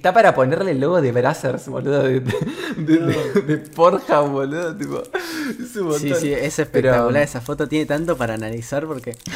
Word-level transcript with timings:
Está 0.00 0.14
para 0.14 0.32
ponerle 0.32 0.70
el 0.70 0.80
logo 0.80 1.02
de 1.02 1.10
Brazzers, 1.10 1.66
boludo, 1.66 2.04
de, 2.04 2.20
de, 2.20 2.32
de, 2.76 3.42
de 3.42 3.56
Pornhub, 3.58 4.30
boludo, 4.30 4.76
tipo, 4.76 5.02
es 5.02 5.74
un 5.74 5.88
montón. 5.88 5.98
Sí, 5.98 6.14
sí, 6.14 6.32
es 6.32 6.60
espectacular. 6.60 7.20
Esa 7.20 7.40
foto 7.40 7.66
tiene 7.66 7.84
tanto 7.84 8.16
para 8.16 8.34
analizar 8.34 8.86
porque. 8.86 9.16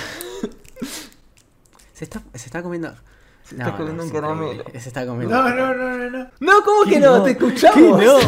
Se 1.95 2.04
está, 2.04 2.22
se 2.35 2.46
está 2.46 2.62
comiendo. 2.62 2.95
Se 3.43 3.56
está 3.56 3.77
comiendo 3.77 4.04
un 4.04 4.09
es 4.09 4.14
caramelo. 4.14 4.64
Se 4.71 4.88
está 4.88 5.04
comiendo. 5.04 5.35
No, 5.35 5.48
no, 5.51 5.75
no, 5.75 5.98
no, 5.98 6.11
no. 6.11 6.30
No, 6.38 6.53
¿cómo 6.65 6.85
que 6.85 6.90
¿Qué 6.90 7.01
no? 7.01 7.19
no? 7.19 7.24
Te 7.24 7.33
escuchamos. 7.33 8.01
¿Qué 8.01 8.06
no? 8.06 8.19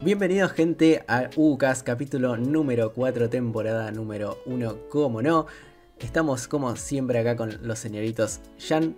Bienvenidos 0.00 0.52
gente 0.52 1.04
a 1.06 1.28
UCAS, 1.36 1.82
capítulo 1.82 2.38
número 2.38 2.94
4, 2.94 3.28
temporada 3.28 3.90
número 3.92 4.38
1, 4.46 4.88
como 4.88 5.20
no. 5.20 5.46
Estamos 6.00 6.48
como 6.48 6.74
siempre 6.76 7.18
acá 7.18 7.36
con 7.36 7.58
los 7.62 7.78
señoritos 7.78 8.40
Jan. 8.66 8.96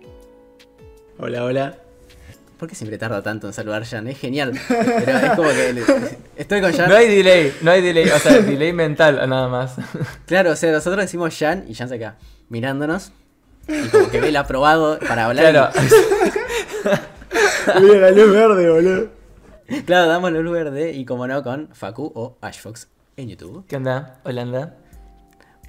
Hola, 1.17 1.43
hola. 1.43 1.77
¿Por 2.57 2.69
qué 2.69 2.75
siempre 2.75 2.97
tarda 2.99 3.23
tanto 3.23 3.47
en 3.47 3.53
saludar 3.53 3.83
Jan? 3.85 4.07
Es 4.07 4.19
genial. 4.19 4.51
Pero 4.67 5.17
es 5.17 5.31
como 5.35 5.49
que 5.49 5.73
le- 5.73 5.83
estoy 6.35 6.61
con 6.61 6.71
Jan. 6.73 6.89
No 6.89 6.95
hay 6.95 7.07
delay, 7.07 7.53
no 7.61 7.71
hay 7.71 7.81
delay, 7.81 8.07
o 8.09 8.19
sea, 8.19 8.39
delay 8.39 8.71
mental 8.71 9.15
nada 9.27 9.47
más. 9.47 9.75
Claro, 10.27 10.51
o 10.51 10.55
sea, 10.55 10.71
nosotros 10.71 11.03
decimos 11.03 11.35
Jan 11.37 11.65
y 11.67 11.73
Jan 11.73 11.89
se 11.89 11.97
queda 11.97 12.17
mirándonos. 12.49 13.11
Y 13.67 13.87
como 13.89 14.09
que 14.09 14.21
ve 14.21 14.29
el 14.29 14.35
aprobado 14.35 14.99
para 14.99 15.25
hablar. 15.25 15.51
Claro, 15.51 15.71
Mira 17.81 17.99
la 17.99 18.11
luz 18.11 18.31
verde, 18.31 18.69
boludo. 18.69 19.07
Y- 19.69 19.81
claro, 19.81 20.07
damos 20.07 20.31
la 20.31 20.39
luz 20.39 20.53
verde 20.53 20.91
y 20.91 21.05
como 21.05 21.25
no 21.27 21.41
con 21.43 21.69
Facu 21.73 22.11
o 22.13 22.37
Ashfox 22.41 22.89
en 23.17 23.29
YouTube. 23.29 23.65
¿qué 23.67 23.77
onda? 23.77 24.19
Holanda. 24.23 24.75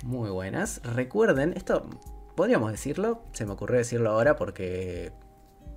Muy 0.02 0.30
buenas. 0.30 0.80
Recuerden, 0.82 1.52
esto 1.56 1.88
podríamos 2.34 2.72
decirlo, 2.72 3.22
se 3.32 3.46
me 3.46 3.52
ocurrió 3.52 3.78
decirlo 3.78 4.10
ahora 4.10 4.34
porque 4.34 5.12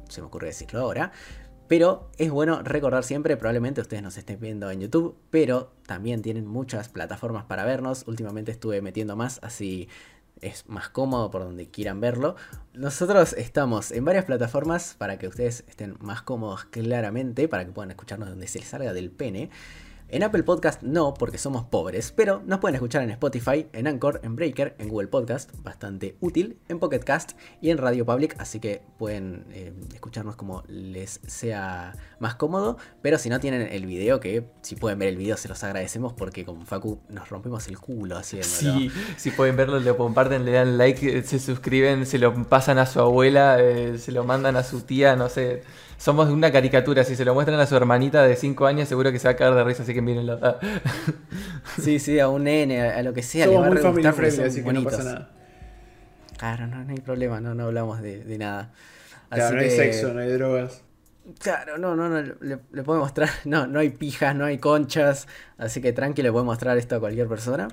se 0.09 0.21
me 0.21 0.27
ocurrió 0.27 0.47
decirlo 0.47 0.79
ahora. 0.81 1.11
Pero 1.67 2.11
es 2.17 2.31
bueno 2.31 2.61
recordar 2.63 3.03
siempre, 3.03 3.37
probablemente 3.37 3.81
ustedes 3.81 4.01
nos 4.01 4.17
estén 4.17 4.39
viendo 4.39 4.69
en 4.69 4.81
YouTube, 4.81 5.17
pero 5.29 5.73
también 5.85 6.21
tienen 6.21 6.45
muchas 6.45 6.89
plataformas 6.89 7.45
para 7.45 7.65
vernos. 7.65 8.03
Últimamente 8.07 8.51
estuve 8.51 8.81
metiendo 8.81 9.15
más, 9.15 9.39
así 9.43 9.89
es 10.41 10.67
más 10.67 10.89
cómodo 10.89 11.31
por 11.31 11.43
donde 11.43 11.69
quieran 11.69 12.01
verlo. 12.01 12.35
Nosotros 12.73 13.33
estamos 13.33 13.91
en 13.91 14.05
varias 14.05 14.25
plataformas 14.25 14.95
para 14.97 15.17
que 15.17 15.27
ustedes 15.27 15.63
estén 15.67 15.97
más 15.99 16.21
cómodos 16.23 16.65
claramente, 16.65 17.47
para 17.47 17.65
que 17.65 17.71
puedan 17.71 17.91
escucharnos 17.91 18.29
donde 18.29 18.47
se 18.47 18.59
les 18.59 18.67
salga 18.67 18.93
del 18.93 19.11
pene. 19.11 19.49
En 20.07 20.21
Apple 20.21 20.43
Podcast 20.43 20.83
no, 20.83 21.15
porque 21.15 21.39
somos 21.39 21.63
pobres, 21.63 22.13
pero 22.15 22.43
nos 22.45 22.59
pueden 22.59 22.75
escuchar 22.75 23.01
en 23.01 23.09
Spotify, 23.09 23.65
en 23.73 23.87
Anchor, 23.87 24.21
en 24.23 24.35
Breaker, 24.35 24.75
en 24.77 24.89
Google 24.89 25.07
Podcast, 25.07 25.51
bastante 25.63 26.15
útil, 26.21 26.59
en 26.69 26.77
Pocket 26.77 26.99
Cast 26.99 27.31
y 27.59 27.71
en 27.71 27.79
Radio 27.79 28.05
Public, 28.05 28.35
así 28.37 28.59
que 28.59 28.83
pueden 28.99 29.45
eh, 29.49 29.73
escucharnos 29.95 30.35
como 30.35 30.63
les 30.67 31.21
sea 31.25 31.93
más 32.19 32.35
cómodo, 32.35 32.77
pero 33.01 33.17
si 33.17 33.29
no 33.29 33.39
tienen 33.39 33.63
el 33.63 33.87
video, 33.87 34.19
que 34.19 34.45
si 34.61 34.75
pueden 34.75 34.99
ver 34.99 35.09
el 35.09 35.17
video 35.17 35.37
se 35.37 35.47
los 35.47 35.63
agradecemos 35.63 36.13
porque 36.13 36.45
con 36.45 36.67
Facu 36.67 36.99
nos 37.09 37.27
rompemos 37.29 37.67
el 37.67 37.79
culo 37.79 38.15
haciéndolo. 38.15 38.77
Sí, 38.77 38.91
si 39.17 39.31
pueden 39.31 39.57
verlo, 39.57 39.79
lo 39.79 39.97
comparten, 39.97 40.45
le 40.45 40.51
dan 40.51 40.77
like, 40.77 41.23
se 41.23 41.39
suscriben, 41.39 42.05
se 42.05 42.19
lo 42.19 42.31
pasan 42.47 42.77
a 42.77 42.85
su 42.85 42.99
abuela, 42.99 43.57
eh, 43.59 43.97
se 43.97 44.11
lo 44.11 44.23
mandan 44.23 44.55
a 44.55 44.63
su 44.63 44.81
tía, 44.81 45.15
no 45.15 45.29
sé. 45.29 45.63
Somos 45.97 46.29
una 46.29 46.51
caricatura, 46.51 47.03
si 47.03 47.15
se 47.15 47.23
lo 47.25 47.33
muestran 47.33 47.59
a 47.59 47.65
su 47.65 47.75
hermanita 47.75 48.23
de 48.23 48.35
5 48.35 48.65
años 48.65 48.87
seguro 48.89 49.11
que 49.11 49.19
se 49.19 49.27
va 49.27 49.31
a 49.31 49.35
caer 49.35 49.53
de 49.53 49.63
risa, 49.63 49.83
así 49.83 49.93
que 49.93 50.01
mírenlo. 50.01 50.39
Ah. 50.41 50.59
Sí, 51.81 51.99
sí, 51.99 52.19
a 52.19 52.27
un 52.29 52.43
nene, 52.43 52.81
a, 52.81 52.97
a 52.99 53.01
lo 53.03 53.13
que 53.13 53.23
sea, 53.23 53.45
Somos 53.45 53.55
le 53.61 53.61
va 53.61 53.67
a 53.89 53.91
muy 53.91 54.01
porque 54.03 54.13
friendly, 54.13 54.43
así 54.43 54.55
que 54.57 54.61
no 54.61 54.65
bonitos. 54.81 54.93
pasa 54.97 55.03
nada. 55.13 55.31
Claro, 56.37 56.67
no, 56.67 56.83
no 56.83 56.91
hay 56.91 56.99
problema, 56.99 57.39
no, 57.41 57.55
no 57.55 57.65
hablamos 57.65 58.01
de, 58.01 58.23
de 58.23 58.37
nada. 58.37 58.71
Claro, 59.29 59.45
Así 59.45 59.55
no 59.55 59.61
hay 59.61 59.69
que- 59.69 59.75
sexo, 59.75 60.13
no 60.13 60.19
hay 60.21 60.31
drogas. 60.31 60.81
Claro, 61.39 61.77
no, 61.79 61.95
no, 61.95 62.07
no, 62.07 62.21
le, 62.21 62.59
le 62.71 62.83
puedo 62.83 62.99
mostrar, 62.99 63.29
no, 63.45 63.65
no 63.67 63.79
hay 63.79 63.89
pijas, 63.89 64.35
no 64.35 64.45
hay 64.45 64.57
conchas, 64.59 65.27
así 65.57 65.81
que 65.81 65.91
tranqui 65.93 66.21
le 66.21 66.31
puedo 66.31 66.45
mostrar 66.45 66.77
esto 66.77 66.95
a 66.97 66.99
cualquier 66.99 67.27
persona. 67.27 67.67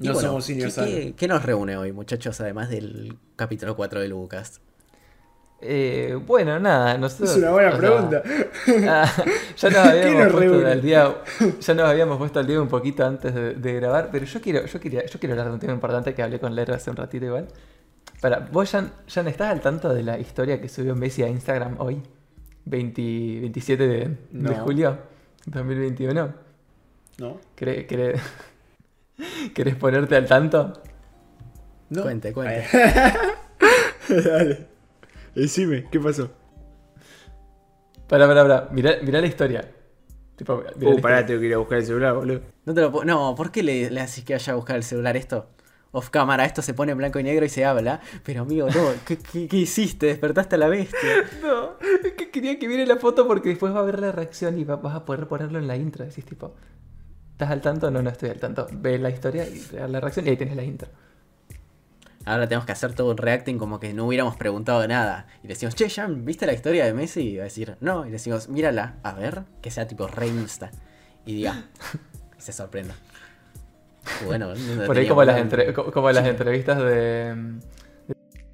Y 0.00 0.06
No 0.08 0.14
bueno, 0.14 0.28
somos 0.28 0.46
¿qué, 0.46 0.56
qué, 0.74 1.14
qué 1.16 1.28
nos 1.28 1.42
reúne 1.44 1.76
hoy, 1.76 1.92
muchachos, 1.92 2.40
además 2.40 2.68
del 2.70 3.16
capítulo 3.36 3.76
4 3.76 4.00
de 4.00 4.08
Lucas? 4.08 4.60
Eh, 5.64 6.18
bueno, 6.26 6.58
nada, 6.58 6.98
nosotros. 6.98 7.30
Es 7.30 7.36
una 7.36 7.52
buena 7.52 7.68
o 7.68 7.70
sea, 7.72 7.80
pregunta. 7.80 8.22
ah, 8.88 9.12
ya 9.56 9.70
nos 9.70 9.82
¿Qué 9.92 10.00
habíamos 10.02 10.32
puesto 10.32 10.66
al 10.66 10.82
día, 10.82 11.14
ya 11.60 11.74
nos 11.74 11.88
habíamos 11.88 12.18
puesto 12.18 12.40
al 12.40 12.46
día 12.48 12.60
un 12.60 12.68
poquito 12.68 13.06
antes 13.06 13.32
de, 13.32 13.54
de 13.54 13.72
grabar, 13.74 14.08
pero 14.10 14.24
yo 14.26 14.40
quiero, 14.40 14.66
yo 14.66 14.80
quería, 14.80 15.06
yo 15.06 15.18
quiero 15.20 15.34
hablar 15.34 15.46
de 15.48 15.52
un 15.54 15.60
tema 15.60 15.72
importante 15.72 16.14
que 16.14 16.22
hablé 16.22 16.40
con 16.40 16.54
Lero 16.54 16.74
hace 16.74 16.90
un 16.90 16.96
ratito 16.96 17.24
igual. 17.26 17.46
Para, 18.20 18.40
vos 18.40 18.70
Jan, 18.70 18.92
Jan, 19.06 19.28
¿estás 19.28 19.50
al 19.50 19.60
tanto 19.60 19.94
de 19.94 20.02
la 20.02 20.18
historia 20.18 20.60
que 20.60 20.68
subió 20.68 20.96
Messi 20.96 21.22
a 21.22 21.28
Instagram 21.28 21.76
hoy? 21.78 22.02
20 22.64 23.02
27 23.40 23.86
de, 23.86 23.98
de 23.98 24.16
No. 24.32 24.54
julio 24.64 24.98
2021. 25.46 26.34
¿No? 27.18 27.40
¿Querés, 27.54 27.86
querés, 27.86 28.20
querés 29.54 29.76
ponerte 29.76 30.16
al 30.16 30.26
tanto? 30.26 30.72
¿No? 31.90 32.02
Cuente, 32.02 32.32
cuente. 32.32 32.66
Dale. 34.08 34.71
Decime, 35.34 35.88
¿qué 35.90 35.98
pasó? 36.00 36.30
Pará, 38.08 38.26
pará, 38.26 38.42
pará. 38.42 38.68
Mirá, 38.72 38.96
mirá 39.02 39.20
la 39.20 39.26
historia. 39.26 39.68
Tipo, 40.36 40.62
mirá 40.76 40.94
la 40.94 40.96
Uh, 40.96 41.00
pará, 41.00 41.20
historia. 41.20 41.26
tengo 41.26 41.40
que 41.40 41.46
ir 41.46 41.54
a 41.54 41.58
buscar 41.58 41.78
el 41.78 41.86
celular, 41.86 42.14
boludo. 42.14 42.40
No, 42.64 42.74
te 42.74 42.80
lo 42.80 43.04
no, 43.04 43.34
¿por 43.34 43.50
qué 43.50 43.62
le, 43.62 43.90
le 43.90 44.00
haces 44.00 44.24
que 44.24 44.34
vaya 44.34 44.52
a 44.52 44.56
buscar 44.56 44.76
el 44.76 44.82
celular 44.84 45.16
esto? 45.16 45.48
Off 45.94 46.08
cámara, 46.10 46.44
esto 46.46 46.62
se 46.62 46.72
pone 46.74 46.92
en 46.92 46.98
blanco 46.98 47.18
y 47.18 47.22
negro 47.22 47.44
y 47.44 47.48
se 47.48 47.64
habla. 47.64 48.00
Pero 48.24 48.42
amigo, 48.42 48.66
no, 48.68 48.88
¿qué, 49.06 49.18
qué, 49.18 49.46
qué 49.48 49.56
hiciste? 49.56 50.06
Despertaste 50.06 50.56
a 50.56 50.58
la 50.58 50.68
bestia. 50.68 51.24
No, 51.42 51.76
es 52.04 52.12
que 52.14 52.30
quería 52.30 52.58
que 52.58 52.68
viera 52.68 52.84
la 52.86 52.96
foto 52.96 53.26
porque 53.26 53.50
después 53.50 53.74
va 53.74 53.80
a 53.80 53.84
ver 53.84 54.00
la 54.00 54.12
reacción 54.12 54.58
y 54.58 54.64
va- 54.64 54.76
vas 54.76 54.94
a 54.94 55.04
poder 55.04 55.26
ponerlo 55.28 55.58
en 55.58 55.66
la 55.66 55.76
intro. 55.76 56.04
Decís 56.04 56.24
tipo, 56.24 56.54
¿estás 57.32 57.50
al 57.50 57.60
tanto? 57.60 57.90
No, 57.90 58.02
no 58.02 58.10
estoy 58.10 58.30
al 58.30 58.38
tanto. 58.40 58.66
Ve 58.72 58.98
la 58.98 59.10
historia 59.10 59.46
y 59.46 59.62
ve 59.72 59.86
la 59.88 60.00
reacción 60.00 60.26
y 60.26 60.30
ahí 60.30 60.36
tenés 60.36 60.56
la 60.56 60.64
intro. 60.64 60.88
Ahora 62.24 62.46
tenemos 62.48 62.64
que 62.66 62.72
hacer 62.72 62.94
todo 62.94 63.10
un 63.10 63.16
reacting 63.16 63.58
como 63.58 63.80
que 63.80 63.92
no 63.92 64.06
hubiéramos 64.06 64.36
preguntado 64.36 64.86
nada. 64.86 65.26
Y 65.42 65.48
le 65.48 65.54
decimos, 65.54 65.74
che, 65.74 65.90
Jan, 65.90 66.24
¿viste 66.24 66.46
la 66.46 66.52
historia 66.52 66.84
de 66.84 66.94
Messi? 66.94 67.20
Y 67.30 67.36
va 67.36 67.42
a 67.42 67.44
decir, 67.44 67.76
no. 67.80 68.02
Y 68.04 68.06
le 68.06 68.12
decimos, 68.12 68.48
mírala, 68.48 68.96
a 69.02 69.12
ver, 69.14 69.42
que 69.60 69.70
sea 69.70 69.86
tipo 69.88 70.06
re 70.06 70.28
insta. 70.28 70.70
Y 71.26 71.34
diga, 71.36 71.64
y 72.38 72.40
se 72.40 72.52
sorprenda. 72.52 72.94
Bueno, 74.26 74.52
no 74.54 74.84
Por 74.86 74.96
ahí 74.96 75.06
como 75.08 75.24
las, 75.24 75.38
entre- 75.38 75.72
co- 75.72 75.90
como 75.92 76.10
las 76.10 76.26
entrevistas 76.26 76.78
de, 76.78 77.34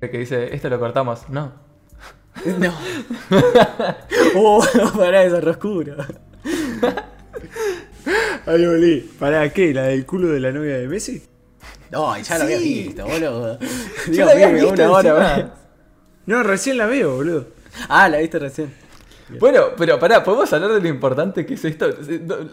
de 0.00 0.10
que 0.10 0.18
dice, 0.18 0.54
esto 0.54 0.68
lo 0.68 0.78
cortamos. 0.78 1.28
No. 1.28 1.52
No. 2.58 2.72
oh, 4.36 4.64
pará, 4.96 5.24
es 5.24 5.32
oscuro. 5.32 5.96
Ahí 8.46 8.64
volví. 8.66 9.00
¿Para 9.18 9.48
qué? 9.52 9.74
¿La 9.74 9.82
del 9.84 10.06
culo 10.06 10.28
de 10.28 10.38
la 10.40 10.52
novia 10.52 10.78
de 10.78 10.86
Messi? 10.86 11.22
No, 11.90 12.16
ya 12.18 12.38
lo 12.38 12.44
había 12.44 12.58
Sí. 12.58 12.82
visto, 12.84 13.06
boludo. 13.06 13.58
Yo 14.06 14.12
Dios 14.12 14.26
la 14.26 14.32
había 14.32 14.48
mío, 14.48 14.64
visto 14.66 14.72
una 14.84 14.90
hora. 14.92 15.54
No, 16.26 16.42
recién 16.42 16.76
la 16.76 16.86
veo, 16.86 17.16
boludo. 17.16 17.46
Ah, 17.88 18.08
la 18.08 18.18
viste 18.18 18.38
recién. 18.38 18.72
Bueno, 19.40 19.66
pero 19.76 19.98
pará, 19.98 20.24
podemos 20.24 20.50
hablar 20.54 20.72
de 20.72 20.80
lo 20.80 20.88
importante 20.88 21.44
que 21.44 21.54
es 21.54 21.64
esto. 21.64 21.90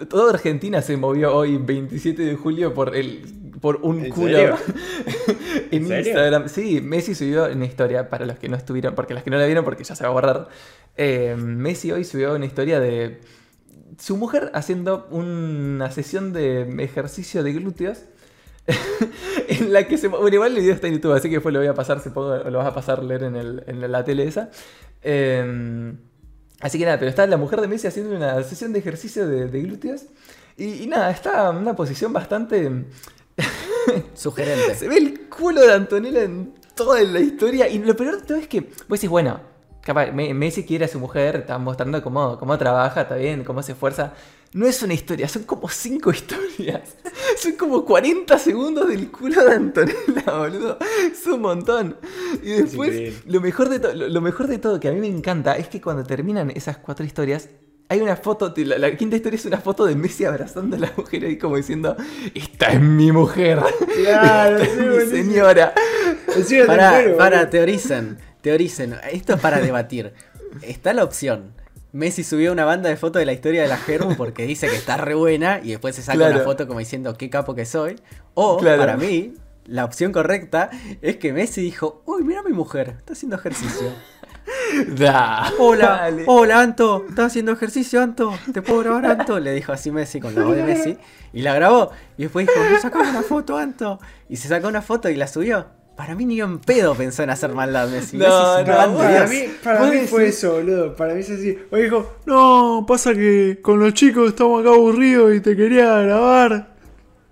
Toda 0.09 0.33
Argentina 0.33 0.81
se 0.81 0.97
movió 0.97 1.33
hoy, 1.33 1.57
27 1.57 2.21
de 2.21 2.35
julio, 2.35 2.73
por 2.73 2.95
el 2.95 3.23
por 3.61 3.77
un 3.81 4.05
¿En 4.05 4.11
culo 4.11 4.35
serio? 4.37 4.57
en 5.71 5.81
¿En 5.83 5.87
serio? 5.87 6.07
Instagram. 6.11 6.49
Sí, 6.49 6.81
Messi 6.81 7.15
subió 7.15 7.45
una 7.45 7.65
historia, 7.65 8.09
para 8.09 8.25
los 8.25 8.37
que 8.37 8.49
no 8.49 8.57
estuvieron, 8.57 8.93
porque 8.93 9.13
los 9.13 9.23
que 9.23 9.29
no 9.29 9.37
la 9.37 9.45
vieron, 9.45 9.63
porque 9.63 9.83
ya 9.85 9.95
se 9.95 10.03
va 10.03 10.09
a 10.09 10.13
borrar. 10.13 10.49
eh, 10.97 11.35
Messi 11.37 11.91
hoy 11.93 12.03
subió 12.03 12.35
una 12.35 12.45
historia 12.45 12.79
de 12.81 13.21
su 13.97 14.17
mujer 14.17 14.51
haciendo 14.53 15.07
una 15.11 15.89
sesión 15.91 16.33
de 16.33 16.63
ejercicio 16.83 17.41
de 17.43 17.53
glúteos. 17.53 17.99
en 19.47 19.71
la 19.73 19.87
que 19.87 19.97
se. 19.97 20.07
Bueno, 20.07 20.33
igual 20.33 20.53
el 20.55 20.61
video 20.61 20.73
está 20.73 20.87
en 20.87 20.93
YouTube, 20.95 21.13
así 21.13 21.29
que 21.29 21.35
después 21.35 21.53
lo 21.53 21.59
voy 21.59 21.67
a 21.67 21.73
pasar, 21.73 22.01
supongo, 22.01 22.35
lo 22.37 22.57
vas 22.57 22.67
a 22.67 22.73
pasar 22.73 22.99
a 22.99 23.03
leer 23.03 23.23
en, 23.23 23.35
el- 23.35 23.63
en 23.67 23.91
la 23.91 24.03
tele 24.03 24.27
esa. 24.27 24.49
Eh, 25.03 25.93
así 26.61 26.79
que 26.79 26.85
nada, 26.85 26.97
pero 26.97 27.09
está 27.09 27.27
la 27.27 27.37
mujer 27.37 27.61
de 27.61 27.67
Messi 27.67 27.87
haciendo 27.87 28.15
una 28.15 28.41
sesión 28.43 28.73
de 28.73 28.79
ejercicio 28.79 29.27
de, 29.27 29.47
de 29.47 29.61
glúteos. 29.61 30.03
Y, 30.57 30.83
y 30.83 30.87
nada, 30.87 31.11
está 31.11 31.49
en 31.51 31.57
una 31.57 31.75
posición 31.75 32.11
bastante. 32.13 32.85
Sugerente. 34.15 34.75
Se 34.75 34.87
ve 34.87 34.97
el 34.97 35.29
culo 35.29 35.61
de 35.61 35.73
Antonella 35.73 36.23
en 36.23 36.53
toda 36.75 37.01
la 37.03 37.19
historia. 37.19 37.67
Y 37.67 37.79
lo 37.79 37.95
peor 37.95 38.19
de 38.21 38.25
todo 38.25 38.37
es 38.37 38.47
que 38.47 38.61
vos 38.61 38.99
decís, 38.99 39.09
bueno, 39.09 39.39
capaz, 39.81 40.11
Me- 40.11 40.33
Messi 40.33 40.63
quiere 40.65 40.85
a 40.85 40.87
su 40.87 40.99
mujer, 40.99 41.35
está 41.37 41.57
mostrando 41.57 42.01
cómo, 42.01 42.39
cómo 42.39 42.57
trabaja, 42.57 43.01
está 43.01 43.15
bien, 43.15 43.43
cómo 43.43 43.61
se 43.61 43.73
esfuerza. 43.73 44.13
No 44.55 44.65
es 44.65 44.81
una 44.83 44.93
historia, 44.93 45.27
son 45.27 45.43
como 45.43 45.67
cinco 45.67 46.11
historias. 46.13 46.95
Son 47.37 47.51
como 47.57 47.83
40 47.83 48.39
segundos 48.39 48.87
del 48.87 49.11
culo 49.11 49.43
de 49.43 49.53
Antonella, 49.53 50.23
boludo. 50.25 50.79
Es 51.11 51.27
un 51.27 51.41
montón. 51.41 51.97
Y 52.41 52.51
después, 52.51 53.25
lo 53.25 53.41
mejor, 53.41 53.67
de 53.67 53.93
lo, 53.93 54.07
lo 54.07 54.21
mejor 54.21 54.47
de 54.47 54.57
todo, 54.57 54.79
que 54.79 54.87
a 54.87 54.93
mí 54.93 55.01
me 55.01 55.07
encanta, 55.07 55.57
es 55.57 55.67
que 55.67 55.81
cuando 55.81 56.05
terminan 56.05 56.51
esas 56.51 56.77
cuatro 56.77 57.05
historias, 57.05 57.49
hay 57.89 57.99
una 57.99 58.15
foto, 58.15 58.53
la, 58.55 58.77
la 58.77 58.95
quinta 58.95 59.17
historia 59.17 59.35
es 59.35 59.45
una 59.45 59.59
foto 59.59 59.85
de 59.85 59.95
Messi 59.95 60.23
abrazando 60.23 60.77
a 60.77 60.79
la 60.79 60.93
mujer 60.95 61.25
ahí 61.25 61.37
como 61.37 61.57
diciendo, 61.57 61.97
esta 62.33 62.67
es 62.67 62.79
mi 62.79 63.11
mujer. 63.11 63.59
Claro, 63.93 64.57
esta 64.59 64.73
es 64.73 65.09
sí, 65.09 65.15
mi 65.17 65.23
señora. 65.23 65.73
Te 66.47 66.63
Para, 66.63 67.17
para, 67.17 67.49
teoricen. 67.49 68.19
teoricen. 68.39 68.95
Esto 69.11 69.33
es 69.33 69.41
para 69.41 69.59
debatir. 69.59 70.13
Está 70.61 70.93
la 70.93 71.03
opción. 71.03 71.54
Messi 71.95 72.25
subió 72.25 72.51
una 72.51 72.65
banda 72.65 72.89
de 72.89 72.97
fotos 72.97 73.21
de 73.21 73.25
la 73.25 73.31
historia 73.31 73.61
de 73.61 73.69
la 73.69 73.77
Germu 73.77 74.15
porque 74.17 74.45
dice 74.45 74.67
que 74.67 74.75
está 74.75 74.97
re 74.97 75.13
buena 75.15 75.61
y 75.63 75.69
después 75.71 75.95
se 75.95 76.01
saca 76.01 76.17
Claro. 76.17 76.35
una 76.35 76.43
foto 76.43 76.67
como 76.67 76.79
diciendo 76.79 77.15
qué 77.17 77.29
capo 77.29 77.55
que 77.55 77.65
soy. 77.65 77.95
O, 78.33 78.57
Claro. 78.57 78.79
para 78.79 78.97
mí, 78.97 79.33
la 79.65 79.85
opción 79.85 80.11
correcta 80.11 80.69
es 81.01 81.15
que 81.15 81.31
Messi 81.31 81.61
dijo, 81.61 82.01
uy, 82.05 82.23
mira 82.25 82.41
a 82.41 82.43
mi 82.43 82.51
mujer, 82.51 82.95
está 82.97 83.13
haciendo 83.13 83.37
ejercicio. 83.37 83.87
Da, 84.97 85.51
Hola, 85.57 85.87
dale. 85.87 86.23
hola 86.27 86.59
Anto, 86.59 87.05
¿estás 87.09 87.27
haciendo 87.27 87.51
ejercicio 87.53 88.01
Anto? 88.01 88.31
¿Te 88.53 88.61
puedo 88.61 88.81
grabar 88.81 89.05
Anto? 89.05 89.39
Le 89.39 89.53
dijo 89.53 89.71
así 89.71 89.89
Messi 89.89 90.19
con 90.19 90.35
la 90.35 90.43
voz 90.43 90.55
de 90.55 90.63
Messi 90.63 90.97
y 91.33 91.41
la 91.43 91.55
grabó. 91.55 91.91
Y 92.17 92.23
después 92.23 92.45
dijo, 92.45 92.59
me 92.69 92.77
sacamos 92.79 93.07
una 93.07 93.21
foto 93.23 93.57
Anto. 93.57 93.99
Y 94.29 94.35
se 94.37 94.47
sacó 94.49 94.67
una 94.67 94.81
foto 94.83 95.09
y 95.09 95.15
la 95.15 95.27
subió. 95.27 95.65
Para 95.95 96.13
mí 96.13 96.25
ni 96.25 96.41
en 96.41 96.59
pedo 96.59 96.93
pensó 96.93 97.23
en 97.23 97.29
hacer 97.29 97.53
maldad 97.53 97.87
Messi. 97.87 98.17
No, 98.17 98.25
Messi 98.25 98.69
no, 98.69 98.97
para 98.97 99.27
mí, 99.27 99.43
para 99.63 99.89
mí 99.89 99.99
fue 100.07 100.27
eso, 100.27 100.53
boludo. 100.53 100.95
Para 100.95 101.13
mí 101.13 101.21
es 101.21 101.29
así. 101.29 101.57
Oye, 101.71 101.83
dijo, 101.83 102.15
no, 102.25 102.85
pasa 102.87 103.13
que 103.13 103.59
con 103.61 103.79
los 103.79 103.93
chicos 103.93 104.29
estamos 104.29 104.61
acá 104.61 104.71
aburridos 104.71 105.33
y 105.33 105.39
te 105.39 105.55
quería 105.55 106.01
grabar. 106.01 106.75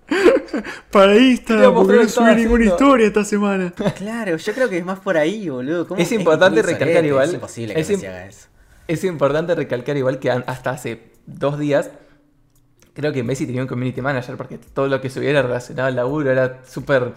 Para 0.90 1.16
Instagram, 1.16 1.74
porque 1.74 1.96
no 1.96 2.08
subí 2.08 2.24
ninguna 2.34 2.64
haciendo. 2.64 2.64
historia 2.64 3.06
esta 3.06 3.24
semana. 3.24 3.72
Claro, 3.96 4.36
yo 4.36 4.52
creo 4.54 4.68
que 4.68 4.78
es 4.78 4.84
más 4.84 5.00
por 5.00 5.16
ahí, 5.16 5.48
boludo. 5.48 5.86
¿Cómo 5.86 6.00
Es 6.00 6.12
importante 6.12 6.62
recalcar 6.62 7.04
igual, 7.04 7.28
Es 7.28 7.34
imposible 7.34 7.74
que 7.74 7.80
es 7.80 7.90
haga 7.90 8.26
eso. 8.26 8.48
Es 8.86 9.04
importante 9.04 9.54
recalcar 9.54 9.96
igual 9.96 10.18
que 10.18 10.30
hasta 10.30 10.70
hace 10.70 11.10
dos 11.26 11.58
días, 11.58 11.90
creo 12.94 13.12
que 13.12 13.22
Messi 13.22 13.46
tenía 13.46 13.62
un 13.62 13.68
community 13.68 14.00
manager 14.00 14.36
porque 14.36 14.58
todo 14.58 14.88
lo 14.88 15.00
que 15.00 15.10
subía 15.10 15.30
era 15.30 15.42
relacionado 15.42 15.88
al 15.88 15.96
laburo, 15.96 16.30
era 16.30 16.60
súper 16.66 17.12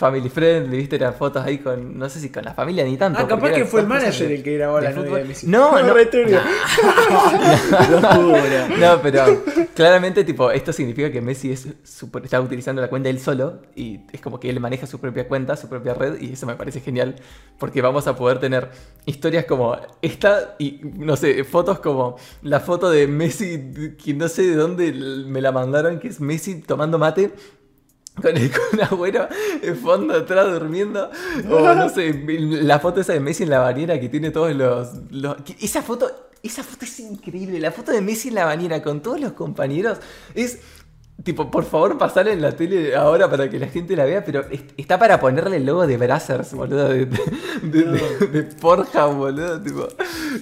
family 0.00 0.30
friendly, 0.30 0.78
viste, 0.78 0.96
eran 0.96 1.12
fotos 1.12 1.44
ahí 1.44 1.58
con, 1.58 1.98
no 1.98 2.08
sé 2.08 2.20
si 2.20 2.30
con 2.30 2.42
la 2.42 2.54
familia 2.54 2.84
ni 2.84 2.96
tanto. 2.96 3.18
Ah, 3.20 3.28
capaz 3.28 3.50
que 3.52 3.66
fue 3.66 3.82
el 3.82 3.86
manager 3.86 4.28
de- 4.28 4.34
el 4.36 4.42
que 4.42 4.56
grabó 4.56 4.80
la 4.80 4.92
novia 4.92 5.16
de 5.18 5.24
Messi. 5.24 5.46
No, 5.46 5.72
no, 5.82 5.94
turbio. 6.10 6.40
No, 8.78 9.00
pero 9.02 9.42
claramente, 9.74 10.24
tipo, 10.24 10.50
esto 10.50 10.72
significa 10.72 11.10
que 11.12 11.20
Messi 11.20 11.52
es 11.52 11.68
super- 11.84 12.24
está 12.24 12.40
utilizando 12.40 12.80
la 12.80 12.88
cuenta 12.88 13.08
él 13.10 13.20
solo 13.20 13.60
y 13.76 14.00
es 14.12 14.20
como 14.20 14.40
que 14.40 14.48
él 14.48 14.58
maneja 14.60 14.86
su 14.86 14.98
propia 14.98 15.28
cuenta, 15.28 15.56
su 15.56 15.68
propia 15.68 15.94
red 15.94 16.20
y 16.20 16.32
eso 16.32 16.46
me 16.46 16.54
parece 16.54 16.80
genial 16.80 17.16
porque 17.58 17.82
vamos 17.82 18.06
a 18.06 18.16
poder 18.16 18.38
tener 18.38 18.70
historias 19.06 19.44
como 19.44 19.76
esta 20.02 20.56
y, 20.58 20.80
no 20.96 21.16
sé, 21.16 21.44
fotos 21.44 21.80
como 21.80 22.16
la 22.42 22.60
foto 22.60 22.90
de 22.90 23.06
Messi 23.06 23.94
que 24.02 24.14
no 24.14 24.28
sé 24.28 24.42
de 24.42 24.54
dónde 24.56 24.92
me 24.92 25.40
la 25.40 25.52
mandaron, 25.52 25.98
que 25.98 26.08
es 26.08 26.20
Messi 26.20 26.60
tomando 26.62 26.98
mate. 26.98 27.32
Con 28.20 28.36
el 28.36 28.50
con 28.70 28.80
Agüero 28.80 29.28
en 29.62 29.76
fondo 29.76 30.14
atrás 30.14 30.50
durmiendo. 30.52 31.10
O 31.50 31.74
no 31.74 31.88
sé, 31.88 32.12
la 32.26 32.78
foto 32.80 33.00
esa 33.00 33.12
de 33.12 33.20
Messi 33.20 33.44
en 33.44 33.50
la 33.50 33.60
bañera 33.60 33.98
que 34.00 34.08
tiene 34.08 34.30
todos 34.30 34.54
los. 34.54 34.88
los- 35.10 35.36
esa 35.60 35.82
foto. 35.82 36.28
Esa 36.42 36.62
foto 36.62 36.84
es 36.86 36.98
increíble. 37.00 37.60
La 37.60 37.70
foto 37.70 37.92
de 37.92 38.00
Messi 38.00 38.28
en 38.28 38.34
la 38.36 38.46
bañera 38.46 38.82
con 38.82 39.00
todos 39.02 39.20
los 39.20 39.32
compañeros 39.32 39.98
es. 40.34 40.58
Tipo, 41.22 41.50
por 41.50 41.64
favor, 41.66 41.98
pasarla 41.98 42.32
en 42.32 42.40
la 42.40 42.52
tele 42.52 42.96
ahora 42.96 43.28
para 43.30 43.50
que 43.50 43.58
la 43.58 43.68
gente 43.68 43.94
la 43.94 44.06
vea, 44.06 44.24
pero 44.24 44.40
es- 44.50 44.62
está 44.78 44.98
para 44.98 45.20
ponerle 45.20 45.58
el 45.58 45.66
logo 45.66 45.86
de 45.86 45.98
Brazzers, 45.98 46.54
boludo, 46.54 46.88
de, 46.88 47.04
de, 47.04 47.18
de, 47.62 48.26
de- 48.26 48.42
Pornhub, 48.54 49.16
boludo, 49.16 49.60
tipo, 49.60 49.86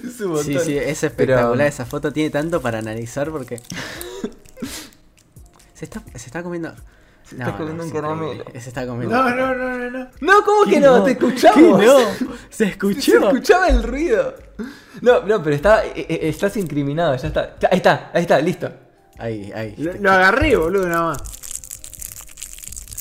es 0.05 0.21
un 0.21 0.37
Sí, 0.41 0.57
sí, 0.63 0.77
es 0.77 1.03
espectacular. 1.03 1.51
Pero- 1.51 1.63
Esa 1.67 1.85
foto 1.85 2.13
tiene 2.13 2.29
tanto 2.29 2.61
para 2.61 2.79
analizar 2.79 3.29
porque. 3.29 3.59
Se 5.73 5.85
está, 5.85 6.01
se 6.15 6.25
está 6.27 6.43
comiendo. 6.43 6.73
Se 7.29 7.35
está 7.35 7.55
comiendo 7.57 7.83
un 7.83 7.91
caramelo. 7.91 8.43
Se 8.53 8.69
está 8.69 8.87
comiendo. 8.87 9.15
No, 9.15 9.29
no, 9.29 9.55
no, 9.55 9.77
no, 9.77 9.91
no. 9.91 10.09
No, 10.19 10.43
¿cómo 10.43 10.63
que 10.63 10.71
¿Qué 10.71 10.79
no? 10.79 11.03
Te 11.03 11.11
escuchamos. 11.11 11.79
¿Qué 11.79 11.85
no? 11.85 11.99
Se 12.49 12.55
Se 12.57 12.63
escuchó. 12.65 13.29
escuchaba 13.29 13.67
el 13.67 13.83
ruido. 13.83 14.33
No, 15.01 15.21
no, 15.21 15.43
pero 15.43 15.55
está, 15.55 15.85
eh, 15.85 15.93
eh, 15.95 16.19
estás 16.23 16.57
incriminado, 16.57 17.15
ya 17.15 17.27
está. 17.27 17.55
Ahí 17.69 17.77
está, 17.77 18.09
ahí 18.13 18.21
está, 18.21 18.39
listo. 18.39 18.71
Ahí, 19.19 19.51
ahí. 19.53 19.75
Lo, 19.77 19.93
lo 19.93 20.11
agarré, 20.11 20.55
boludo, 20.55 20.87
nada 20.87 21.03
más. 21.03 21.23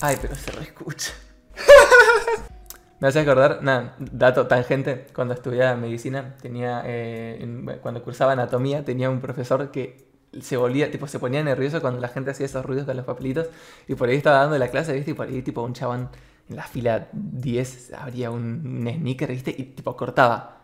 Ay, 0.01 0.17
pero 0.21 0.35
se 0.35 0.51
reescucha. 0.53 1.13
Me 3.01 3.09
hace 3.09 3.21
acordar, 3.21 3.61
nada, 3.63 3.95
dato 3.99 4.47
tangente, 4.47 5.07
cuando 5.15 5.33
estudiaba 5.33 5.77
medicina, 5.77 6.35
tenía, 6.43 6.83
eh, 6.85 7.79
cuando 7.81 8.03
cursaba 8.03 8.33
anatomía, 8.33 8.85
tenía 8.85 9.09
un 9.09 9.21
profesor 9.21 9.71
que 9.71 10.08
se 10.43 10.57
volvía, 10.57 10.91
tipo, 10.91 11.07
se 11.07 11.19
ponía 11.19 11.43
nervioso 11.43 11.81
cuando 11.81 12.01
la 12.01 12.09
gente 12.09 12.31
hacía 12.31 12.47
esos 12.47 12.65
ruidos 12.65 12.87
con 12.87 12.97
los 12.97 13.05
papelitos, 13.07 13.47
y 13.87 13.95
por 13.95 14.09
ahí 14.09 14.17
estaba 14.17 14.39
dando 14.39 14.59
la 14.59 14.69
clase, 14.69 14.93
¿viste? 14.93 15.13
Y 15.13 15.15
por 15.15 15.29
ahí, 15.29 15.43
tipo, 15.43 15.63
un 15.63 15.73
chabón 15.73 16.09
en 16.49 16.57
la 16.57 16.63
fila 16.63 17.09
10 17.13 17.93
abría 17.95 18.31
un, 18.31 18.43
un 18.87 18.93
sneaker, 18.93 19.31
¿viste? 19.31 19.55
Y, 19.57 19.65
tipo, 19.65 19.97
cortaba. 19.97 20.57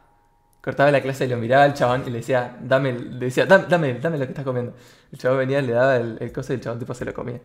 Cortaba 0.63 0.91
la 0.91 1.03
clase 1.03 1.27
y 1.27 1.29
lo 1.29 1.37
miraba 1.37 1.65
al 1.65 1.75
chabón 1.75 2.05
y 2.07 2.11
le 2.11 2.19
decía, 2.19 2.57
dame, 2.63 2.91
el- 2.91 3.19
le 3.19 3.27
decía, 3.27 3.45
dame, 3.47 3.67
dame, 3.69 3.95
dame 4.01 4.17
lo 4.19 4.25
que 4.25 4.31
estás 4.31 4.45
comiendo. 4.47 4.73
El 5.13 5.19
chabón 5.19 5.39
venía, 5.39 5.61
le 5.61 5.73
daba 5.73 5.97
el, 5.97 6.17
el 6.21 6.33
coso 6.33 6.53
y 6.53 6.57
el 6.57 6.63
chabón, 6.63 6.79
tipo, 6.79 6.95
se 6.95 7.05
lo 7.05 7.13
comía. 7.13 7.41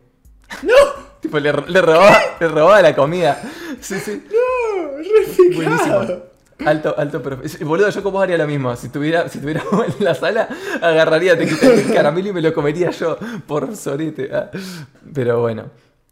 ¡No! 0.64 0.74
Tipo, 1.20 1.38
le, 1.38 1.52
le 1.52 1.82
robaba, 1.82 2.18
le 2.40 2.48
robaba 2.48 2.82
la 2.82 2.96
comida. 2.96 3.42
Sí, 3.82 4.00
sí. 4.00 4.25
No, 4.32 4.98
re 4.98 5.56
Buenísimo. 5.56 6.00
Alto, 6.66 6.96
alto, 6.98 7.22
profe. 7.22 7.64
Boludo, 7.64 7.90
yo 7.90 8.04
como 8.04 8.14
vos 8.14 8.24
haría 8.24 8.38
lo 8.38 8.48
mismo. 8.48 8.76
Si 8.76 8.90
tuviera, 8.90 9.30
si 9.30 9.40
tuviéramos 9.40 9.72
en 10.00 10.06
la 10.06 10.14
sala, 10.14 10.50
agarraría, 10.82 11.38
te 11.38 11.48
quitaría 11.48 11.82
el 11.82 11.94
caramelo 11.94 12.30
y 12.30 12.34
me 12.34 12.42
lo 12.42 12.54
comería 12.54 12.90
yo 12.92 13.18
por 13.48 13.76
sorete. 13.76 14.30
Ah. 14.34 14.50
Pero 15.14 15.42
bueno. 15.42 15.70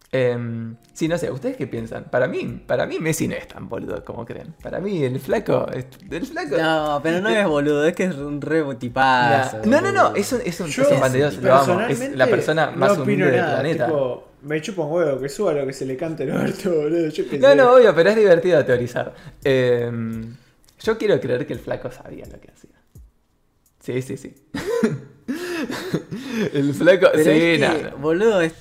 Em, 0.10 0.78
sí, 0.94 1.10
no 1.10 1.18
sé, 1.18 1.30
¿ustedes 1.30 1.58
qué 1.58 1.68
piensan? 1.68 2.06
Para 2.06 2.28
mí, 2.28 2.64
para 2.66 2.86
mí 2.86 2.98
Messi 2.98 3.28
no 3.28 3.36
es 3.36 3.48
tan 3.48 3.68
boludo 3.68 4.06
como 4.06 4.26
creen. 4.26 4.56
Para 4.64 4.80
mí 4.80 5.04
el 5.04 5.20
flaco, 5.20 5.68
el 5.70 6.26
flaco. 6.26 6.58
No, 6.58 7.02
pero 7.04 7.20
no 7.20 7.28
es 7.28 7.46
boludo, 7.46 7.86
es 7.86 7.94
que 7.94 8.06
es 8.06 8.16
un 8.16 8.40
re 8.40 8.64
tipazo. 8.76 9.60
no, 9.66 9.82
no, 9.82 9.92
no, 9.92 10.16
es 10.16 10.32
un, 10.32 10.40
es 10.46 10.60
un, 10.62 10.68
Yo, 10.68 10.84
es 10.84 10.92
un 10.92 10.98
lo 10.98 11.06
amo. 11.06 11.26
Es 11.26 11.36
personalmente, 11.36 12.16
la 12.16 12.28
persona 12.28 12.72
más 12.72 12.98
no 12.98 13.04
humilde 13.04 13.32
del 13.32 13.44
planeta. 13.44 13.86
tipo, 13.88 14.26
me 14.44 14.62
chupa 14.62 14.84
un 14.84 14.92
huevo, 14.94 15.19
que 15.19 15.30
suba 15.30 15.54
lo 15.54 15.66
que 15.66 15.74
se 15.74 15.86
le 15.86 15.98
cante 15.98 16.24
a 16.24 16.34
Roberto, 16.36 16.69
boludo. 16.74 17.07
Yo 17.10 17.24
No, 17.39 17.56
no, 17.56 17.74
obvio, 17.74 17.94
pero 17.95 18.10
es 18.12 18.16
divertido 18.16 18.63
teorizar. 18.66 19.13
Eh, 19.44 19.92
yo 20.80 20.98
quiero 20.98 21.19
creer 21.19 21.45
que 21.48 21.54
el 21.54 21.60
flaco 21.60 21.92
sabía 21.92 22.25
lo 22.25 22.39
que 22.39 22.51
hacía. 22.51 22.69
Sí, 23.81 24.01
sí, 24.01 24.18
sí. 24.18 24.36
el 26.54 26.74
flaco, 26.74 27.07
Pero 27.12 27.24
sí, 27.24 27.30
es 27.30 27.60
que, 27.60 27.68
no, 27.84 27.89
no. 27.92 27.98
boludo, 27.98 28.42
es, 28.42 28.54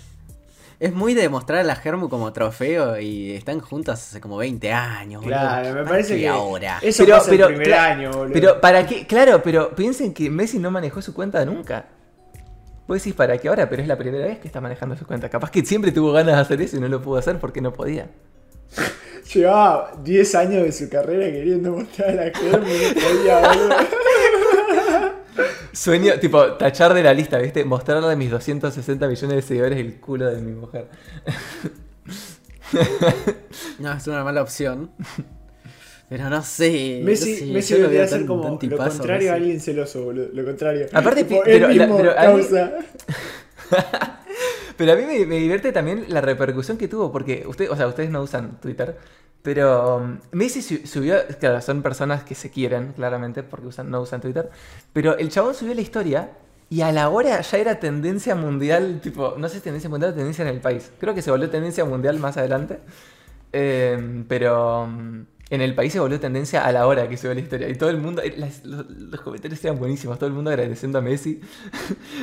es 0.80 0.92
muy 0.92 1.14
de 1.14 1.28
mostrar 1.28 1.60
a 1.60 1.64
la 1.64 1.76
Germu 1.76 2.08
como 2.08 2.32
trofeo 2.32 2.98
y 3.00 3.32
están 3.32 3.60
juntos 3.60 3.94
hace 3.94 4.20
como 4.20 4.36
20 4.36 4.72
años, 4.72 5.22
boludo. 5.22 5.38
Claro, 5.38 5.74
me 5.74 5.84
parece 5.84 6.16
que 6.18 6.28
ahora. 6.28 6.78
eso 6.82 7.04
Pero- 7.04 7.16
pasa 7.18 7.30
pero, 7.30 7.48
el 7.48 7.54
primer 7.56 7.74
año, 7.74 8.10
boludo. 8.12 8.32
Pero, 8.32 8.60
¿para 8.60 8.86
qué? 8.86 9.06
Claro, 9.06 9.42
pero 9.42 9.74
piensen 9.74 10.12
que 10.14 10.30
Messi 10.30 10.58
no 10.58 10.70
manejó 10.70 11.02
su 11.02 11.14
cuenta 11.14 11.44
nunca. 11.44 11.86
Vos 12.86 12.98
decís, 12.98 13.14
¿para 13.14 13.36
qué 13.38 13.48
ahora? 13.48 13.68
Pero 13.68 13.82
es 13.82 13.88
la 13.88 13.96
primera 13.96 14.26
vez 14.26 14.38
que 14.38 14.46
está 14.46 14.60
manejando 14.60 14.96
su 14.96 15.06
cuenta. 15.06 15.28
Capaz 15.28 15.50
que 15.50 15.64
siempre 15.64 15.92
tuvo 15.92 16.12
ganas 16.12 16.36
de 16.36 16.40
hacer 16.40 16.60
eso 16.62 16.76
y 16.76 16.80
no 16.80 16.88
lo 16.88 17.02
pudo 17.02 17.18
hacer 17.18 17.38
porque 17.38 17.60
no 17.60 17.72
podía. 17.72 18.08
Llevaba 19.34 19.92
10 20.02 20.34
años 20.36 20.62
de 20.62 20.72
su 20.72 20.88
carrera 20.88 21.26
queriendo 21.26 21.72
mostrar 21.72 22.10
a 22.10 22.14
la 22.14 22.30
Germu 22.30 22.68
y 22.68 22.94
no 22.94 23.00
podía, 23.00 23.48
boludo. 23.48 23.76
Sueño, 25.72 26.18
tipo, 26.20 26.52
tachar 26.54 26.94
de 26.94 27.02
la 27.02 27.12
lista, 27.12 27.38
¿viste? 27.38 27.64
Mostrarle 27.64 28.12
a 28.12 28.16
mis 28.16 28.30
260 28.30 29.06
millones 29.08 29.36
de 29.36 29.42
seguidores 29.42 29.78
el 29.78 30.00
culo 30.00 30.30
de 30.30 30.40
mi 30.40 30.52
mujer. 30.52 30.88
No, 33.78 33.92
es 33.92 34.06
una 34.08 34.24
mala 34.24 34.42
opción. 34.42 34.90
Pero 36.08 36.30
no 36.30 36.42
sé. 36.42 37.00
Messi, 37.02 37.32
no 37.32 37.36
sé, 37.38 37.46
Messi 37.46 37.74
lo 37.74 37.80
debería 37.82 38.06
ser 38.06 38.26
como 38.26 38.42
tan 38.42 38.52
lo 38.52 38.58
tipazo, 38.58 38.98
contrario 38.98 39.32
a 39.32 39.34
alguien 39.34 39.60
celoso, 39.60 40.04
boludo. 40.04 40.28
Lo 40.32 40.44
contrario. 40.44 40.86
Aparte, 40.92 41.24
Tipo, 41.24 41.42
pero 41.44 41.68
él 41.68 41.76
la- 41.78 41.84
mismo 41.86 41.96
pero 41.96 42.10
a 42.12 42.14
mí- 42.14 42.42
causa. 42.42 42.72
Pero 44.76 44.92
a 44.92 44.96
mí 44.96 45.04
me, 45.06 45.24
me 45.24 45.36
divierte 45.38 45.72
también 45.72 46.04
la 46.08 46.20
repercusión 46.20 46.76
que 46.76 46.86
tuvo, 46.86 47.10
porque 47.10 47.44
usted, 47.46 47.70
o 47.70 47.76
sea, 47.76 47.86
ustedes 47.86 48.10
no 48.10 48.20
usan 48.20 48.60
Twitter, 48.60 48.98
pero 49.40 49.96
um, 49.96 50.18
Messi 50.32 50.60
su- 50.60 50.86
subió, 50.86 51.16
claro, 51.40 51.62
son 51.62 51.80
personas 51.82 52.24
que 52.24 52.34
se 52.34 52.50
quieren, 52.50 52.92
claramente, 52.92 53.42
porque 53.42 53.68
usan, 53.68 53.90
no 53.90 54.02
usan 54.02 54.20
Twitter, 54.20 54.50
pero 54.92 55.16
el 55.16 55.30
chabón 55.30 55.54
subió 55.54 55.72
la 55.74 55.80
historia 55.80 56.30
y 56.68 56.82
a 56.82 56.92
la 56.92 57.08
hora 57.08 57.40
ya 57.40 57.56
era 57.58 57.80
tendencia 57.80 58.34
mundial, 58.34 59.00
tipo, 59.02 59.34
no 59.38 59.48
sé 59.48 59.54
si 59.56 59.60
tendencia 59.62 59.88
mundial 59.88 60.12
o 60.12 60.14
tendencia 60.14 60.42
en 60.42 60.48
el 60.48 60.60
país. 60.60 60.90
Creo 61.00 61.14
que 61.14 61.22
se 61.22 61.30
volvió 61.30 61.48
tendencia 61.48 61.86
mundial 61.86 62.18
más 62.18 62.36
adelante, 62.36 62.80
eh, 63.54 64.24
pero 64.28 64.82
um, 64.82 65.24
en 65.50 65.60
el 65.60 65.74
país 65.74 65.92
se 65.92 66.00
volvió 66.00 66.18
tendencia 66.18 66.64
a 66.66 66.72
la 66.72 66.86
hora 66.86 67.08
que 67.08 67.16
subió 67.16 67.34
la 67.34 67.40
historia. 67.40 67.68
Y 67.68 67.74
todo 67.76 67.90
el 67.90 67.98
mundo, 67.98 68.20
eh, 68.22 68.34
las- 68.36 68.64
los, 68.64 68.88
los 68.90 69.20
comentarios 69.20 69.64
eran 69.64 69.78
buenísimos, 69.78 70.18
todo 70.18 70.26
el 70.28 70.34
mundo 70.34 70.50
agradeciendo 70.50 70.98
a 70.98 71.02
Messi. 71.02 71.40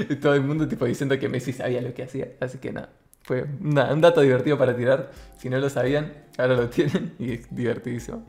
Y 0.10 0.16
todo 0.22 0.34
el 0.34 0.42
mundo 0.42 0.68
tipo 0.68 0.86
diciendo 0.86 1.18
que 1.18 1.30
Messi 1.30 1.54
sabía 1.54 1.82
lo 1.82 1.94
que 1.94 2.04
hacía. 2.04 2.30
Así 2.42 2.58
que 2.58 2.72
nada, 2.74 2.90
fue 3.24 3.46
una- 3.62 3.94
un 3.94 4.02
dato 4.02 4.22
divertido 4.22 4.58
para 4.58 4.76
tirar. 4.76 5.12
Si 5.38 5.50
no 5.50 5.58
lo 5.60 5.70
sabían, 5.70 6.14
ahora 6.38 6.56
lo 6.56 6.70
tienen 6.70 7.14
y 7.20 7.34
es 7.34 7.48
divertidísimo. 7.56 8.26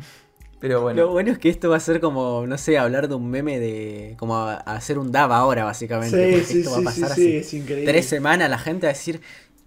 Pero 0.60 0.80
bueno. 0.80 1.02
Lo 1.02 1.10
bueno 1.10 1.30
es 1.30 1.38
que 1.38 1.50
esto 1.50 1.68
va 1.68 1.76
a 1.76 1.80
ser 1.80 2.00
como, 2.00 2.46
no 2.46 2.56
sé, 2.56 2.78
hablar 2.78 3.08
de 3.08 3.14
un 3.16 3.28
meme 3.28 3.58
de. 3.58 4.14
como 4.18 4.36
a- 4.36 4.54
a 4.64 4.76
hacer 4.76 4.98
un 4.98 5.12
DAB 5.12 5.30
ahora, 5.32 5.64
básicamente. 5.64 6.16
Sí, 6.16 6.30
porque 6.32 6.46
sí, 6.46 6.58
esto 6.60 6.70
va 6.70 6.76
a 6.76 6.80
sí, 6.80 6.84
pasar 7.02 7.08
sí, 7.16 7.22
sí, 7.22 7.28
así 7.28 7.36
es 7.36 7.54
increíble. 7.54 7.92
tres 7.92 8.06
semanas, 8.06 8.48
la 8.48 8.58
gente 8.58 8.86
va 8.86 8.92
a 8.92 8.94
decir. 8.94 9.20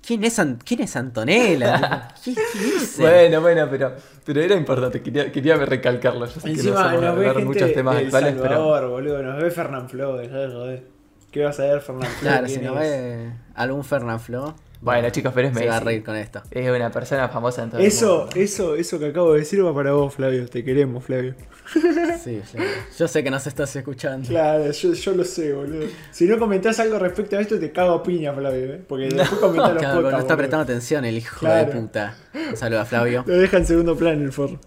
¿Quién 0.08 0.24
es, 0.24 0.40
An- 0.40 0.58
¿quién 0.64 0.82
es 0.82 0.96
Antonella? 0.96 2.08
¿Qué, 2.24 2.34
qué 2.34 2.60
dice? 2.60 3.02
Bueno, 3.02 3.42
bueno, 3.42 3.68
pero, 3.70 3.94
pero 4.26 4.42
era 4.42 4.56
importante, 4.56 5.02
quería, 5.02 5.30
quería 5.32 5.58
recalcarlo. 5.58 6.26
Yo 6.26 6.32
sé 6.32 6.40
que 6.42 6.48
no 6.48 6.54
Encima 6.54 6.84
somos 6.84 7.02
de 7.02 7.08
nos 7.08 7.16
ve 7.18 7.26
gente 7.26 7.46
muchos 7.46 7.74
temas 7.74 7.96
de 7.96 8.02
El 8.02 8.06
actuales, 8.08 8.36
pero. 8.42 8.50
Salvador, 8.56 8.90
boludo. 8.90 9.24
Nos 9.24 9.44
ve 9.44 9.52
Fernán 9.52 9.90
Flo, 9.90 10.16
dejá 10.18 10.38
de 10.38 10.48
joder. 10.48 10.84
¿Qué 11.32 11.44
vas 11.44 11.60
a 11.60 11.64
ver, 11.64 11.82
Fernán 11.82 12.10
Flo? 12.10 12.20
Claro, 12.22 12.46
¿Quién 12.48 12.60
si 12.60 12.66
no 12.66 12.74
es? 12.80 12.90
ve 12.90 13.32
algún 13.56 13.84
Fernanfloo. 13.84 14.56
Bueno, 14.80 15.10
chicos, 15.10 15.32
pero 15.34 15.48
es 15.48 15.54
se 15.58 15.66
va 15.66 15.72
a 15.72 15.80
Messi. 15.80 15.86
reír 15.86 16.04
con 16.04 16.16
esto. 16.16 16.42
Es 16.52 16.70
una 16.70 16.92
persona 16.92 17.28
famosa 17.30 17.64
en 17.64 17.70
todo 17.72 17.80
el 17.82 17.88
Eso, 17.88 18.20
mundo. 18.20 18.36
eso, 18.36 18.76
eso 18.76 19.00
que 19.00 19.08
acabo 19.08 19.34
de 19.34 19.40
decir 19.40 19.66
va 19.66 19.74
para 19.74 19.92
vos, 19.94 20.14
Flavio. 20.14 20.48
Te 20.48 20.64
queremos, 20.64 21.04
Flavio. 21.04 21.34
Sí, 22.24 22.42
Flavio. 22.46 22.70
Yo 22.98 23.08
sé 23.08 23.24
que 23.24 23.32
nos 23.32 23.46
estás 23.48 23.76
escuchando. 23.76 24.28
Claro, 24.28 24.72
yo, 24.72 24.94
yo 24.94 25.12
lo 25.14 25.24
sé, 25.24 25.52
boludo. 25.54 25.88
Si 26.12 26.26
no 26.26 26.38
comentás 26.38 26.80
algo 26.80 27.00
respecto 27.00 27.38
a 27.38 27.42
esto, 27.42 27.60
te 27.60 27.72
cago 27.72 27.94
a 27.96 28.04
piña, 28.04 28.34
Flavio, 28.34 28.74
¿eh? 28.76 28.82
Porque 28.88 29.06
después 29.10 29.30
comentás 29.40 29.74
los 29.74 29.80
Claro, 29.82 30.02
no 30.02 30.08
está 30.10 30.18
boludo. 30.22 30.38
prestando 30.38 30.64
atención 30.64 31.06
el 31.06 31.18
hijo 31.18 31.38
Claro. 31.40 31.72
de 31.72 31.80
puta. 31.80 32.16
Un 32.52 32.56
saludo 32.58 32.82
a 32.82 32.86
Flavio. 32.86 33.24
Lo 33.28 33.36
deja 33.38 33.58
en 33.58 33.66
segundo 33.66 33.96
plano 33.98 34.24
el 34.24 34.32
forro. 34.32 34.60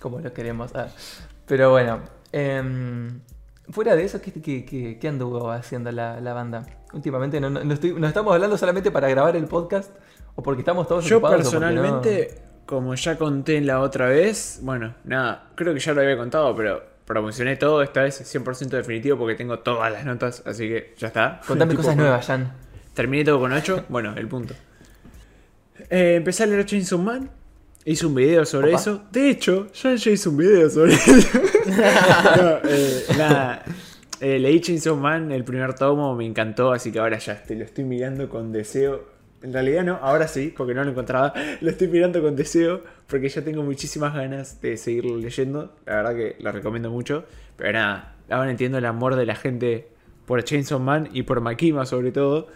Como 0.00 0.20
lo 0.20 0.32
queremos. 0.32 0.70
ah. 0.74 0.88
Pero 1.46 1.70
bueno, 1.70 2.00
em, 2.32 3.20
fuera 3.70 3.94
de 3.96 4.04
eso, 4.04 4.20
¿qué, 4.20 4.32
qué, 4.32 4.64
qué- 4.64 4.98
qué 5.00 5.08
anduvo 5.08 5.50
haciendo 5.50 5.90
la, 5.92 6.20
la 6.20 6.32
banda? 6.32 6.66
Últimamente 6.92 7.40
no, 7.40 7.50
no, 7.50 7.62
no 7.64 7.74
estoy- 7.74 7.94
no 7.94 8.06
estamos 8.06 8.32
hablando 8.34 8.56
solamente 8.58 8.90
para 8.90 9.08
grabar 9.08 9.36
el 9.36 9.46
podcast 9.46 9.90
o 10.36 10.42
porque 10.42 10.60
estamos 10.62 10.86
todos 10.88 11.04
Yo 11.06 11.16
ocupados 11.18 11.42
personalmente, 11.42 12.38
como 12.66 12.94
ya 12.94 13.16
conté 13.18 13.60
la 13.60 13.80
otra 13.80 14.06
vez, 14.06 14.60
bueno, 14.62 14.94
nada, 15.04 15.50
creo 15.54 15.72
que 15.74 15.80
ya 15.80 15.92
lo 15.94 16.00
había 16.02 16.16
contado, 16.16 16.54
pero 16.56 16.82
promocioné 17.04 17.56
todo, 17.56 17.82
esta 17.82 18.02
vez 18.02 18.20
100% 18.34 18.68
definitivo 18.68 19.18
porque 19.18 19.34
tengo 19.34 19.58
todas 19.58 19.92
las 19.92 20.04
notas, 20.04 20.42
así 20.46 20.68
que 20.68 20.94
ya 20.98 21.08
está. 21.08 21.40
Contame 21.46 21.74
cosas 21.74 21.96
nuevas, 21.96 22.26
Jan. 22.26 22.52
Terminé 22.94 23.24
todo 23.24 23.40
con 23.40 23.52
8, 23.52 23.84
bueno, 23.88 24.14
el 24.16 24.28
punto. 24.28 24.54
Eh, 25.90 26.14
empecé 26.16 26.44
a 26.44 26.46
leer 26.46 26.64
Chainsaw 26.64 26.98
Man, 26.98 27.30
hice 27.84 28.06
un 28.06 28.14
video 28.14 28.44
sobre 28.44 28.68
Opa. 28.68 28.76
eso. 28.76 29.02
De 29.10 29.30
hecho, 29.30 29.68
ya, 29.72 29.94
ya 29.94 30.10
hice 30.10 30.28
un 30.28 30.36
video 30.36 30.70
sobre 30.70 30.94
eso. 30.94 31.12
No, 31.66 32.58
eh, 32.68 33.04
nada, 33.16 33.64
eh, 34.20 34.38
leí 34.38 34.60
Chainsaw 34.60 34.96
Man, 34.96 35.32
el 35.32 35.44
primer 35.44 35.74
tomo, 35.74 36.14
me 36.14 36.26
encantó, 36.26 36.72
así 36.72 36.92
que 36.92 36.98
ahora 36.98 37.18
ya 37.18 37.42
te 37.42 37.54
lo 37.54 37.64
estoy 37.64 37.84
mirando 37.84 38.28
con 38.28 38.52
deseo. 38.52 39.04
En 39.42 39.52
realidad 39.52 39.84
no, 39.84 39.98
ahora 40.00 40.28
sí, 40.28 40.52
porque 40.54 40.74
no 40.74 40.84
lo 40.84 40.90
encontraba. 40.90 41.32
Lo 41.60 41.70
estoy 41.70 41.88
mirando 41.88 42.22
con 42.22 42.36
deseo, 42.36 42.82
porque 43.06 43.28
ya 43.28 43.42
tengo 43.42 43.62
muchísimas 43.62 44.14
ganas 44.14 44.60
de 44.60 44.76
seguir 44.76 45.04
leyendo. 45.04 45.74
La 45.86 45.96
verdad 45.96 46.14
que 46.14 46.36
lo 46.40 46.52
recomiendo 46.52 46.90
mucho. 46.90 47.24
Pero 47.56 47.72
nada, 47.72 48.14
ahora 48.30 48.50
entiendo 48.50 48.78
el 48.78 48.86
amor 48.86 49.16
de 49.16 49.26
la 49.26 49.36
gente 49.36 49.88
por 50.26 50.42
Chainsaw 50.42 50.80
Man 50.80 51.08
y 51.12 51.22
por 51.24 51.40
Makima 51.40 51.84
sobre 51.84 52.10
todo. 52.12 52.48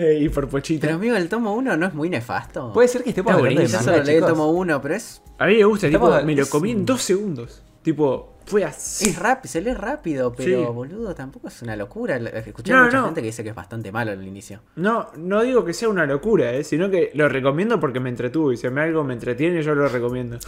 Eh, 0.00 0.20
y 0.22 0.28
por 0.28 0.48
Pochita. 0.48 0.82
Pero 0.86 0.94
amigo, 0.96 1.16
el 1.16 1.28
tomo 1.28 1.52
1 1.54 1.76
no 1.76 1.86
es 1.86 1.92
muy 1.92 2.08
nefasto. 2.08 2.72
Puede 2.72 2.86
ser 2.86 3.02
que 3.02 3.10
hablando 3.10 3.60
de 3.60 3.66
Yo 3.66 3.78
solo 3.82 4.02
leí 4.04 4.16
el 4.16 4.24
tomo 4.24 4.48
1, 4.52 4.80
pero 4.80 4.94
es, 4.94 5.20
A 5.38 5.46
mí 5.46 5.56
me 5.56 5.64
gusta, 5.64 5.88
tipo, 5.88 6.06
Estamos- 6.06 6.24
me 6.24 6.36
lo 6.36 6.48
comí 6.48 6.70
en 6.70 6.86
dos 6.86 7.02
segundos. 7.02 7.62
Tipo, 7.82 8.37
fue 8.48 8.64
así. 8.64 9.10
es 9.10 9.18
rápido, 9.18 9.52
se 9.52 9.60
lee 9.60 9.74
rápido, 9.74 10.32
pero 10.32 10.60
Sí. 10.66 10.72
boludo, 10.72 11.14
tampoco 11.14 11.48
es 11.48 11.62
una 11.62 11.76
locura. 11.76 12.16
Escuché 12.16 12.72
a 12.72 12.76
No, 12.76 12.84
mucha 12.86 12.96
no. 12.98 13.04
gente 13.06 13.20
que 13.20 13.26
dice 13.26 13.42
que 13.42 13.50
es 13.50 13.54
bastante 13.54 13.92
malo 13.92 14.10
al 14.12 14.24
inicio. 14.26 14.60
No, 14.76 15.10
no 15.16 15.42
digo 15.42 15.64
que 15.64 15.72
sea 15.74 15.88
una 15.88 16.06
locura, 16.06 16.52
eh, 16.52 16.64
sino 16.64 16.90
que 16.90 17.10
lo 17.14 17.28
recomiendo 17.28 17.78
porque 17.78 18.00
me 18.00 18.08
entretuvo. 18.08 18.52
Y 18.52 18.56
si 18.56 18.66
a 18.66 18.70
mí 18.70 18.80
algo 18.80 19.04
me 19.04 19.14
entretiene, 19.14 19.62
yo 19.62 19.74
lo 19.74 19.86
recomiendo. 19.88 20.38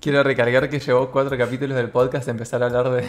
Quiero 0.00 0.22
recargar 0.22 0.68
que 0.68 0.78
llevó 0.78 1.10
cuatro 1.10 1.36
capítulos 1.36 1.76
del 1.76 1.90
podcast 1.90 2.28
a 2.28 2.30
empezar 2.30 2.62
a 2.62 2.66
hablar 2.66 2.90
de, 2.90 3.08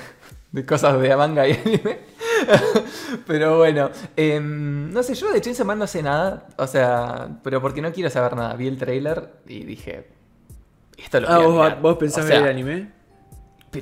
de 0.52 0.66
cosas 0.66 1.00
de 1.00 1.16
manga 1.16 1.48
y 1.48 1.52
anime. 1.54 2.00
pero 3.28 3.58
bueno, 3.58 3.90
em, 4.16 4.92
no 4.92 5.04
sé, 5.04 5.14
yo 5.16 5.32
de 5.32 5.42
Chainsaw 5.42 5.66
Man 5.66 5.80
no 5.80 5.88
sé 5.88 6.02
nada. 6.02 6.48
O 6.58 6.68
sea, 6.68 7.30
pero 7.44 7.62
porque 7.62 7.82
no 7.82 7.92
quiero 7.92 8.10
saber 8.10 8.36
nada. 8.36 8.56
Vi 8.56 8.68
el 8.68 8.78
trailer 8.78 9.30
y 9.48 9.64
dije, 9.64 10.08
esto 10.98 11.20
lo 11.20 11.28
Ah, 11.30 11.36
quiero 11.38 11.52
¿vos, 11.52 11.64
mirar. 11.66 11.82
vos 11.82 11.98
pensás 11.98 12.24
O 12.26 12.28
sea, 12.28 12.40
ver 12.40 12.46
el 12.50 12.54
anime? 12.56 12.97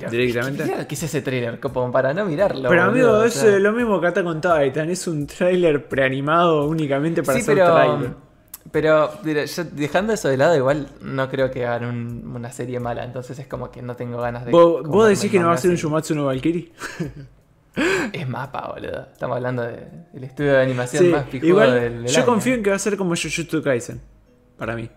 Pero, 0.00 0.10
directamente? 0.10 0.64
¿qué, 0.64 0.86
qué 0.86 0.94
es 0.94 1.02
ese 1.02 1.22
trailer? 1.22 1.58
Como 1.60 1.90
para 1.90 2.12
no 2.14 2.24
mirarlo. 2.26 2.68
Pero 2.68 2.86
boludo, 2.86 3.06
amigo, 3.06 3.22
o 3.22 3.24
es 3.24 3.34
sea. 3.34 3.56
eh, 3.56 3.60
lo 3.60 3.72
mismo 3.72 4.00
que 4.00 4.06
Attack 4.08 4.26
on 4.26 4.40
Titan. 4.40 4.90
Es 4.90 5.06
un 5.06 5.26
tráiler 5.26 5.88
preanimado 5.88 6.66
únicamente 6.66 7.22
para 7.22 7.38
sí, 7.38 7.42
hacer 7.42 7.54
pero, 7.56 7.72
tráiler. 7.74 8.10
pero 8.72 9.10
mira, 9.22 9.44
yo 9.44 9.64
dejando 9.72 10.12
eso 10.12 10.28
de 10.28 10.36
lado, 10.36 10.56
igual 10.56 10.88
no 11.00 11.28
creo 11.28 11.50
que 11.50 11.64
hagan 11.66 11.84
un- 11.88 12.32
una 12.36 12.52
serie 12.52 12.78
mala. 12.80 13.04
Entonces 13.04 13.38
es 13.38 13.46
como 13.46 13.70
que 13.70 13.82
no 13.82 13.96
tengo 13.96 14.18
ganas 14.20 14.44
de. 14.44 14.50
¿Vos, 14.52 15.08
decís 15.08 15.30
que 15.30 15.38
no 15.40 15.48
va 15.48 15.54
a 15.54 15.58
ser 15.58 15.70
un. 15.70 15.76
Shumatsu 15.76 16.14
no 16.14 16.26
Valkyrie? 16.26 16.72
Es 18.12 18.26
mapa, 18.26 18.72
boludo. 18.74 19.06
Estamos 19.12 19.36
hablando 19.36 19.62
de- 19.62 19.86
del 20.14 20.24
estudio 20.24 20.52
de 20.54 20.62
animación 20.62 21.04
Sí, 21.04 21.10
más 21.10 21.26
igual 21.34 21.74
del, 21.74 22.02
del 22.04 22.06
yo 22.12 22.18
año. 22.20 22.26
confío 22.26 22.54
en 22.54 22.62
que 22.62 22.70
va 22.70 22.76
a 22.76 22.78
ser 22.78 22.96
como 22.96 23.10
Jujutsu 23.10 23.62
Kaisen. 23.62 24.00
Para 24.56 24.74
mí. 24.74 24.88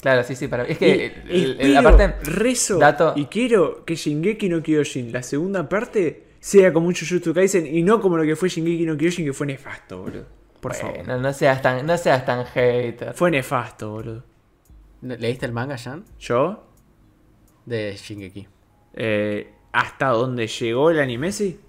Claro, 0.00 0.22
sí, 0.24 0.36
sí, 0.36 0.46
para 0.48 0.64
Es 0.64 0.78
que 0.78 1.12
el- 1.28 1.60
el- 1.60 1.76
aparte. 1.76 2.14
rezo 2.22 2.78
dato- 2.78 3.12
y 3.16 3.26
quiero 3.26 3.84
que 3.84 3.96
Shingeki 3.96 4.48
no 4.48 4.62
Kyojin, 4.62 5.12
la 5.12 5.22
segunda 5.22 5.68
parte, 5.68 6.24
sea 6.38 6.72
como 6.72 6.86
un 6.88 6.94
Jujutsu 6.94 7.32
Kaisen 7.34 7.66
y 7.66 7.82
no 7.82 8.00
como 8.00 8.16
lo 8.16 8.22
que 8.24 8.36
fue 8.36 8.48
Shingeki 8.48 8.84
no 8.86 8.96
Kyojin, 8.96 9.24
que 9.24 9.32
fue 9.32 9.46
nefasto, 9.46 10.02
boludo. 10.02 10.26
Por 10.60 10.74
favor. 10.74 10.96
Bueno, 10.98 11.18
no 11.20 11.32
seas 11.32 11.60
tan, 11.62 11.84
no 11.86 11.96
seas 11.98 12.24
tan 12.24 12.44
hater. 12.46 13.14
Fue 13.14 13.30
nefasto, 13.30 13.90
boludo. 13.90 14.22
¿Leíste 15.02 15.46
el 15.46 15.52
manga, 15.52 15.76
Jan? 15.78 16.04
Yo, 16.18 16.64
De 17.64 17.96
Shingeki. 17.96 18.46
eh, 18.94 19.50
hasta 19.72 20.08
donde 20.08 20.46
llegó 20.46 20.90
el 20.90 21.00
anime, 21.00 21.32
sí. 21.32 21.60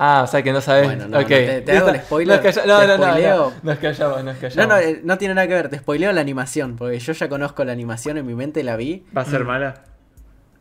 Ah, 0.00 0.22
o 0.22 0.26
sea 0.28 0.42
que 0.42 0.52
no 0.52 0.60
sabes. 0.60 0.84
Bueno, 0.86 1.08
no, 1.08 1.16
ok. 1.18 1.22
no, 1.22 1.28
te- 1.28 1.60
te 1.62 1.76
hago 1.76 1.88
el 1.88 2.00
spoiler, 2.00 2.44
Nos 2.44 2.56
No, 2.66 2.86
no, 2.86 2.98
no, 2.98 3.18
no. 3.18 3.52
Nos 3.64 3.78
callamos, 3.78 4.22
nos 4.24 4.34
No, 4.36 4.40
callamos. 4.40 4.68
no, 4.68 4.78
eh, 4.78 5.00
no 5.02 5.18
tiene 5.18 5.34
nada 5.34 5.48
que 5.48 5.54
ver. 5.54 5.68
Te 5.68 5.78
spoileo 5.78 6.12
la 6.12 6.20
animación. 6.20 6.76
Porque 6.76 6.98
yo 7.00 7.12
ya 7.12 7.28
conozco 7.28 7.64
la 7.64 7.72
animación 7.72 8.16
en 8.16 8.24
mi 8.26 8.34
mente, 8.34 8.62
la 8.62 8.76
vi. 8.76 9.04
Va 9.16 9.22
a 9.22 9.24
ser 9.24 9.44
mala. 9.44 9.84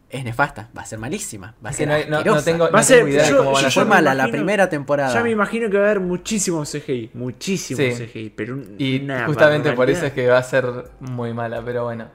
Es 0.09 0.23
nefasta. 0.23 0.69
Va 0.75 0.81
a 0.81 0.85
ser 0.85 0.97
malísima. 0.99 1.53
Va 1.63 1.69
a 1.69 1.73
ser 1.73 1.87
no, 2.09 2.23
no- 2.23 2.35
no 2.35 2.41
tengo, 2.41 2.63
Va 2.63 2.69
a 2.69 2.81
no 2.81 2.83
ser- 2.83 2.97
tengo 2.99 3.09
idea 3.09 3.29
de 3.29 3.37
cómo 3.37 3.51
van 3.51 3.65
a 3.65 3.67
yo- 3.67 3.81
ser. 3.81 3.85
mala 3.89 4.13
la 4.15 4.27
primera 4.29 4.69
temporada. 4.69 5.13
Ya 5.13 5.21
me 5.21 5.29
imagino 5.31 5.69
que 5.69 5.77
va 5.77 5.83
a 5.83 5.85
haber 5.91 5.99
muchísimo 5.99 6.63
CGI. 6.65 7.11
Muchísimo 7.13 7.77
Sí. 7.77 7.91
CGI. 7.93 8.29
Pero 8.35 8.53
un- 8.55 8.75
Y 8.79 9.01
una 9.03 9.25
justamente 9.27 9.73
por 9.73 9.89
eso 9.89 10.05
es 10.07 10.13
que 10.13 10.27
va 10.27 10.37
a 10.39 10.43
ser 10.43 10.65
muy 11.01 11.33
mala, 11.33 11.61
pero 11.63 11.83
bueno. 11.83 12.07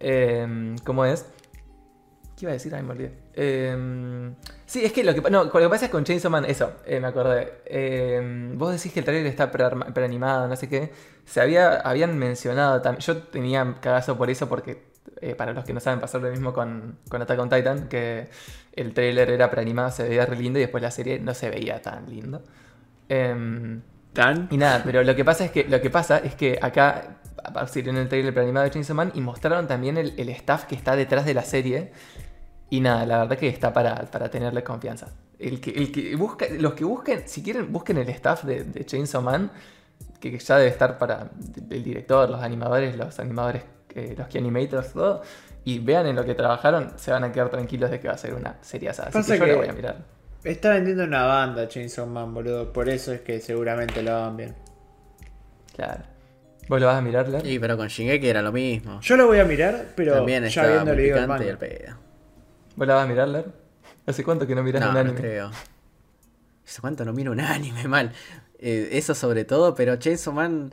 Eh, 0.00 0.74
¿Cómo 0.84 1.04
es? 1.06 1.24
¿Qué 2.36 2.44
iba 2.46 2.50
a 2.50 2.54
decir? 2.54 2.74
Ay, 2.74 2.82
me 2.82 2.90
olvidé. 2.90 3.12
Eh, 3.34 4.32
sí, 4.72 4.82
es 4.82 4.92
que 4.92 5.04
lo 5.04 5.14
que, 5.14 5.20
no, 5.30 5.44
lo 5.44 5.52
que 5.52 5.68
pasa 5.68 5.84
es 5.84 5.90
con 5.90 6.02
Chainsaw 6.02 6.30
Man, 6.30 6.46
eso, 6.46 6.72
eh, 6.86 6.98
me 6.98 7.08
acordé. 7.08 7.60
Eh, 7.66 8.52
vos 8.54 8.72
decís 8.72 8.90
que 8.90 9.00
el 9.00 9.04
trailer 9.04 9.26
está 9.26 9.50
preanimado, 9.50 10.48
no 10.48 10.56
sé 10.56 10.66
qué. 10.66 10.90
Se 11.26 11.42
había, 11.42 11.74
habían 11.74 12.18
mencionado 12.18 12.80
también. 12.80 13.02
Yo 13.02 13.18
tenía 13.18 13.76
cagazo 13.82 14.16
por 14.16 14.30
eso 14.30 14.48
porque, 14.48 14.82
eh, 15.20 15.34
para 15.34 15.52
los 15.52 15.66
que 15.66 15.74
no 15.74 15.80
saben, 15.80 16.00
pasó 16.00 16.18
lo 16.18 16.30
mismo 16.30 16.54
con, 16.54 16.98
con 17.10 17.20
Attack 17.20 17.38
on 17.38 17.50
Titan, 17.50 17.88
que 17.88 18.28
el 18.72 18.94
trailer 18.94 19.30
era 19.30 19.50
preanimado, 19.50 19.90
se 19.90 20.08
veía 20.08 20.24
re 20.24 20.36
lindo 20.36 20.58
y 20.58 20.62
después 20.62 20.82
la 20.82 20.90
serie 20.90 21.18
no 21.18 21.34
se 21.34 21.50
veía 21.50 21.82
tan 21.82 22.08
lindo. 22.08 22.42
Em, 23.10 23.82
¿Tan? 24.14 24.48
y 24.50 24.56
nada, 24.56 24.82
pero 24.84 25.02
lo 25.02 25.14
que 25.14 25.24
pasa 25.24 25.44
es 25.44 25.50
que, 25.50 25.64
lo 25.64 25.82
que, 25.82 25.90
pasa 25.90 26.18
es 26.18 26.34
que 26.34 26.58
acá 26.62 27.18
aparecieron 27.44 27.96
en 27.96 28.02
el 28.02 28.08
trailer 28.08 28.32
preanimado 28.32 28.64
de 28.64 28.70
Chainsaw 28.70 28.96
Man 28.96 29.12
y 29.14 29.20
mostraron 29.20 29.66
también 29.66 29.98
el, 29.98 30.14
el 30.16 30.30
staff 30.30 30.64
que 30.64 30.74
está 30.74 30.96
detrás 30.96 31.26
de 31.26 31.34
la 31.34 31.42
serie. 31.42 31.92
Y 32.72 32.80
nada, 32.80 33.04
la 33.04 33.18
verdad 33.18 33.36
que 33.36 33.48
está 33.48 33.70
para, 33.70 33.94
para 34.10 34.30
tenerle 34.30 34.64
confianza. 34.64 35.08
El 35.38 35.60
que, 35.60 35.72
el 35.72 35.92
que 35.92 36.16
busca, 36.16 36.46
los 36.58 36.72
que 36.72 36.84
busquen, 36.84 37.24
si 37.28 37.42
quieren, 37.42 37.70
busquen 37.70 37.98
el 37.98 38.08
staff 38.08 38.44
de, 38.44 38.64
de 38.64 38.86
Chainsaw 38.86 39.20
Man, 39.20 39.50
que 40.18 40.38
ya 40.38 40.56
debe 40.56 40.70
estar 40.70 40.96
para 40.96 41.28
el 41.68 41.84
director, 41.84 42.30
los 42.30 42.40
animadores, 42.40 42.96
los 42.96 43.18
animadores, 43.18 43.62
eh, 43.94 44.14
los 44.16 44.26
key 44.28 44.38
animators, 44.38 44.94
todo. 44.94 45.20
Y 45.64 45.80
vean 45.80 46.06
en 46.06 46.16
lo 46.16 46.24
que 46.24 46.34
trabajaron, 46.34 46.92
se 46.96 47.10
van 47.10 47.24
a 47.24 47.30
quedar 47.30 47.50
tranquilos 47.50 47.90
de 47.90 48.00
que 48.00 48.08
va 48.08 48.14
a 48.14 48.18
ser 48.18 48.32
una 48.32 48.56
serie. 48.62 48.88
Así 48.88 49.02
que 49.02 49.38
yo 49.38 49.38
la 49.38 49.44
que- 49.44 49.54
voy 49.54 49.68
a 49.68 49.72
mirar. 49.74 49.96
Está 50.42 50.70
vendiendo 50.70 51.04
una 51.04 51.26
banda 51.26 51.68
Chainsaw 51.68 52.06
Man, 52.06 52.32
boludo. 52.32 52.72
Por 52.72 52.88
eso 52.88 53.12
es 53.12 53.20
que 53.20 53.38
seguramente 53.40 54.02
lo 54.02 54.16
hagan 54.16 54.38
bien. 54.38 54.54
Claro. 55.76 56.04
¿Vos 56.68 56.80
lo 56.80 56.86
vas 56.86 56.96
a 56.96 57.00
mirar? 57.02 57.26
Sí, 57.42 57.58
pero 57.58 57.76
con 57.76 57.88
Shingeki 57.88 58.28
era 58.28 58.40
lo 58.40 58.50
mismo. 58.50 58.98
Yo 59.02 59.16
lo 59.18 59.26
voy 59.26 59.40
a 59.40 59.44
mirar, 59.44 59.88
pero 59.94 60.14
También 60.14 60.46
ya 60.46 60.84
leído 60.84 61.18
el 61.18 61.58
pedo. 61.58 62.01
¿Vos 62.76 62.86
la 62.86 62.94
vas 62.94 63.04
a 63.04 63.08
mirar, 63.08 63.28
Ler? 63.28 63.52
¿Hace 64.06 64.24
cuánto 64.24 64.46
que 64.46 64.54
no 64.54 64.62
miras 64.62 64.80
No, 64.82 64.88
un 64.88 64.94
no 64.94 65.00
anime? 65.00 65.16
creo. 65.18 65.50
¿Hace 66.66 66.80
cuánto 66.80 67.04
no 67.04 67.12
miro 67.12 67.32
un 67.32 67.40
anime 67.40 67.86
mal? 67.88 68.12
Eh, 68.58 68.90
eso 68.92 69.14
sobre 69.14 69.44
todo, 69.44 69.74
pero 69.74 69.96
Chainsaw 69.96 70.32
Man, 70.32 70.72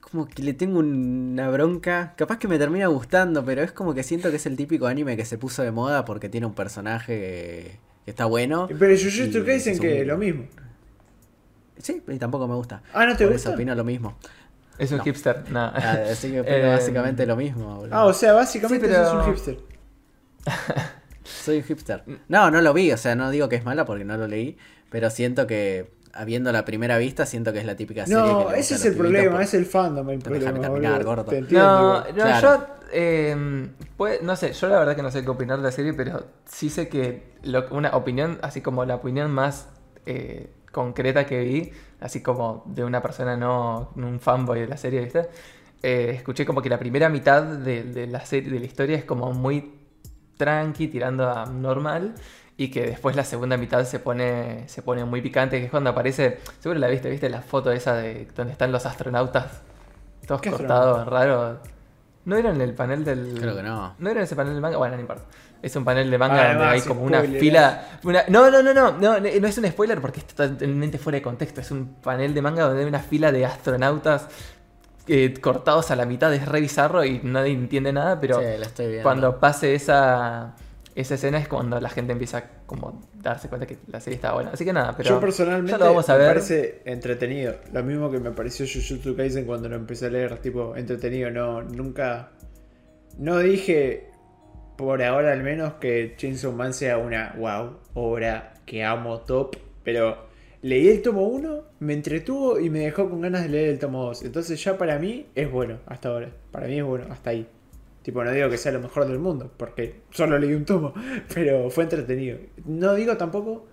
como 0.00 0.26
que 0.28 0.42
le 0.42 0.52
tengo 0.54 0.78
una 0.80 1.48
bronca. 1.50 2.14
Capaz 2.16 2.38
que 2.38 2.48
me 2.48 2.58
termina 2.58 2.86
gustando, 2.88 3.44
pero 3.44 3.62
es 3.62 3.72
como 3.72 3.94
que 3.94 4.02
siento 4.02 4.30
que 4.30 4.36
es 4.36 4.46
el 4.46 4.56
típico 4.56 4.86
anime 4.86 5.16
que 5.16 5.24
se 5.24 5.38
puso 5.38 5.62
de 5.62 5.70
moda 5.70 6.04
porque 6.04 6.28
tiene 6.28 6.46
un 6.46 6.54
personaje 6.54 7.78
que, 8.04 8.10
está 8.10 8.24
bueno. 8.26 8.66
Pero 8.68 8.94
Jujutsu 8.96 9.38
y 9.38 9.44
Kaisen 9.44 9.74
es 9.74 9.80
que 9.80 10.02
un- 10.02 10.08
lo 10.08 10.18
mismo. 10.18 10.44
Sí, 11.78 12.02
y 12.08 12.18
tampoco 12.18 12.48
me 12.48 12.54
gusta. 12.56 12.82
Ah, 12.92 13.06
¿no 13.06 13.16
te 13.16 13.24
Por 13.24 13.32
gusta? 13.34 13.50
eso 13.50 13.54
opino 13.54 13.74
lo 13.74 13.84
mismo. 13.84 14.18
Es 14.78 14.90
un 14.90 14.98
No. 14.98 15.04
hipster, 15.04 15.50
nada. 15.50 15.72
Ah, 15.76 16.10
Así 16.12 16.30
que 16.32 16.40
opino 16.40 16.56
Eh, 16.56 16.66
básicamente 16.68 17.24
lo 17.24 17.36
mismo. 17.36 17.76
boludo. 17.76 17.94
Ah, 17.94 18.04
o 18.06 18.12
sea, 18.12 18.32
básicamente 18.32 18.86
Sí, 18.88 18.92
pero- 18.92 19.08
sos 19.10 19.26
un 19.26 19.32
hipster. 19.32 19.58
Soy 21.28 21.58
un 21.58 21.62
hipster. 21.64 22.04
No, 22.28 22.50
no 22.50 22.60
lo 22.60 22.72
vi, 22.74 22.90
o 22.92 22.96
sea, 22.96 23.14
no 23.14 23.30
digo 23.30 23.48
que 23.48 23.56
es 23.56 23.64
mala 23.64 23.84
porque 23.84 24.04
no 24.04 24.16
lo 24.16 24.26
leí, 24.26 24.56
pero 24.90 25.10
siento 25.10 25.46
que 25.46 25.96
Habiendo 26.14 26.50
la 26.50 26.64
primera 26.64 26.96
vista, 26.98 27.26
siento 27.26 27.52
que 27.52 27.58
es 27.60 27.66
la 27.66 27.76
típica 27.76 28.04
serie. 28.06 28.22
que 28.22 28.28
No, 28.30 28.44
gusta 28.44 28.56
ese 28.58 28.74
es 28.76 28.84
el 28.86 28.94
problema, 28.96 29.32
por- 29.32 29.42
es 29.42 29.54
el 29.54 29.66
fandom 29.66 30.10
el 30.10 30.18
Pero 30.18 30.34
déjame 30.36 30.58
problema. 30.58 30.74
terminar, 30.74 31.04
gordo. 31.04 31.24
Te 31.26 31.38
entiendo, 31.38 31.68
No, 31.68 32.00
no, 32.00 32.12
Claro. 32.14 32.56
yo. 32.56 32.66
eh, 32.92 33.68
pues, 33.96 34.22
no 34.22 34.34
sé, 34.34 34.52
yo 34.52 34.68
la 34.68 34.78
verdad 34.78 34.96
que 34.96 35.02
no 35.02 35.10
sé 35.10 35.22
qué 35.22 35.28
opinar 35.28 35.58
de 35.58 35.64
la 35.64 35.70
serie, 35.70 35.92
pero 35.92 36.24
sí 36.46 36.70
sé 36.70 36.88
que 36.88 37.34
lo- 37.42 37.68
una 37.70 37.90
opinión, 37.90 38.38
así 38.42 38.62
como 38.62 38.84
la 38.84 38.96
opinión 38.96 39.30
más 39.30 39.68
eh, 40.06 40.50
concreta 40.72 41.26
que 41.26 41.40
vi, 41.40 41.70
así 42.00 42.22
como 42.22 42.64
de 42.66 42.84
una 42.84 43.02
persona 43.02 43.36
no 43.36 43.92
un 43.94 44.18
fanboy 44.18 44.60
de 44.60 44.66
la 44.66 44.78
serie, 44.78 45.02
¿viste? 45.02 45.28
Eh, 45.82 46.12
escuché 46.16 46.44
como 46.46 46.62
que 46.62 46.68
la 46.70 46.78
primera 46.78 47.08
mitad 47.10 47.42
de, 47.42 47.84
de 47.84 48.06
la 48.06 48.24
serie, 48.24 48.50
de 48.50 48.58
la 48.58 48.66
historia 48.66 48.96
es 48.96 49.04
como 49.04 49.32
muy 49.32 49.77
tranqui, 50.38 50.88
tirando 50.88 51.28
a 51.30 51.44
normal. 51.44 52.14
Y 52.56 52.70
que 52.70 52.86
después 52.86 53.14
la 53.14 53.24
segunda 53.24 53.56
mitad 53.56 53.84
se 53.84 54.00
pone, 54.00 54.66
se 54.68 54.82
pone 54.82 55.04
muy 55.04 55.20
picante, 55.20 55.58
que 55.58 55.66
es 55.66 55.70
cuando 55.70 55.90
aparece, 55.90 56.40
seguro 56.58 56.80
la 56.80 56.88
viste, 56.88 57.10
viste 57.10 57.28
la 57.28 57.42
foto 57.42 57.70
esa 57.70 57.94
de 57.94 58.26
donde 58.34 58.52
están 58.52 58.72
los 58.72 58.86
astronautas 58.86 59.62
todos 60.28 60.42
¿Qué 60.42 60.50
cortados, 60.50 61.06
raros. 61.06 61.56
¿No 62.26 62.36
era 62.36 62.50
en 62.50 62.60
el 62.60 62.74
panel 62.74 63.02
del. 63.02 63.38
Creo 63.40 63.56
que 63.56 63.62
no. 63.62 63.94
¿No 63.98 64.10
era 64.10 64.20
en 64.20 64.24
ese 64.24 64.36
panel 64.36 64.52
del 64.52 64.60
manga? 64.60 64.76
Bueno, 64.76 64.94
no 64.94 65.00
importa. 65.00 65.24
Es 65.62 65.74
un 65.74 65.84
panel 65.84 66.10
de 66.10 66.18
manga 66.18 66.50
Ah, 66.50 66.52
donde 66.52 66.66
hay 66.66 66.80
como 66.82 67.02
una 67.02 67.22
fila. 67.22 67.88
Una... 68.04 68.24
No, 68.28 68.50
no, 68.50 68.62
no, 68.62 68.74
no, 68.74 68.92
no, 68.92 69.18
no 69.18 69.26
es 69.26 69.58
un 69.58 69.66
spoiler 69.66 70.00
porque 70.00 70.20
está 70.20 70.46
totalmente 70.46 70.98
fuera 70.98 71.16
de 71.16 71.22
contexto. 71.22 71.62
Es 71.62 71.70
un 71.70 71.94
panel 71.94 72.34
de 72.34 72.42
manga 72.42 72.64
donde 72.64 72.82
hay 72.82 72.88
una 72.88 73.00
fila 73.00 73.32
de 73.32 73.46
astronautas 73.46 74.28
eh, 75.08 75.34
cortados 75.40 75.90
a 75.90 75.96
la 75.96 76.06
mitad. 76.06 76.32
Es 76.34 76.46
re 76.46 76.60
bizarro 76.60 77.04
y 77.04 77.20
nadie 77.22 77.52
entiende 77.52 77.92
nada, 77.92 78.20
pero 78.20 78.38
Sí, 78.38 78.44
la 78.58 78.66
estoy 78.66 78.86
viendo. 78.86 79.02
cuando 79.02 79.40
pase 79.40 79.74
esa, 79.74 80.54
esa 80.94 81.14
escena 81.14 81.38
es 81.38 81.48
cuando 81.48 81.80
la 81.80 81.88
gente 81.88 82.12
empieza 82.12 82.44
como 82.66 83.00
darse 83.14 83.48
cuenta 83.48 83.66
que 83.66 83.78
la 83.88 84.00
serie 84.00 84.16
está 84.16 84.32
buena. 84.34 84.50
Así 84.50 84.64
que 84.64 84.72
nada, 84.72 84.94
pero 84.96 85.08
Yo 85.10 85.20
personalmente 85.20 85.72
ya 85.72 85.78
lo 85.78 85.86
vamos 85.86 86.08
a 86.08 86.12
me 86.12 86.18
ver. 86.18 86.28
parece 86.28 86.82
entretenido. 86.84 87.54
Lo 87.72 87.82
mismo 87.82 88.10
que 88.10 88.18
me 88.20 88.30
pareció 88.30 88.66
Jujutsu 88.66 89.16
Kaisen 89.16 89.44
cuando 89.46 89.68
lo 89.68 89.76
empecé 89.76 90.06
a 90.06 90.10
leer, 90.10 90.38
tipo, 90.38 90.76
entretenido. 90.76 91.30
No, 91.30 91.62
nunca. 91.62 92.30
No 93.16 93.38
dije, 93.38 94.10
por 94.76 95.02
ahora 95.02 95.32
al 95.32 95.42
menos, 95.42 95.74
que 95.80 96.14
Chainsaw 96.16 96.52
Man 96.52 96.72
sea 96.74 96.98
una 96.98 97.34
wow, 97.36 97.78
obra 97.94 98.54
que 98.66 98.84
amo 98.84 99.20
top. 99.22 99.56
Pero 99.82 100.27
leí 100.62 100.88
el 100.88 101.02
tomo 101.02 101.26
1, 101.28 101.64
me 101.80 101.92
entretuvo 101.92 102.58
y 102.58 102.70
me 102.70 102.80
dejó 102.80 103.08
con 103.08 103.20
ganas 103.20 103.42
de 103.42 103.48
leer 103.48 103.68
el 103.70 103.78
tomo 103.78 104.04
2. 104.04 104.24
Entonces 104.24 104.62
ya 104.62 104.76
para 104.76 104.98
mí 104.98 105.26
es 105.34 105.50
bueno, 105.50 105.78
hasta 105.86 106.08
ahora. 106.08 106.30
Para 106.50 106.66
mí 106.66 106.78
es 106.78 106.84
bueno, 106.84 107.06
hasta 107.10 107.30
ahí. 107.30 107.46
Tipo, 108.02 108.24
no 108.24 108.32
digo 108.32 108.48
que 108.48 108.56
sea 108.56 108.72
lo 108.72 108.80
mejor 108.80 109.06
del 109.06 109.18
mundo, 109.18 109.52
porque 109.56 110.00
solo 110.10 110.38
leí 110.38 110.54
un 110.54 110.64
tomo, 110.64 110.94
pero 111.34 111.70
fue 111.70 111.84
entretenido. 111.84 112.38
No 112.64 112.94
digo 112.94 113.16
tampoco 113.16 113.66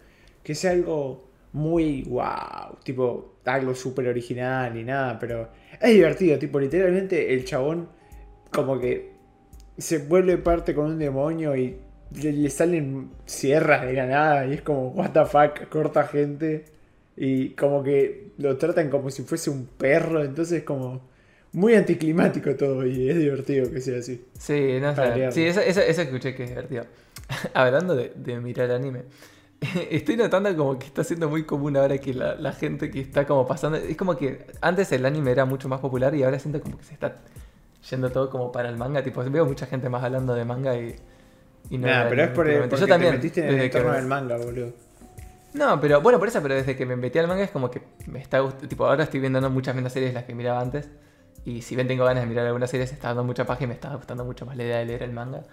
que 0.43 0.55
sea 0.55 0.71
algo 0.71 1.29
muy 1.53 2.03
wow, 2.03 2.77
tipo 2.83 3.35
algo 3.45 3.73
súper 3.73 4.07
original 4.09 4.73
ni 4.73 4.83
nada, 4.83 5.17
pero 5.19 5.49
es 5.79 5.93
divertido, 5.93 6.37
tipo 6.37 6.59
literalmente 6.59 7.33
el 7.33 7.45
chabón 7.45 7.87
como 8.51 8.79
que 8.79 9.13
se 9.77 9.99
vuelve 9.99 10.37
parte 10.37 10.75
con 10.75 10.85
un 10.87 10.99
demonio 10.99 11.55
y 11.55 11.77
le, 12.21 12.33
le 12.33 12.49
salen 12.49 13.11
sierras 13.25 13.85
de 13.85 13.93
la 13.93 14.05
nada 14.05 14.45
y 14.47 14.53
es 14.53 14.61
como 14.63 14.89
what 14.89 15.11
the 15.11 15.25
fuck, 15.25 15.69
corta 15.69 16.03
gente 16.03 16.75
y 17.17 17.50
como 17.51 17.84
que 17.84 18.31
lo 18.38 18.57
tratan 18.57 18.89
como 18.89 19.10
si 19.10 19.24
fuese 19.24 19.50
un 19.50 19.65
perro, 19.65 20.24
entonces 20.24 20.63
como 20.63 21.01
muy 21.53 21.74
anticlimático 21.74 22.53
todo 22.55 22.86
y 22.86 23.10
es 23.10 23.17
divertido 23.17 23.72
que 23.72 23.79
sea 23.81 24.00
así. 24.00 24.25
Sí, 24.38 24.77
no 24.81 24.93
sé. 24.95 25.31
Sí, 25.31 25.43
eso, 25.45 25.62
eso, 25.62 25.81
eso 25.81 26.01
escuché 26.01 26.36
que 26.36 26.43
es 26.43 26.50
divertido. 26.50 26.86
Hablando 27.53 27.95
de, 27.95 28.12
de 28.15 28.39
mirar 28.41 28.72
anime, 28.72 29.03
estoy 29.89 30.17
notando 30.17 30.55
como 30.55 30.77
que 30.77 30.86
está 30.88 31.03
siendo 31.03 31.29
muy 31.29 31.43
común 31.43 31.77
ahora 31.77 31.98
que 31.98 32.13
la, 32.13 32.36
la 32.36 32.51
gente 32.51 32.91
que 32.91 33.00
está 33.00 33.25
como 33.25 33.48
pasando. 33.48 33.77
Es 33.77 33.95
como 33.95 34.17
que 34.17 34.45
antes 34.62 34.91
el 34.91 35.05
anime 35.05 35.31
era 35.31 35.45
mucho 35.45 35.69
más 35.69 35.79
popular 35.79 36.13
y 36.15 36.24
ahora 36.24 36.39
siento 36.39 36.62
como 36.62 36.77
que 36.77 36.84
se 36.84 36.93
está 36.93 37.15
yendo 37.89 38.12
todo 38.12 38.29
como 38.29 38.51
para 38.51 38.69
el 38.69 38.77
manga. 38.77 39.03
Tipo, 39.03 39.24
veo 39.24 39.45
mucha 39.45 39.65
gente 39.65 39.89
más 39.89 40.03
hablando 40.03 40.34
de 40.36 40.43
manga 40.45 40.75
y. 40.75 40.95
y 41.69 41.77
no 41.77 41.88
Nah, 41.88 42.10
pero 42.10 42.24
es 42.24 42.29
por, 42.31 42.45
últimamente. 42.45 42.69
porque 42.69 42.81
Yo 42.81 42.88
también. 42.88 43.12
te 43.12 43.17
metiste 43.17 43.41
en 43.41 43.50
el 43.50 43.57
que 43.60 43.65
entorno 43.77 43.93
del 43.93 44.05
manga, 44.05 44.38
boludo. 44.38 44.74
No, 45.55 45.79
pero 45.79 46.01
bueno, 46.01 46.19
por 46.19 46.27
eso, 46.27 46.41
pero 46.41 46.53
desde 46.53 46.75
que 46.75 46.85
me 46.85 46.95
metí 46.95 47.18
al 47.18 47.27
manga 47.27 47.44
es 47.44 47.51
como 47.51 47.72
que 47.72 47.81
me 48.07 48.20
está 48.20 48.39
gustando. 48.39 48.68
Tipo, 48.68 48.85
ahora 48.87 49.03
estoy 49.03 49.20
viendo 49.22 49.39
no 49.39 49.50
muchas 49.50 49.74
menos 49.75 49.94
series 49.94 50.11
de 50.11 50.15
las 50.15 50.25
que 50.25 50.35
miraba 50.35 50.59
antes. 50.59 50.89
Y 51.46 51.61
si 51.61 51.75
bien 51.75 51.87
tengo 51.87 52.03
ganas 52.05 52.24
de 52.24 52.27
mirar 52.29 52.46
algunas 52.46 52.70
series, 52.70 52.91
está 52.91 53.09
dando 53.09 53.24
mucha 53.24 53.46
paja 53.46 53.63
y 53.63 53.68
me 53.68 53.74
está 53.74 53.94
gustando 53.96 54.25
mucho 54.25 54.46
más 54.46 54.57
la 54.57 54.63
idea 54.63 54.77
de 54.79 54.85
leer 54.85 55.03
el 55.03 55.11
manga. 55.13 55.44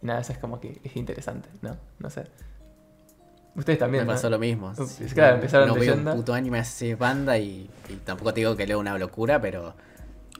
Y 0.00 0.06
nada, 0.06 0.20
eso 0.20 0.32
es 0.32 0.38
como 0.38 0.58
que 0.60 0.80
es 0.82 0.96
interesante, 0.96 1.48
¿no? 1.60 1.76
No 1.98 2.10
sé. 2.10 2.24
Ustedes 3.54 3.78
también. 3.78 4.04
me 4.04 4.06
¿no? 4.06 4.14
pasó 4.14 4.30
lo 4.30 4.38
mismo. 4.38 4.74
Sí, 4.86 5.04
claro, 5.12 5.34
empezaron 5.34 5.68
no 5.68 5.74
veo 5.74 5.82
leyendo. 5.82 6.12
un 6.12 6.16
puto 6.16 6.32
anime 6.32 6.58
hace 6.58 6.94
banda 6.94 7.36
y, 7.38 7.68
y 7.88 7.94
tampoco 8.04 8.32
te 8.32 8.40
digo 8.40 8.56
que 8.56 8.66
leo 8.66 8.78
una 8.78 8.96
locura, 8.96 9.40
pero. 9.40 9.74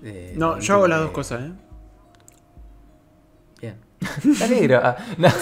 eh, 0.02 0.32
No, 0.36 0.54
lo 0.56 0.60
yo 0.60 0.74
hago 0.74 0.88
las 0.88 1.00
dos 1.00 1.10
cosas, 1.10 1.42
¿eh? 1.42 1.52
Está 4.24 4.46
negro. 4.48 4.80
Ah, 4.82 4.96
no. 5.18 5.28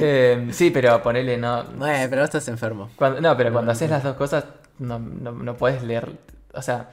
Eh, 0.00 0.48
sí, 0.52 0.70
pero 0.70 1.02
ponele, 1.02 1.36
no. 1.36 1.64
Bueno, 1.76 2.06
pero 2.08 2.22
vos 2.22 2.28
estás 2.28 2.46
enfermo. 2.48 2.90
Cuando- 2.96 3.20
no, 3.20 3.36
pero 3.36 3.50
No, 3.50 3.54
cuando 3.54 3.66
no 3.66 3.72
haces 3.72 3.90
las 3.90 4.04
dos 4.04 4.16
cosas, 4.16 4.44
no, 4.78 4.98
no, 4.98 5.32
no 5.32 5.56
puedes 5.56 5.82
leer. 5.82 6.08
O 6.54 6.62
sea, 6.62 6.90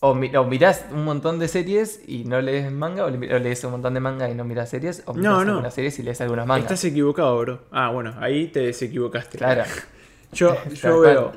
o, 0.00 0.14
mi- 0.14 0.34
o 0.34 0.44
mirás 0.44 0.86
un 0.92 1.04
montón 1.04 1.38
de 1.38 1.48
series 1.48 2.00
y 2.06 2.24
no 2.24 2.40
lees 2.40 2.72
manga, 2.72 3.04
o, 3.04 3.10
le- 3.10 3.34
o 3.34 3.38
lees 3.38 3.62
un 3.64 3.72
montón 3.72 3.92
de 3.94 4.00
manga 4.00 4.30
y 4.30 4.34
no 4.34 4.44
miras 4.44 4.70
series, 4.70 5.02
o 5.06 5.12
no. 5.14 5.40
algunas 5.40 5.74
series 5.74 5.98
y 5.98 6.02
lees 6.04 6.20
algunas 6.22 6.46
mangas. 6.46 6.64
Estás 6.72 6.84
equivocado, 6.84 7.38
bro. 7.38 7.60
Ah, 7.70 7.90
bueno, 7.90 8.14
ahí 8.18 8.46
te 8.48 8.60
desequivocaste. 8.60 9.36
Claro. 9.38 9.64
Yo, 10.32 10.56
yo 10.82 11.00
veo 11.00 11.32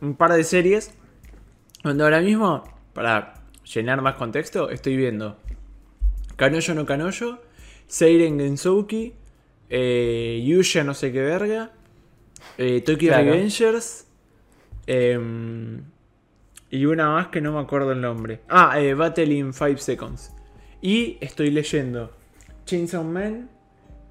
un 0.00 0.16
par 0.16 0.32
de 0.32 0.42
series 0.42 0.90
donde 1.84 2.02
ahora 2.02 2.20
mismo, 2.20 2.64
para 2.92 3.34
llenar 3.72 4.02
más 4.02 4.16
contexto, 4.16 4.70
estoy 4.70 4.96
viendo 4.96 5.36
Kanoyo 6.34 6.74
no 6.74 6.84
Kanoyo, 6.84 7.38
Seiren 7.90 8.38
Gensouki, 8.38 9.12
eh, 9.68 10.40
Yuya 10.46 10.84
no 10.84 10.94
sé 10.94 11.10
qué 11.10 11.22
verga, 11.22 11.72
eh, 12.56 12.82
Tokyo 12.82 13.08
Claro. 13.08 13.32
Revengers 13.32 14.06
em, 14.86 15.82
y 16.70 16.84
una 16.84 17.10
más 17.10 17.28
que 17.28 17.40
no 17.40 17.52
me 17.52 17.58
acuerdo 17.58 17.90
el 17.90 18.00
nombre. 18.00 18.40
Ah, 18.48 18.80
eh, 18.80 18.94
Battle 18.94 19.34
in 19.34 19.52
5 19.52 19.78
Seconds. 19.78 20.32
Y 20.80 21.18
estoy 21.20 21.50
leyendo 21.50 22.12
Chainsaw 22.64 23.02
Man, 23.02 23.50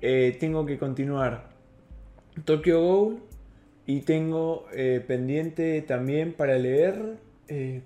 eh, 0.02 0.36
tengo 0.38 0.66
que 0.66 0.78
continuar 0.78 1.50
Tokyo 2.44 2.82
Ghoul 2.82 3.20
y 3.86 4.02
tengo 4.02 4.68
eh, 4.74 5.02
pendiente 5.08 5.82
también 5.84 6.34
para 6.34 6.58
leer. 6.58 7.18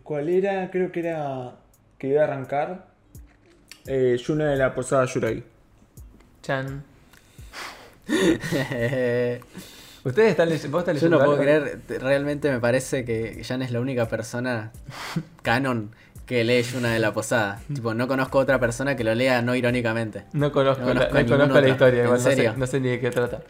¿Cuál 0.04 0.28
era? 0.28 0.70
Creo 0.72 0.92
que 0.92 1.00
era. 1.02 1.56
Que 2.00 2.08
iba 2.10 2.22
a 2.22 2.26
arrancar. 2.26 2.88
Yuna 3.86 4.50
de 4.50 4.58
la 4.58 4.74
Posada 4.74 5.06
Yuragi. 5.06 5.44
Chan. 6.44 6.84
Ustedes 10.06 10.32
están 10.32 10.50
leyendo. 10.50 10.78
¿Vos 10.78 10.86
estás 10.88 11.02
Yo 11.02 11.10
no 11.10 11.18
puedo 11.18 11.32
algo? 11.32 11.42
creer, 11.44 11.80
te- 11.88 11.98
realmente 12.00 12.52
me 12.52 12.60
parece 12.60 13.06
que 13.06 13.42
Jan 13.48 13.62
es 13.62 13.72
la 13.72 13.80
única 13.80 14.08
persona 14.10 14.72
canon 15.42 15.92
que 16.26 16.44
lee 16.44 16.66
una 16.78 16.92
de 16.94 17.00
la 17.00 17.14
posada. 17.14 17.62
tipo, 17.74 17.94
no 17.94 18.08
conozco 18.08 18.40
otra 18.40 18.60
persona 18.60 18.96
que 18.98 19.04
lo 19.06 19.16
lea 19.16 19.42
no 19.42 19.56
irónicamente. 19.56 20.26
No 20.34 20.52
conozco, 20.52 20.84
No 20.84 20.94
la, 20.94 21.08
conozco 21.10 21.14
no 21.16 21.20
ninguna 21.22 21.38
conozco 21.46 21.62
la 21.62 21.70
historia, 21.70 22.00
¿En 22.02 22.06
igual 22.06 22.20
no 22.20 22.24
sé, 22.30 22.36
serio? 22.36 22.54
no 22.58 22.68
sé 22.68 22.80
ni 22.82 22.90
de 22.90 23.00
qué 23.00 23.10
trata. 23.12 23.42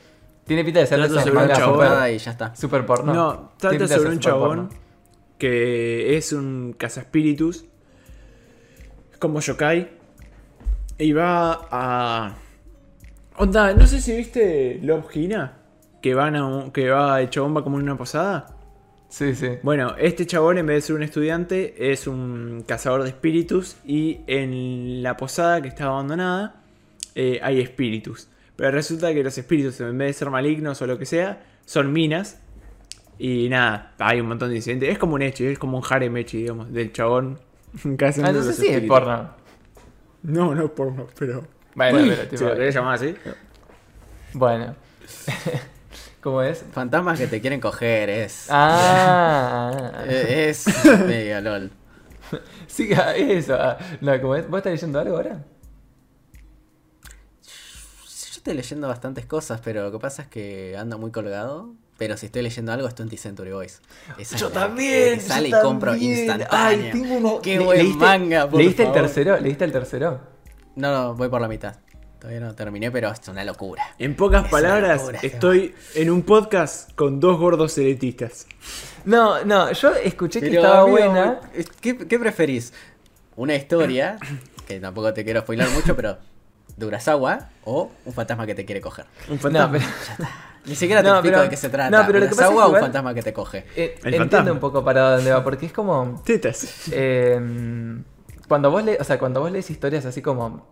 Tiene 0.46 0.64
pinta 0.64 0.80
de 0.82 0.88
ser 0.88 1.02
de 1.02 1.08
Trata 1.08 1.24
sobre 1.24 1.40
un 1.46 1.50
chabón. 1.52 2.10
y 2.12 2.18
ya 2.20 2.32
está. 2.32 2.56
super 2.56 2.86
porno. 2.86 3.14
No, 3.14 3.52
trata 3.58 3.88
sobre 3.88 4.10
un 4.10 4.20
chabón 4.20 4.48
porno. 4.68 4.70
que 5.40 6.18
es 6.18 6.32
un 6.34 6.76
cazaspíritus. 6.78 7.66
Como 9.20 9.40
yokai. 9.40 9.90
Y 11.00 11.14
va 11.14 11.68
a. 11.72 12.36
Onda, 13.38 13.74
no 13.74 13.88
sé 13.88 14.00
si 14.02 14.16
viste 14.16 14.80
Love 14.84 15.16
Hina. 15.16 15.58
Que, 16.02 16.14
van 16.14 16.36
a 16.36 16.46
un- 16.46 16.72
que 16.72 16.90
va, 16.90 17.22
el 17.22 17.30
chabón 17.30 17.56
va 17.56 17.64
como 17.64 17.78
en 17.78 17.84
una 17.84 17.98
posada. 17.98 18.56
Sí, 19.10 19.36
sí. 19.36 19.48
Bueno, 19.64 19.96
este 19.98 20.26
chabón 20.26 20.58
en 20.58 20.66
vez 20.66 20.78
de 20.78 20.82
ser 20.82 20.96
un 20.96 21.04
estudiante 21.04 21.92
es 21.92 22.08
un 22.08 22.64
cazador 22.68 23.04
de 23.04 23.10
espíritus 23.10 23.78
y 23.86 24.22
en 24.28 25.04
la 25.04 25.16
posada 25.18 25.62
que 25.62 25.68
está 25.68 25.86
abandonada 25.86 26.62
eh, 27.16 27.40
hay 27.44 27.62
espíritus. 27.62 28.28
Pero 28.56 28.72
resulta 28.72 29.14
que 29.14 29.24
los 29.24 29.38
espíritus 29.38 29.80
en 29.82 29.98
vez 29.98 30.10
de 30.10 30.14
ser 30.14 30.30
malignos 30.30 30.82
o 30.82 30.88
lo 30.88 30.98
que 30.98 31.06
sea, 31.06 31.44
son 31.66 31.94
minas. 31.94 32.40
Y 33.20 33.48
nada, 33.50 33.94
hay 34.00 34.20
un 34.20 34.28
montón 34.28 34.50
de 34.50 34.58
incidentes. 34.58 34.90
Es 34.90 34.98
como 34.98 35.14
un 35.16 35.22
hecho, 35.22 35.44
es 35.46 35.60
como 35.60 35.78
un 35.78 35.84
harem 35.88 36.16
hechi, 36.18 36.40
digamos, 36.40 36.72
del 36.74 36.92
chabón 36.92 37.40
Ah, 37.84 37.88
los 37.98 38.18
entonces 38.18 38.56
sí 38.58 38.66
es 38.68 38.72
espíritus. 38.74 38.88
porno. 38.88 39.30
No, 40.24 40.56
no 40.56 40.66
es 40.66 40.72
porno, 40.72 41.08
pero... 41.18 41.44
Bueno, 41.76 41.98
pero 42.08 42.22
tipo, 42.24 42.38
Si 42.38 42.44
lo 42.46 42.54
querés 42.54 42.76
llamar 42.76 42.96
así. 42.96 43.16
Bueno. 44.34 44.76
¿Cómo 46.22 46.42
es? 46.42 46.64
Fantasmas 46.72 47.20
que 47.20 47.28
te 47.28 47.42
quieren 47.42 47.60
coger 47.60 48.10
es. 48.10 48.46
Ah, 48.50 50.04
eh, 50.08 50.48
Es 50.50 50.66
medio 51.06 51.42
lol. 51.42 51.72
sí, 52.68 52.90
ah, 52.94 53.14
eso. 53.16 53.56
ah. 53.60 53.78
No, 54.02 54.20
¿cómo 54.22 54.36
es? 54.36 54.48
¿Vos 54.50 54.60
estás 54.60 54.72
leyendo 54.74 55.00
algo 55.00 55.18
ahora? 55.18 55.44
Yo 57.44 58.38
estoy 58.38 58.54
leyendo 58.56 58.88
bastantes 58.88 59.26
cosas, 59.26 59.60
pero 59.64 59.84
lo 59.84 59.92
que 59.92 60.00
pasa 60.00 60.24
es 60.24 60.28
que 60.30 60.78
ando 60.78 60.98
muy 60.98 61.12
colgado. 61.12 61.74
Pero 61.98 62.18
si 62.18 62.26
estoy 62.26 62.42
leyendo 62.42 62.72
algo 62.74 62.88
es 62.88 62.96
20 62.96 63.16
Century 63.18 63.52
Boys. 63.52 63.80
Esa 64.18 64.36
Yo 64.38 64.50
también. 64.50 65.16
que 65.16 65.20
sale 65.22 65.50
yo 65.52 65.60
y 65.60 65.62
compro 65.62 65.92
también. 65.92 66.44
Ay, 66.50 66.90
tengo 66.92 67.16
una- 67.16 67.42
Qué 67.42 67.58
Le- 67.58 67.64
buen 67.66 67.80
¿leíste- 67.80 67.98
manga, 68.00 68.50
por 68.50 68.60
¿Leíste 68.60 68.84
favor. 68.84 68.98
el 68.98 69.04
tercero? 69.04 69.40
¿Leíste 69.40 69.66
el 69.66 69.72
tercero? 69.72 70.33
No, 70.76 70.92
no, 70.92 71.16
voy 71.16 71.30
por 71.30 71.42
la 71.42 71.48
mitad. 71.48 71.76
Todavía 72.20 72.40
no 72.40 72.56
terminé, 72.56 72.90
pero 72.90 73.10
es 73.12 73.28
una 73.28 73.44
locura. 73.44 73.84
En 74.00 74.16
pocas 74.16 74.46
Es 74.46 74.52
palabras, 74.52 75.02
locura 75.02 75.20
estoy 75.22 75.76
en 75.96 76.10
un 76.10 76.22
podcast 76.24 76.92
con 76.96 77.20
dos 77.20 77.38
gordos 77.38 77.78
elitistas. 77.78 78.48
No, 79.06 79.44
no, 79.44 79.72
yo 79.74 79.94
escuché 79.96 80.40
que 80.40 80.56
estaba 80.56 80.82
amigo, 80.84 80.98
buena. 80.98 81.42
¿qué, 81.82 81.98
qué 81.98 82.20
preferís? 82.20 82.74
¿Una 83.36 83.56
historia, 83.56 84.18
que 84.68 84.80
tampoco 84.80 85.14
te 85.14 85.26
quiero 85.26 85.42
spoiler 85.42 85.68
mucho, 85.72 85.96
pero 85.98 86.18
de 86.78 86.86
Urasawa 86.86 87.50
o 87.66 87.92
un 88.06 88.14
fantasma 88.14 88.46
que 88.46 88.56
te 88.56 88.64
quiere 88.66 88.80
coger? 88.80 89.06
Un 89.28 89.36
No, 89.36 89.42
fantasma. 89.42 89.72
pero, 90.18 90.30
Ni 90.66 90.76
siquiera 90.76 91.04
te 91.04 91.10
No, 91.10 91.16
explico 91.16 91.34
pero- 91.34 91.44
de 91.44 91.50
qué 91.50 91.58
se 91.58 91.68
trata. 91.70 91.90
no, 91.90 92.08
pero 92.08 92.20
lo 92.20 92.26
que 92.26 92.30
pasa 92.36 92.44
es 92.44 92.48
que 92.50 92.56
Urasawa 92.56 92.72
o 92.72 92.74
un 92.76 92.80
fantasma 92.80 93.14
que 93.14 93.22
te 93.22 93.34
coge. 93.34 93.66
eh, 93.76 93.96
entiendo 93.96 94.18
fantasma. 94.20 94.52
un 94.54 94.60
poco 94.60 94.82
para 94.86 95.16
dónde 95.18 95.30
va, 95.32 95.44
porque 95.44 95.66
es 95.66 95.74
como. 95.74 96.22
Tetas. 96.26 96.88
eh, 96.94 97.38
cuando 98.54 98.70
vos 98.70 98.84
lees, 98.84 99.02
o 99.02 99.04
sea, 99.04 99.18
cuando 99.18 99.40
vos 99.40 99.52
lees 99.52 99.72
historias 99.72 100.06
así 100.06 100.22
como, 100.22 100.68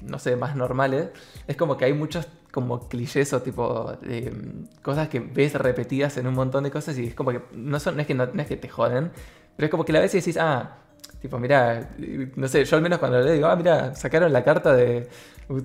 no 0.00 0.18
sé, 0.18 0.36
más 0.36 0.56
normales, 0.56 1.10
es 1.46 1.54
como 1.54 1.76
que 1.76 1.84
hay 1.84 1.92
muchos 1.92 2.26
como 2.50 2.88
clichés 2.88 3.30
o 3.34 3.42
tipo 3.42 3.92
eh, 4.04 4.32
cosas 4.80 5.10
que 5.10 5.20
ves 5.20 5.52
repetidas 5.52 6.16
en 6.16 6.28
un 6.28 6.32
montón 6.32 6.64
de 6.64 6.70
cosas 6.70 6.96
y 6.96 7.08
es 7.08 7.14
como 7.14 7.32
que 7.32 7.42
no 7.52 7.78
son, 7.78 7.96
no 7.96 8.00
es 8.00 8.06
que 8.06 8.14
no, 8.14 8.24
es 8.24 8.46
que 8.46 8.56
te 8.56 8.70
joden, 8.70 9.10
pero 9.54 9.66
es 9.66 9.70
como 9.70 9.84
que 9.84 9.92
la 9.92 10.00
ves 10.00 10.14
y 10.14 10.20
decís, 10.20 10.38
ah, 10.40 10.78
tipo, 11.20 11.38
mira, 11.38 11.90
no 12.36 12.48
sé, 12.48 12.64
yo 12.64 12.76
al 12.76 12.82
menos 12.82 12.98
cuando 12.98 13.20
leo 13.20 13.34
digo, 13.34 13.48
ah, 13.48 13.56
mira, 13.56 13.94
sacaron 13.94 14.32
la 14.32 14.42
carta 14.42 14.72
de 14.72 15.06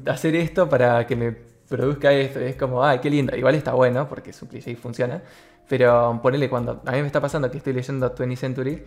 hacer 0.07 0.35
esto 0.35 0.67
para 0.67 1.07
que 1.07 1.15
me 1.15 1.31
produzca 1.31 2.11
esto, 2.11 2.41
y 2.41 2.47
es 2.47 2.57
como, 2.57 2.83
ah, 2.83 2.99
qué 2.99 3.09
lindo, 3.09 3.33
igual 3.33 3.55
está 3.55 3.71
bueno 3.73 4.09
porque 4.09 4.31
es 4.31 4.41
un 4.41 4.49
cliché 4.49 4.71
y 4.71 4.75
funciona, 4.75 5.21
pero 5.69 6.19
ponele 6.21 6.49
cuando, 6.49 6.81
a 6.85 6.91
mí 6.91 6.99
me 6.99 7.07
está 7.07 7.21
pasando 7.21 7.49
que 7.49 7.59
estoy 7.59 7.71
leyendo 7.71 8.13
20th 8.13 8.35
Century, 8.35 8.83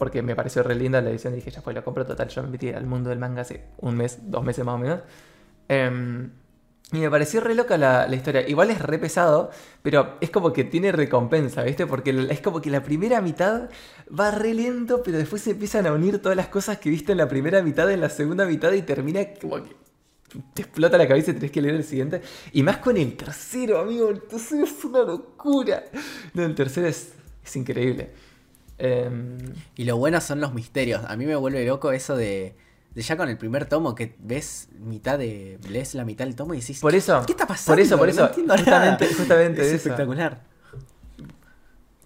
porque 0.00 0.22
me 0.22 0.34
pareció 0.34 0.62
re 0.62 0.74
linda 0.74 1.02
la 1.02 1.10
edición 1.10 1.34
dije, 1.34 1.50
ya 1.50 1.60
fue, 1.60 1.74
lo 1.74 1.84
compro 1.84 2.06
total. 2.06 2.26
Yo 2.30 2.42
me 2.42 2.48
metí 2.48 2.70
al 2.70 2.86
mundo 2.86 3.10
del 3.10 3.18
manga 3.18 3.42
hace 3.42 3.66
un 3.80 3.98
mes, 3.98 4.18
dos 4.22 4.42
meses 4.42 4.64
más 4.64 4.76
o 4.76 4.78
menos. 4.78 5.00
Em, 5.68 6.30
y 6.90 7.00
me 7.00 7.10
pareció 7.10 7.42
re 7.42 7.54
loca 7.54 7.76
la, 7.76 8.08
la 8.08 8.16
historia. 8.16 8.48
Igual 8.48 8.70
es 8.70 8.80
re 8.80 8.98
pesado, 8.98 9.50
pero 9.82 10.16
es 10.22 10.30
como 10.30 10.54
que 10.54 10.64
tiene 10.64 10.90
recompensa, 10.90 11.62
¿viste? 11.64 11.86
Porque 11.86 12.28
es 12.30 12.40
como 12.40 12.62
que 12.62 12.70
la 12.70 12.82
primera 12.82 13.20
mitad 13.20 13.68
va 14.18 14.30
re 14.30 14.54
lento, 14.54 15.02
pero 15.02 15.18
después 15.18 15.42
se 15.42 15.50
empiezan 15.50 15.86
a 15.86 15.92
unir 15.92 16.22
todas 16.22 16.34
las 16.34 16.48
cosas 16.48 16.78
que 16.78 16.88
viste 16.88 17.12
en 17.12 17.18
la 17.18 17.28
primera 17.28 17.62
mitad, 17.62 17.90
en 17.90 18.00
la 18.00 18.08
segunda 18.08 18.46
mitad 18.46 18.72
y 18.72 18.80
termina 18.80 19.20
como 19.38 19.62
que 19.62 19.76
te 20.54 20.62
explota 20.62 20.96
la 20.96 21.06
cabeza 21.06 21.32
y 21.32 21.34
tenés 21.34 21.50
que 21.50 21.60
leer 21.60 21.74
el 21.74 21.84
siguiente. 21.84 22.22
Y 22.52 22.62
más 22.62 22.78
con 22.78 22.96
el 22.96 23.18
tercero, 23.18 23.80
amigo. 23.80 24.08
El 24.08 24.22
tercero 24.22 24.64
es 24.64 24.82
una 24.82 25.02
locura. 25.02 25.84
No, 26.32 26.42
el 26.42 26.54
tercero 26.54 26.86
es, 26.86 27.12
es 27.44 27.56
increíble. 27.56 28.29
Em, 28.80 29.38
Y 29.76 29.84
lo 29.84 29.96
bueno 29.98 30.20
son 30.20 30.40
los 30.40 30.54
misterios. 30.54 31.02
A 31.06 31.16
mí 31.16 31.26
me 31.26 31.36
vuelve 31.36 31.64
loco 31.66 31.92
eso 31.92 32.16
de, 32.16 32.54
de 32.94 33.02
ya 33.02 33.16
con 33.16 33.28
el 33.28 33.36
primer 33.36 33.66
tomo 33.66 33.94
que 33.94 34.16
ves 34.18 34.68
mitad 34.78 35.18
de. 35.18 35.58
lees 35.68 35.94
la 35.94 36.04
mitad 36.04 36.24
del 36.24 36.34
tomo 36.34 36.54
y 36.54 36.60
decís. 36.60 36.80
Por 36.80 36.94
eso, 36.94 37.22
¿Qué 37.26 37.32
está 37.32 37.46
pasando? 37.46 37.72
por 37.76 37.80
eso, 37.80 37.98
por 37.98 38.08
eso, 38.08 38.26
justamente- 38.28 38.70
nada. 38.70 38.98
justamente 39.18 39.60
es 39.62 39.66
eso. 39.68 39.76
espectacular. 39.76 40.40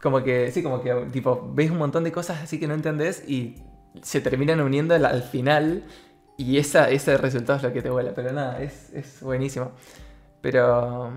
Como 0.02 0.22
que, 0.22 0.50
sí, 0.52 0.62
como 0.62 0.82
que, 0.82 0.92
tipo, 1.12 1.50
ves 1.54 1.70
un 1.70 1.78
montón 1.78 2.04
de 2.04 2.12
cosas 2.12 2.42
así 2.42 2.60
que 2.60 2.66
no 2.66 2.74
entendés 2.74 3.22
y 3.26 3.56
se 4.02 4.20
terminan 4.20 4.60
uniendo 4.60 4.94
al, 4.94 5.06
al 5.06 5.22
final 5.22 5.84
y 6.36 6.58
esa, 6.58 6.90
ese 6.90 7.16
resultado 7.16 7.56
es 7.58 7.62
lo 7.62 7.72
que 7.72 7.80
te 7.80 7.88
vuela. 7.88 8.12
Pero 8.14 8.32
nada, 8.32 8.60
es, 8.62 8.90
es 8.92 9.20
buenísimo. 9.22 9.70
Pero, 10.42 11.10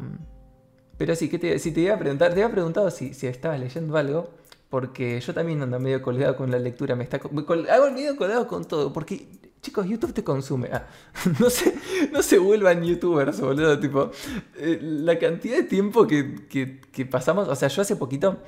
pero 0.98 1.15
sí, 1.15 1.28
¿qué 1.30 1.38
te, 1.38 1.60
si 1.60 1.72
te 1.72 1.82
iba 1.82 1.96
a 1.96 2.00
preguntar, 2.00 2.30
te 2.34 2.41
había 2.41 2.54
preguntado 2.54 2.89
si, 2.89 3.13
si 3.13 3.28
estabas 3.28 3.60
leyendo 3.60 3.98
algo, 3.98 4.30
porque 4.69 5.19
yo 5.21 5.34
también 5.34 5.62
ando 5.62 5.80
medio 5.80 6.01
colgado 6.01 6.36
con 6.36 6.51
la 6.51 6.60
lectura, 6.60 6.95
me 6.95 7.03
está, 7.03 7.19
co- 7.19 7.30
me 7.30 7.43
col- 7.45 7.69
hago 7.69 7.89
medio 7.91 8.15
colgado 8.17 8.47
con 8.47 8.65
todo, 8.65 8.91
porque, 8.91 9.27
chicos, 9.62 9.88
YouTube 9.88 10.13
te 10.13 10.23
consume. 10.23 10.69
Ah, 10.73 10.88
no, 11.39 11.49
se, 11.49 11.73
no 12.12 12.21
se 12.21 12.38
vuelvan 12.38 12.84
youtubers, 12.84 13.39
boludo, 13.39 13.80
tipo, 13.80 14.12
eh, 14.58 14.80
la 14.82 15.17
cantidad 15.17 15.58
de 15.58 15.63
tiempo 15.63 16.06
que, 16.08 16.47
que, 16.49 16.82
que 16.82 17.06
pasamos, 17.06 17.47
o 17.47 17.56
sea, 17.56 17.69
yo 17.69 17.82
hace 17.82 17.95
poquito 17.95 18.39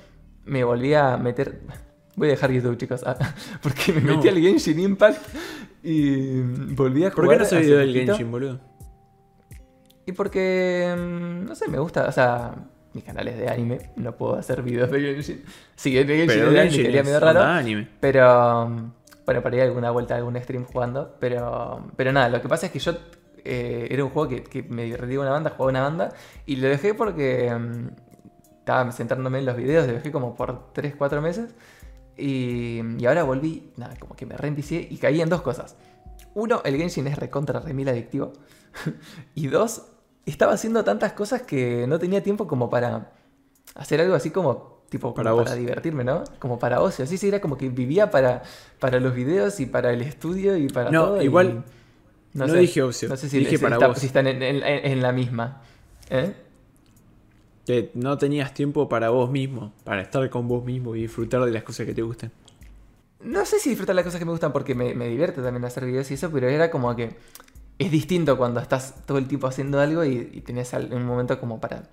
me 0.45 0.63
volví 0.63 0.93
a 0.93 1.15
meter. 1.17 1.62
Voy 2.15 2.27
a 2.27 2.32
dejar 2.32 2.51
YouTube, 2.51 2.75
chicos. 2.75 3.01
ah, 3.05 3.15
porque 3.63 3.93
me 3.93 4.01
No. 4.01 4.15
metí 4.17 4.27
al 4.27 4.39
Genshin 4.39 4.79
Impact 4.79 5.21
y 5.84 6.41
volví 6.73 7.05
a 7.05 7.12
jugar. 7.12 7.27
¿Por 7.27 7.29
qué 7.29 7.38
no 7.39 7.45
soy 7.45 7.62
video 7.62 7.77
del. 7.77 7.93
Genshin, 7.93 8.29
boludo? 8.32 8.60
Y 10.05 10.12
porque. 10.12 10.93
mm, 10.97 11.45
No 11.45 11.55
sé, 11.55 11.67
me 11.69 11.79
gusta. 11.79 12.08
O 12.08 12.12
sea, 12.12 12.55
mi 12.93 13.02
canal 13.02 13.28
es 13.28 13.38
de 13.38 13.47
anime. 13.49 13.91
No 13.95 14.15
puedo 14.15 14.36
hacer 14.36 14.62
videos 14.63 14.89
de 14.91 14.99
Genshin. 15.02 15.43
Sí, 15.75 15.93
de 15.93 16.06
Genshin 16.06 16.28
Pero 16.28 16.52
de 16.52 16.58
Genshin 16.62 16.84
quería 16.84 17.02
es 17.02 17.06
medio 17.06 17.19
raro. 17.19 17.41
anime. 17.41 17.88
Pero. 17.99 18.67
mm, 18.69 18.91
Bueno, 19.25 19.43
para 19.43 19.56
ir 19.58 19.62
alguna 19.62 19.91
vuelta 19.91 20.15
a 20.15 20.17
algún 20.17 20.36
stream 20.41 20.65
jugando. 20.65 21.15
Pero. 21.19 21.88
Pero 21.95 22.12
nada, 22.12 22.30
lo 22.30 22.41
que 22.41 22.47
pasa 22.49 22.65
es 22.67 22.71
que 22.71 22.80
yo. 22.80 22.93
eh, 23.45 23.88
era 23.91 24.04
un 24.04 24.10
juego 24.10 24.28
que, 24.30 24.43
que 24.43 24.63
me 24.63 24.84
divertía 24.84 25.19
una 25.19 25.30
banda, 25.32 25.52
jugaba 25.52 25.69
una 25.71 25.82
banda. 25.84 26.10
Y 26.45 26.56
lo 26.58 26.67
dejé 26.67 26.93
porque. 26.93 27.54
mm, 27.54 27.88
estaba 28.60 28.91
centrándome 28.91 29.39
en 29.39 29.45
los 29.45 29.56
videos. 29.56 29.88
Lo 29.88 29.93
dejé 29.93 30.12
como 30.12 30.36
por 30.36 30.73
3-4 30.73 31.21
meses. 31.21 31.54
Y, 32.17 32.82
y 32.97 33.06
ahora 33.06 33.23
volví. 33.23 33.71
Nada, 33.78 33.95
como 33.99 34.15
que 34.15 34.25
me 34.25 34.36
reenvicié 34.36 34.88
y 34.89 34.97
caí 34.97 35.21
en 35.21 35.30
dos 35.30 35.41
cosas. 35.41 35.75
Uno, 36.34 36.62
el 36.65 36.75
Genshin 36.78 37.08
es 37.08 37.17
recontra 37.17 37.60
remil 37.60 37.88
adictivo. 37.89 38.34
y 39.36 39.47
dos, 39.47 39.84
estaba 40.30 40.54
haciendo 40.54 40.84
tantas 40.84 41.13
cosas 41.13 41.42
que 41.44 41.86
no 41.88 42.00
tenía 42.00 42.22
tiempo 42.24 42.48
como 42.48 42.70
para 42.70 43.12
hacer 43.76 44.02
algo 44.02 44.15
así 44.15 44.32
como 44.32 44.80
tipo 44.89 45.13
Para 45.13 45.32
como 45.32 45.44
divertirme, 45.46 46.04
¿no? 46.04 46.24
Como 46.39 46.58
para 46.58 46.82
ocio. 46.82 47.06
Así 47.06 47.18
sí, 47.18 47.28
era 47.28 47.39
como 47.39 47.58
que 47.58 47.70
vivía 47.70 48.10
para, 48.10 48.42
para 48.80 49.00
los 49.00 49.13
videos 49.13 49.60
y 49.60 49.65
para 49.68 49.92
el 49.94 50.02
estudio 50.02 50.58
y 50.58 50.68
para 50.68 50.89
No, 50.89 51.06
todo. 51.08 51.22
y 51.22 51.26
igual 51.26 51.63
no 52.34 52.48
sé, 52.48 52.58
dije 52.58 52.82
ocio, 52.82 53.08
No 53.10 53.15
sé 53.18 53.30
si, 53.30 53.39
dije 53.39 53.58
si 53.58 53.58
para 53.63 53.76
está- 53.76 53.88
vos. 53.88 54.00
si 54.00 54.08
están 54.08 54.26
en, 54.28 54.42
en- 54.42 54.63
en 54.63 55.02
la 55.02 55.12
misma. 55.12 55.62
¿Eh? 56.10 56.34
Que 57.65 57.92
no 57.94 58.18
tenías 58.18 58.54
tiempo 58.54 58.89
para 58.89 59.10
vos 59.12 59.30
mismo, 59.30 59.74
para 59.84 60.02
estar 60.02 60.28
con 60.32 60.48
vos 60.48 60.63
mismo 60.65 60.96
y 60.96 61.02
disfrutar 61.04 61.44
de 61.46 61.52
las 61.52 61.62
cosas 61.63 61.86
que 61.86 61.94
te 61.94 62.02
gustan. 62.02 62.32
No 63.22 63.46
sé 63.46 63.60
si 63.60 63.70
disfrutar 63.70 63.96
las 63.96 64.06
cosas 64.06 64.18
que 64.20 64.26
me 64.26 64.32
gustan 64.32 64.52
porque 64.54 64.74
me, 64.74 64.96
me 64.96 65.08
divierte 65.08 65.42
también 65.42 65.63
hacer 65.65 65.86
videos 65.86 66.10
y 66.10 66.15
eso, 66.15 66.32
pero 66.32 66.48
era 66.48 66.72
como 66.72 66.96
que 66.96 67.15
es 67.80 67.89
distinto 67.92 68.38
cuando 68.38 68.60
estás 68.60 69.06
todo 69.08 69.18
el 69.18 69.28
tiempo 69.28 69.48
haciendo 69.48 69.80
algo 69.80 70.04
y, 70.06 70.30
y 70.34 70.42
tenés 70.42 70.72
un 70.74 71.06
momento 71.06 71.39
como 71.39 71.60
para... 71.60 71.84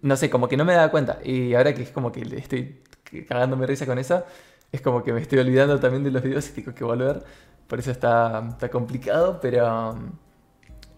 No 0.00 0.16
sé, 0.16 0.30
como 0.30 0.48
que 0.48 0.56
no 0.56 0.64
me 0.64 0.72
daba 0.72 0.90
cuenta. 0.90 1.18
Y 1.24 1.54
ahora 1.54 1.74
que 1.74 1.82
es 1.82 1.90
como 1.90 2.10
que 2.10 2.22
estoy 2.36 2.80
cagándome 3.28 3.66
risa 3.66 3.86
con 3.86 3.98
eso, 3.98 4.24
es 4.72 4.80
como 4.80 5.02
que 5.04 5.12
me 5.12 5.20
estoy 5.20 5.40
olvidando 5.40 5.78
también 5.78 6.02
de 6.04 6.10
los 6.10 6.22
videos 6.22 6.48
y 6.48 6.52
tengo 6.52 6.74
que 6.74 6.84
volver. 6.84 7.22
Por 7.66 7.78
eso 7.78 7.90
está, 7.90 8.46
está 8.50 8.68
complicado, 8.70 9.38
pero 9.40 9.96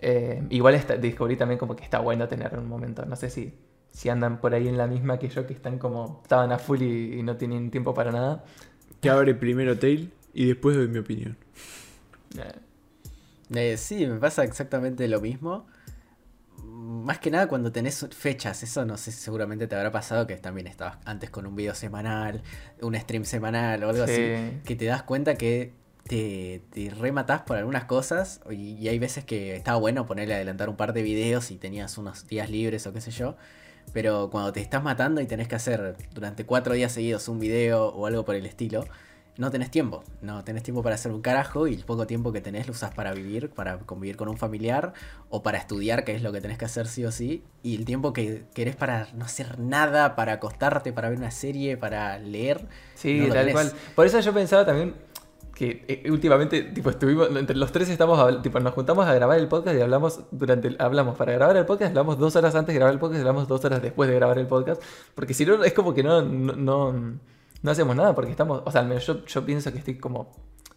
eh, 0.00 0.42
igual 0.50 0.74
está- 0.74 0.96
descubrí 0.96 1.37
también 1.37 1.59
como 1.59 1.74
que 1.77 1.85
está 1.85 2.00
bueno 2.00 2.29
tener 2.29 2.57
un 2.59 2.68
momento. 2.68 3.05
No 3.07 3.16
sé 3.16 3.31
si, 3.31 3.55
si 3.90 4.09
andan 4.09 4.40
por 4.40 4.55
ahí 4.55 4.68
en 4.68 4.77
la 4.77 4.87
misma 4.87 5.18
que 5.18 5.29
yo, 5.29 5.46
que 5.46 5.55
están 5.55 5.79
como, 5.79 6.20
estaban 6.22 6.53
a 6.53 6.59
full 6.59 6.83
y, 6.83 7.18
y 7.18 7.22
no 7.22 7.37
tienen 7.37 7.70
tiempo 7.70 7.94
para 7.94 8.12
nada. 8.12 8.44
Que 9.00 9.11
abre 9.11 9.35
primero 9.35 9.79
Tail 9.79 10.12
y 10.33 10.46
después 10.46 10.77
doy 10.77 10.88
mi 10.88 10.98
opinión. 10.98 11.37
Eh, 12.38 12.53
Eh, 13.54 13.76
sí, 13.76 14.07
me 14.07 14.18
pasa 14.18 14.44
exactamente 14.44 15.07
lo 15.09 15.20
mismo. 15.20 15.66
Más 16.62 17.18
que 17.18 17.30
nada 17.30 17.46
cuando 17.48 17.72
tenés 17.72 18.07
fechas, 18.16 18.62
eso 18.62 18.85
no 18.85 18.96
sé, 18.96 19.12
seguramente 19.12 19.66
te 19.66 19.74
habrá 19.76 19.90
pasado 19.92 20.26
que 20.26 20.37
también 20.37 20.66
estabas 20.66 20.98
antes 21.04 21.28
con 21.30 21.46
un 21.46 21.54
video 21.57 21.74
semanal, 21.74 22.42
un 22.80 22.94
stream 22.94 23.24
semanal 23.24 23.83
o 23.85 23.90
algo 23.90 24.07
Sí. 24.07 24.12
así, 24.12 24.61
que 24.64 24.76
te 24.76 24.87
das 24.87 25.02
cuenta 25.02 25.35
que 25.35 25.72
te, 26.04 26.62
te 26.70 26.90
rematás 26.90 27.42
por 27.42 27.57
algunas 27.57 27.85
cosas 27.85 28.40
y, 28.50 28.74
y 28.74 28.88
hay 28.88 28.98
veces 28.98 29.24
que 29.24 29.57
estaba 29.57 29.78
bueno 29.78 30.07
ponerle 30.07 30.35
a 30.35 30.37
adelantar 30.37 30.68
un 30.68 30.76
par 30.76 30.92
de 30.92 31.02
videos 31.02 31.50
y 31.50 31.57
tenías 31.57 31.98
unos 31.98 32.26
días 32.26 32.48
libres 32.50 32.87
o 32.87 32.92
qué 32.92 33.00
sé 33.00 33.11
yo, 33.11 33.37
pero 33.92 34.30
cuando 34.30 34.52
te 34.52 34.61
estás 34.61 34.83
matando 34.83 35.20
y 35.20 35.26
tenés 35.26 35.48
que 35.48 35.57
hacer 35.57 35.96
durante 36.14 36.44
cuatro 36.46 36.74
días 36.74 36.92
seguidos 36.92 37.28
un 37.28 37.38
video 37.40 37.88
o 37.88 38.07
algo 38.07 38.24
por 38.24 38.35
el 38.37 38.46
estilo, 38.46 38.85
no 39.36 39.50
tenés 39.50 39.70
tiempo. 39.70 40.04
No 40.22 40.44
tenés 40.44 40.62
tiempo 40.62 40.82
para 40.82 40.94
hacer 40.94 41.10
un 41.12 41.20
carajo 41.20 41.66
y 41.66 41.74
el 41.74 41.84
poco 41.84 42.06
tiempo 42.06 42.32
que 42.32 42.40
tenés 42.40 42.66
lo 42.66 42.72
usas 42.72 42.94
para 42.94 43.12
vivir, 43.12 43.50
para 43.50 43.78
convivir 43.78 44.16
con 44.16 44.28
un 44.28 44.36
familiar 44.36 44.92
o 45.28 45.42
para 45.42 45.58
estudiar, 45.58 46.04
que 46.04 46.14
es 46.14 46.22
lo 46.22 46.32
que 46.32 46.40
tenés 46.40 46.58
que 46.58 46.64
hacer 46.66 46.86
sí 46.86 47.04
o 47.04 47.10
sí. 47.12 47.42
Y 47.62 47.76
el 47.76 47.84
tiempo 47.84 48.12
que 48.12 48.44
querés 48.54 48.76
para 48.76 49.08
no 49.14 49.24
hacer 49.24 49.58
nada, 49.58 50.14
para 50.16 50.34
acostarte, 50.34 50.92
para 50.92 51.08
ver 51.08 51.18
una 51.18 51.30
serie, 51.30 51.76
para 51.76 52.18
leer. 52.18 52.66
Sí, 52.94 53.18
no 53.20 53.26
lo 53.28 53.34
tal 53.34 53.46
tenés. 53.46 53.52
cual. 53.54 53.72
Por 53.96 54.06
eso 54.06 54.20
yo 54.20 54.32
pensaba 54.32 54.64
también 54.64 54.94
que 55.54 55.84
eh, 55.86 56.10
últimamente, 56.10 56.62
tipo, 56.62 56.90
estuvimos, 56.90 57.28
entre 57.36 57.54
los 57.56 57.70
tres 57.70 57.88
estamos, 57.88 58.18
habl- 58.18 58.42
tipo, 58.42 58.58
nos 58.58 58.74
juntamos 58.74 59.06
a 59.06 59.14
grabar 59.14 59.38
el 59.38 59.46
podcast 59.46 59.76
y 59.76 59.80
hablamos 59.80 60.20
durante, 60.32 60.66
el- 60.66 60.76
hablamos 60.80 61.16
para 61.16 61.32
grabar 61.32 61.56
el 61.56 61.64
podcast, 61.64 61.90
hablamos 61.90 62.18
dos 62.18 62.34
horas 62.34 62.56
antes 62.56 62.72
de 62.72 62.78
grabar 62.80 62.92
el 62.92 62.98
podcast 62.98 63.18
y 63.18 63.20
hablamos 63.20 63.46
dos 63.46 63.64
horas 63.64 63.80
después 63.80 64.08
de 64.10 64.16
grabar 64.16 64.36
el 64.38 64.48
podcast, 64.48 64.82
porque 65.14 65.32
si 65.32 65.46
no, 65.46 65.62
es 65.62 65.72
como 65.72 65.94
que 65.94 66.02
no, 66.02 66.22
no, 66.22 66.54
no, 66.92 67.18
no 67.64 67.70
hacemos 67.70 67.96
nada, 67.96 68.14
porque 68.14 68.31
estamos, 68.31 68.62
o 68.62 68.70
sea, 68.70 68.83
al 68.83 68.87
menos 68.87 69.07
yo, 69.07 69.24
yo 69.24 69.44
pienso 69.46 69.72
que 69.72 69.79
estoy 69.79 69.96
como, 69.96 70.31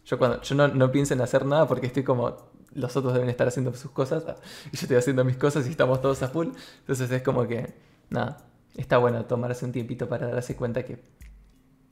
yo 0.06 0.18
cuando, 0.18 0.42
yo 0.42 0.56
no, 0.56 0.70
no 0.70 0.90
pienso 0.90 1.14
en 1.14 1.22
hacer 1.22 1.46
nada 1.46 1.68
porque 1.68 1.86
estoy 1.86 2.04
como, 2.04 2.50
los 2.74 2.96
otros 2.96 3.14
deben 3.14 3.30
estar 3.30 3.46
haciendo 3.46 3.74
sus 3.74 3.92
cosas 3.92 4.24
y 4.72 4.78
yo 4.78 4.82
estoy 4.84 4.96
haciendo 4.96 5.26
mis 5.26 5.36
cosas 5.36 5.68
y 5.68 5.70
estamos 5.70 6.02
todos 6.02 6.24
a 6.24 6.30
full, 6.30 6.48
entonces 6.80 7.12
es 7.12 7.22
como 7.24 7.46
que, 7.46 7.76
nada, 8.10 8.38
está 8.78 9.00
bueno 9.00 9.26
tomarse 9.26 9.66
un 9.66 9.74
tiempito 9.74 10.08
para 10.08 10.28
darse 10.30 10.56
cuenta 10.56 10.86
que, 10.86 11.04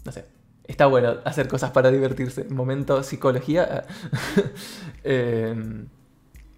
no 0.06 0.14
sé, 0.14 0.26
está 0.64 0.86
bueno 0.86 1.18
hacer 1.26 1.50
cosas 1.50 1.72
para 1.72 1.92
divertirse. 1.92 2.46
Momento 2.46 3.04
psicología. 3.04 3.86
Em, 5.04 5.88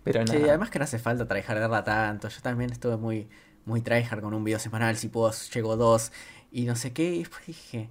pero 0.04 0.24
nada. 0.24 0.38
Sí, 0.38 0.44
además 0.48 0.70
que 0.70 0.80
no 0.80 0.84
hace 0.84 1.00
falta 1.00 1.28
tryhardarla 1.28 1.84
tanto. 1.84 2.30
Yo 2.30 2.42
también 2.42 2.72
estuve 2.72 2.98
muy, 2.98 3.30
muy 3.66 3.82
tryhard 3.82 4.22
con 4.22 4.34
un 4.34 4.44
video 4.44 4.60
semanal. 4.60 4.96
Si 4.96 5.08
puedo, 5.08 5.32
llego 5.54 5.76
dos 5.76 6.12
y 6.52 6.66
no 6.66 6.76
sé 6.76 6.94
qué. 6.94 7.16
Y 7.16 7.20
después 7.20 7.46
dije, 7.46 7.90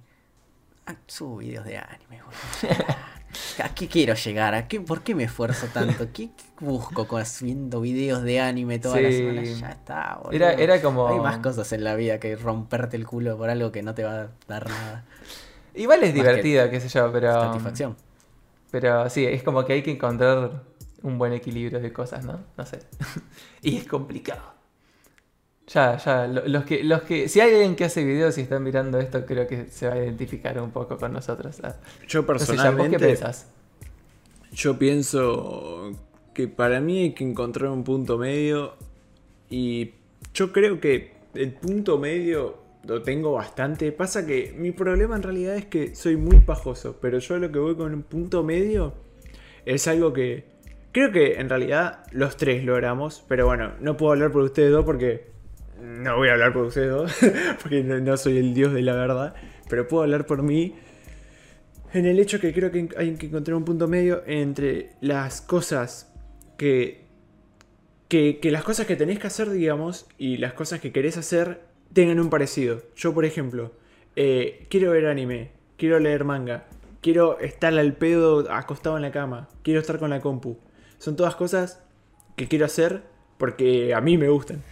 subo 1.07 1.37
videos 1.37 1.65
de 1.65 1.77
anime, 1.77 2.21
boludo. 2.23 2.75
¿A 3.63 3.69
qué 3.69 3.87
quiero 3.87 4.13
llegar? 4.13 4.55
¿A 4.55 4.67
qué, 4.67 4.79
¿Por 4.79 5.01
qué 5.01 5.13
me 5.13 5.23
esfuerzo 5.25 5.67
tanto? 5.67 6.07
¿Qué, 6.13 6.29
busco 6.59 7.07
con 7.07 7.23
viendo 7.41 7.81
videos 7.81 8.23
de 8.23 8.39
anime 8.39 8.79
toda 8.79 9.01
la 9.01 9.09
Sí. 9.09 9.17
semana? 9.17 9.43
Ya 9.43 9.69
está, 9.71 10.15
boludo. 10.17 10.35
Era, 10.35 10.53
era 10.53 10.81
como. 10.81 11.07
Hay 11.07 11.19
más 11.19 11.39
cosas 11.39 11.71
en 11.73 11.83
la 11.83 11.95
vida 11.95 12.19
que 12.19 12.35
romperte 12.35 12.97
el 12.97 13.05
culo 13.05 13.37
por 13.37 13.49
algo 13.49 13.71
que 13.71 13.83
no 13.83 13.93
te 13.93 14.03
va 14.03 14.21
a 14.21 14.27
dar 14.47 14.69
nada. 14.69 15.05
Igual 15.75 16.03
es 16.03 16.13
divertido, 16.13 16.69
qué 16.69 16.79
sé 16.79 16.89
yo, 16.89 17.11
pero. 17.11 17.31
Satisfacción. 17.31 17.95
Pero 18.71 19.09
sí, 19.09 19.25
es 19.25 19.43
como 19.43 19.65
que 19.65 19.73
hay 19.73 19.83
que 19.83 19.91
encontrar 19.91 20.63
un 21.03 21.17
buen 21.17 21.33
equilibrio 21.33 21.79
de 21.79 21.93
cosas, 21.93 22.25
¿no? 22.25 22.39
No 22.57 22.65
sé. 22.65 22.79
y 23.61 23.77
es 23.77 23.87
complicado. 23.87 24.56
Ya, 25.67 25.97
ya, 25.97 26.27
lo- 26.27 26.47
los 26.47 26.63
que, 26.65 26.83
los 26.83 27.01
que, 27.03 27.27
si 27.27 27.41
hay 27.41 27.51
alguien 27.53 27.75
que 27.75 27.83
hace 27.85 28.03
videos 28.05 28.37
y 28.37 28.41
están 28.41 28.63
mirando 28.63 28.99
esto, 28.99 29.25
creo 29.25 29.47
que 29.47 29.65
se 29.69 29.87
va 29.87 29.95
a 29.95 29.97
identificar 29.97 30.59
un 30.61 30.71
poco 30.71 30.97
con 30.97 31.11
nosotros. 31.13 31.59
Ah, 31.63 31.75
Yo 32.07 32.25
No 32.37 32.45
sé, 32.45 32.57
Jan, 32.57 32.77
¿vos 32.77 32.87
qué 32.89 32.97
personalmente, 32.97 32.97
pensás? 32.99 33.47
yo 34.51 34.77
pienso 34.79 35.91
que 36.33 36.47
para 36.47 36.79
mí 36.79 36.99
hay 37.03 37.13
que 37.13 37.23
encontrar 37.23 37.69
un 37.71 37.83
punto 37.83 38.17
medio 38.17 38.73
y 39.49 39.93
yo 40.33 40.51
creo 40.53 40.79
que 40.79 41.13
el 41.33 41.53
punto 41.53 41.97
medio 41.97 42.57
lo 42.83 43.03
tengo 43.03 43.33
bastante. 43.33 43.91
Pasa 43.91 44.25
que 44.25 44.53
mi 44.57 44.71
problema 44.71 45.15
en 45.15 45.23
realidad 45.23 45.55
es 45.57 45.65
que 45.65 45.95
soy 45.95 46.17
muy 46.17 46.39
pajoso, 46.39 46.97
pero 47.01 47.19
yo 47.19 47.37
lo 47.37 47.51
que 47.51 47.59
voy 47.59 47.75
con 47.75 47.93
un 47.93 48.03
punto 48.03 48.43
medio 48.43 48.93
es 49.65 49.87
algo 49.87 50.13
que 50.13 50.45
creo 50.91 51.11
que 51.11 51.35
en 51.35 51.49
realidad 51.49 52.05
los 52.11 52.37
tres 52.37 52.63
logramos, 52.63 53.23
pero 53.27 53.45
bueno, 53.47 53.73
no 53.81 53.97
puedo 53.97 54.13
hablar 54.13 54.31
por 54.31 54.43
ustedes 54.43 54.71
dos 54.71 54.85
porque 54.85 55.27
no 55.81 56.17
voy 56.17 56.29
a 56.29 56.33
hablar 56.33 56.53
por 56.53 56.65
ustedes 56.65 56.89
dos, 56.89 57.11
porque 57.61 57.83
no, 57.83 58.17
soy 58.17 58.37
el 58.37 58.53
dios 58.53 58.73
de 58.73 58.81
la 58.81 58.95
verdad, 58.95 59.35
pero 59.69 59.87
puedo 59.87 60.03
hablar 60.03 60.25
por 60.25 60.43
mí 60.43 60.75
en 61.93 62.05
el 62.05 62.19
hecho 62.19 62.39
que 62.39 62.53
creo 62.53 62.71
que 62.71 62.89
hay 62.97 63.15
que 63.15 63.27
encontrar 63.27 63.55
un 63.55 63.65
punto 63.65 63.87
medio 63.87 64.23
entre 64.25 64.91
las 65.01 65.41
cosas 65.41 66.13
que, 66.57 67.05
que, 68.07 68.39
que 68.39 68.51
las 68.51 68.63
cosas 68.63 68.85
que 68.85 68.95
tenés 68.95 69.19
que 69.19 69.27
hacer, 69.27 69.49
digamos, 69.49 70.07
y 70.17 70.37
las 70.37 70.53
cosas 70.53 70.79
que 70.79 70.91
querés 70.91 71.17
hacer 71.17 71.61
tengan 71.93 72.19
un 72.19 72.29
parecido. 72.29 72.81
Yo, 72.95 73.13
por 73.13 73.25
ejemplo, 73.25 73.71
eh, 74.15 74.65
quiero 74.69 74.91
ver 74.91 75.05
anime, 75.05 75.51
quiero 75.77 75.99
leer 75.99 76.23
manga, 76.23 76.65
quiero 77.01 77.39
estar 77.39 77.73
al 77.77 77.93
pedo 77.93 78.51
acostado 78.51 78.97
en 78.97 79.03
la 79.03 79.11
cama, 79.11 79.47
quiero 79.63 79.79
estar 79.79 79.99
con 79.99 80.09
la 80.09 80.21
compu. 80.21 80.57
Son 80.97 81.15
todas 81.15 81.35
cosas 81.35 81.83
que 82.35 82.47
quiero 82.47 82.65
hacer 82.65 83.03
porque 83.37 83.93
a 83.93 84.01
mí 84.01 84.17
me 84.17 84.29
gustan. 84.29 84.63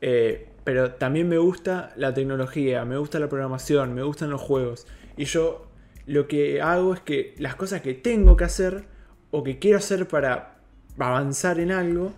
Eh, 0.00 0.47
pero 0.68 0.90
también 0.92 1.26
me 1.30 1.38
gusta 1.38 1.94
la 1.96 2.12
tecnología, 2.12 2.84
me 2.84 2.98
gusta 2.98 3.18
la 3.18 3.30
programación, 3.30 3.94
me 3.94 4.02
gustan 4.02 4.28
los 4.28 4.42
juegos. 4.42 4.86
Y 5.16 5.24
yo 5.24 5.66
lo 6.04 6.28
que 6.28 6.60
hago 6.60 6.92
es 6.92 7.00
que 7.00 7.34
las 7.38 7.54
cosas 7.54 7.80
que 7.80 7.94
tengo 7.94 8.36
que 8.36 8.44
hacer 8.44 8.84
o 9.30 9.42
que 9.42 9.58
quiero 9.58 9.78
hacer 9.78 10.06
para 10.08 10.58
avanzar 10.98 11.58
en 11.58 11.72
algo 11.72 12.12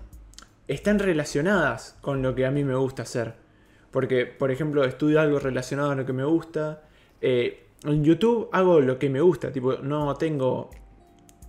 están 0.66 0.98
relacionadas 0.98 1.96
con 2.00 2.22
lo 2.22 2.34
que 2.34 2.44
a 2.44 2.50
mí 2.50 2.64
me 2.64 2.74
gusta 2.74 3.02
hacer. 3.02 3.34
Porque, 3.92 4.26
por 4.26 4.50
ejemplo, 4.50 4.82
estudio 4.82 5.20
algo 5.20 5.38
relacionado 5.38 5.92
a 5.92 5.94
lo 5.94 6.04
que 6.04 6.12
me 6.12 6.24
gusta. 6.24 6.82
Eh, 7.20 7.68
en 7.84 8.02
YouTube 8.02 8.48
hago 8.50 8.80
lo 8.80 8.98
que 8.98 9.10
me 9.10 9.20
gusta. 9.20 9.52
Tipo, 9.52 9.76
no 9.76 10.16
tengo 10.16 10.70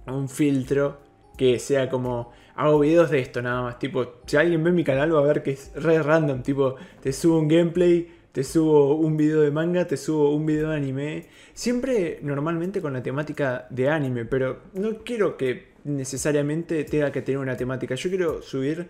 un 0.06 0.30
filtro 0.30 1.00
que 1.36 1.58
sea 1.58 1.90
como 1.90 2.32
hago 2.56 2.80
videos 2.80 3.10
de 3.10 3.20
esto 3.20 3.42
nada 3.42 3.62
más. 3.62 3.80
Tipo, 3.80 4.22
si 4.26 4.38
alguien 4.38 4.64
ve 4.64 4.72
mi 4.72 4.84
canal 4.84 5.14
va 5.14 5.20
a 5.20 5.24
ver 5.24 5.44
que 5.44 5.52
es 5.52 5.72
re 5.76 6.02
random. 6.02 6.44
Tipo, 6.44 6.76
te 7.02 7.14
subo 7.14 7.40
un 7.40 7.48
gameplay, 7.48 8.08
te 8.32 8.44
subo 8.44 8.96
un 8.96 9.18
video 9.18 9.42
de 9.42 9.52
manga, 9.52 9.86
te 9.86 9.98
subo 9.98 10.34
un 10.34 10.46
video 10.46 10.70
de 10.70 10.76
anime. 10.78 11.26
Siempre 11.54 12.20
normalmente 12.22 12.82
con 12.82 12.94
la 12.94 13.04
temática 13.04 13.68
de 13.70 13.90
anime, 13.90 14.26
pero 14.26 14.62
no 14.74 15.00
quiero 15.00 15.38
que 15.38 15.72
necesariamente 15.84 16.84
tenga 16.84 17.12
que 17.12 17.22
tener 17.22 17.40
una 17.40 17.58
temática. 17.58 17.96
Yo 17.96 18.10
quiero 18.10 18.42
subir 18.42 18.90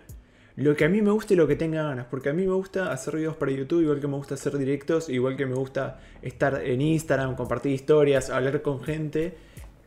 lo 0.58 0.76
que 0.76 0.86
a 0.86 0.90
mí 0.90 1.02
me 1.02 1.12
gusta 1.12 1.34
y 1.34 1.38
lo 1.38 1.48
que 1.48 1.56
tenga 1.56 1.84
ganas. 1.84 2.08
Porque 2.08 2.30
a 2.30 2.34
mí 2.34 2.46
me 2.46 2.54
gusta 2.54 2.92
hacer 2.92 3.16
videos 3.16 3.36
para 3.36 3.52
YouTube, 3.52 3.82
igual 3.82 4.00
que 4.00 4.08
me 4.08 4.18
gusta 4.18 4.36
hacer 4.36 4.58
directos, 4.58 5.10
igual 5.10 5.36
que 5.38 5.46
me 5.46 5.56
gusta 5.56 6.00
estar 6.22 6.62
en 6.64 6.82
Instagram, 6.82 7.36
compartir 7.36 7.72
historias, 7.72 8.30
hablar 8.30 8.62
con 8.62 8.84
gente. 8.84 9.36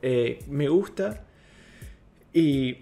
Eh, 0.03 0.41
me 0.49 0.69
gusta. 0.69 1.25
Y 2.33 2.79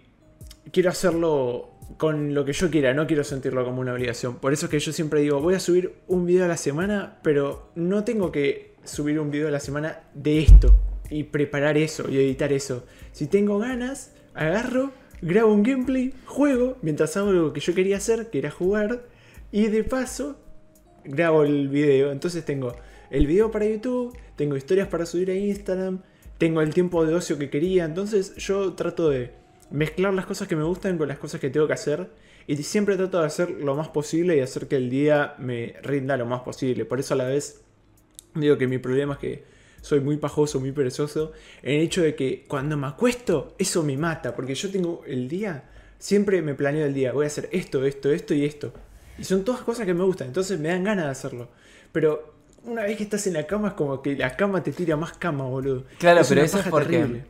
quiero 0.70 0.90
hacerlo 0.90 1.70
con 1.96 2.34
lo 2.34 2.44
que 2.44 2.52
yo 2.52 2.70
quiera, 2.70 2.94
no 2.94 3.06
quiero 3.06 3.24
sentirlo 3.24 3.64
como 3.64 3.80
una 3.80 3.92
obligación. 3.92 4.36
Por 4.36 4.52
eso 4.52 4.66
es 4.66 4.70
que 4.70 4.78
yo 4.78 4.92
siempre 4.92 5.20
digo, 5.20 5.40
voy 5.40 5.54
a 5.54 5.60
subir 5.60 5.94
un 6.06 6.26
video 6.26 6.44
a 6.44 6.48
la 6.48 6.56
semana, 6.56 7.18
pero 7.22 7.70
no 7.74 8.04
tengo 8.04 8.32
que 8.32 8.74
subir 8.84 9.20
un 9.20 9.30
video 9.30 9.48
a 9.48 9.50
la 9.50 9.60
semana 9.60 10.00
de 10.14 10.40
esto 10.40 10.74
y 11.10 11.24
preparar 11.24 11.76
eso 11.76 12.08
y 12.08 12.16
editar 12.16 12.52
eso. 12.52 12.84
Si 13.12 13.26
tengo 13.26 13.58
ganas, 13.58 14.14
agarro, 14.34 14.92
grabo 15.20 15.52
un 15.52 15.62
gameplay, 15.62 16.14
juego, 16.24 16.78
mientras 16.82 17.16
hago 17.16 17.32
lo 17.32 17.52
que 17.52 17.60
yo 17.60 17.74
quería 17.74 17.98
hacer, 17.98 18.30
que 18.30 18.38
era 18.38 18.50
jugar, 18.50 19.04
y 19.50 19.66
de 19.66 19.84
paso 19.84 20.38
grabo 21.04 21.44
el 21.44 21.68
video. 21.68 22.10
Entonces 22.10 22.44
tengo 22.44 22.74
el 23.10 23.26
video 23.26 23.50
para 23.50 23.66
YouTube, 23.66 24.16
tengo 24.36 24.56
historias 24.56 24.88
para 24.88 25.04
subir 25.04 25.30
a 25.30 25.34
Instagram, 25.34 26.00
tengo 26.38 26.62
el 26.62 26.72
tiempo 26.72 27.04
de 27.04 27.14
ocio 27.14 27.38
que 27.38 27.50
quería. 27.50 27.84
Entonces 27.84 28.34
yo 28.36 28.72
trato 28.72 29.10
de 29.10 29.41
mezclar 29.72 30.14
las 30.14 30.26
cosas 30.26 30.48
que 30.48 30.56
me 30.56 30.64
gustan 30.64 30.98
con 30.98 31.08
las 31.08 31.18
cosas 31.18 31.40
que 31.40 31.50
tengo 31.50 31.66
que 31.66 31.72
hacer. 31.72 32.10
Y 32.46 32.56
siempre 32.62 32.96
trato 32.96 33.20
de 33.20 33.26
hacer 33.26 33.50
lo 33.50 33.74
más 33.74 33.88
posible 33.88 34.36
y 34.36 34.40
hacer 34.40 34.68
que 34.68 34.76
el 34.76 34.90
día 34.90 35.34
me 35.38 35.74
rinda 35.82 36.16
lo 36.16 36.26
más 36.26 36.40
posible. 36.42 36.84
Por 36.84 37.00
eso 37.00 37.14
a 37.14 37.16
la 37.16 37.24
vez 37.24 37.62
digo 38.34 38.58
que 38.58 38.66
mi 38.66 38.78
problema 38.78 39.14
es 39.14 39.18
que 39.18 39.44
soy 39.80 40.00
muy 40.00 40.16
pajoso, 40.16 40.60
muy 40.60 40.72
perezoso. 40.72 41.32
En 41.62 41.76
el 41.76 41.82
hecho 41.82 42.02
de 42.02 42.14
que 42.14 42.44
cuando 42.48 42.76
me 42.76 42.86
acuesto, 42.86 43.54
eso 43.58 43.82
me 43.82 43.96
mata. 43.96 44.34
Porque 44.34 44.54
yo 44.54 44.70
tengo 44.70 45.02
el 45.06 45.28
día, 45.28 45.64
siempre 45.98 46.42
me 46.42 46.54
planeo 46.54 46.86
el 46.86 46.94
día. 46.94 47.12
Voy 47.12 47.24
a 47.24 47.28
hacer 47.28 47.48
esto, 47.52 47.84
esto, 47.84 48.10
esto 48.10 48.34
y 48.34 48.44
esto. 48.44 48.72
Y 49.18 49.24
son 49.24 49.44
todas 49.44 49.60
cosas 49.62 49.86
que 49.86 49.94
me 49.94 50.04
gustan. 50.04 50.28
Entonces 50.28 50.58
me 50.58 50.68
dan 50.68 50.84
ganas 50.84 51.04
de 51.04 51.10
hacerlo. 51.10 51.48
Pero 51.92 52.34
una 52.64 52.82
vez 52.82 52.96
que 52.96 53.04
estás 53.04 53.26
en 53.26 53.34
la 53.34 53.46
cama 53.46 53.68
es 53.68 53.74
como 53.74 54.02
que 54.02 54.16
la 54.16 54.36
cama 54.36 54.62
te 54.62 54.72
tira 54.72 54.96
más 54.96 55.12
cama, 55.14 55.44
boludo. 55.44 55.84
Claro, 55.98 56.20
Es 56.20 56.28
pero 56.28 56.42
eso 56.42 56.58
es 56.58 56.66
porque. 56.68 56.96
terrible. 56.98 57.24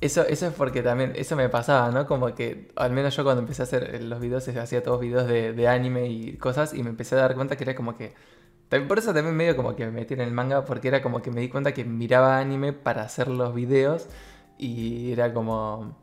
Eso, 0.00 0.26
eso 0.26 0.46
es 0.48 0.52
porque 0.52 0.82
también, 0.82 1.12
eso 1.16 1.36
me 1.36 1.48
pasaba, 1.48 1.90
¿no? 1.90 2.06
Como 2.06 2.34
que, 2.34 2.68
al 2.76 2.92
menos 2.92 3.16
yo 3.16 3.24
cuando 3.24 3.40
empecé 3.40 3.62
a 3.62 3.64
hacer 3.64 4.02
los 4.02 4.20
videos, 4.20 4.46
hacía 4.48 4.82
todos 4.82 5.00
videos 5.00 5.26
de, 5.26 5.68
anime 5.68 6.08
y 6.08 6.36
cosas, 6.36 6.74
y 6.74 6.82
me 6.82 6.90
empecé 6.90 7.14
a 7.14 7.18
dar 7.18 7.34
cuenta 7.34 7.56
que 7.56 7.64
era 7.64 7.74
como 7.74 7.96
que. 7.96 8.12
Por 8.88 8.98
eso 8.98 9.14
también 9.14 9.36
medio 9.36 9.56
como 9.56 9.76
que 9.76 9.86
me 9.86 9.92
metí 9.92 10.14
en 10.14 10.20
el 10.20 10.32
manga, 10.32 10.64
porque 10.64 10.88
era 10.88 11.02
como 11.02 11.22
que 11.22 11.30
me 11.30 11.40
di 11.40 11.48
cuenta 11.48 11.72
que 11.72 11.84
miraba 11.84 12.38
anime 12.38 12.72
para 12.72 13.02
hacer 13.02 13.28
los 13.28 13.54
videos, 13.54 14.06
y 14.58 15.12
era 15.12 15.32
como. 15.32 15.96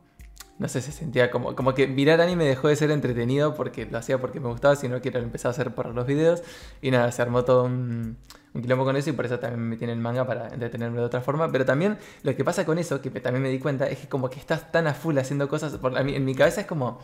No 0.58 0.68
sé, 0.68 0.80
se 0.80 0.92
sentía 0.92 1.30
como, 1.30 1.56
como 1.56 1.74
que 1.74 1.86
mirar 1.88 2.20
anime 2.20 2.44
dejó 2.44 2.68
de 2.68 2.76
ser 2.76 2.90
entretenido 2.92 3.54
porque 3.54 3.86
lo 3.86 3.98
hacía 3.98 4.18
porque 4.20 4.38
me 4.40 4.48
gustaba, 4.48 4.76
sino 4.76 5.00
que 5.02 5.10
lo 5.10 5.18
empecé 5.18 5.48
a 5.48 5.50
hacer 5.50 5.74
por 5.74 5.86
los 5.94 6.06
videos. 6.06 6.42
Y 6.82 6.90
nada, 6.90 7.10
se 7.12 7.22
armó 7.22 7.44
todo 7.44 7.64
un, 7.64 8.16
un 8.54 8.62
quilombo 8.62 8.84
con 8.84 8.96
eso 8.96 9.10
y 9.10 9.12
por 9.12 9.26
eso 9.26 9.38
también 9.38 9.68
me 9.68 9.76
en 9.76 9.90
el 9.90 9.98
manga 9.98 10.26
para 10.26 10.48
entretenerme 10.48 10.98
de 10.98 11.04
otra 11.04 11.20
forma. 11.20 11.50
Pero 11.52 11.64
también 11.64 11.98
lo 12.22 12.34
que 12.36 12.44
pasa 12.44 12.64
con 12.64 12.78
eso, 12.78 13.00
que 13.02 13.10
también 13.10 13.42
me 13.42 13.50
di 13.50 13.58
cuenta, 13.58 13.86
es 13.88 13.98
que 13.98 14.08
como 14.08 14.30
que 14.30 14.38
estás 14.38 14.70
tan 14.72 14.86
a 14.86 14.94
full 14.94 15.18
haciendo 15.18 15.48
cosas. 15.48 15.74
Por, 15.78 16.02
mí- 16.04 16.14
en 16.14 16.24
mi 16.24 16.34
cabeza 16.34 16.60
es 16.62 16.66
como 16.66 17.00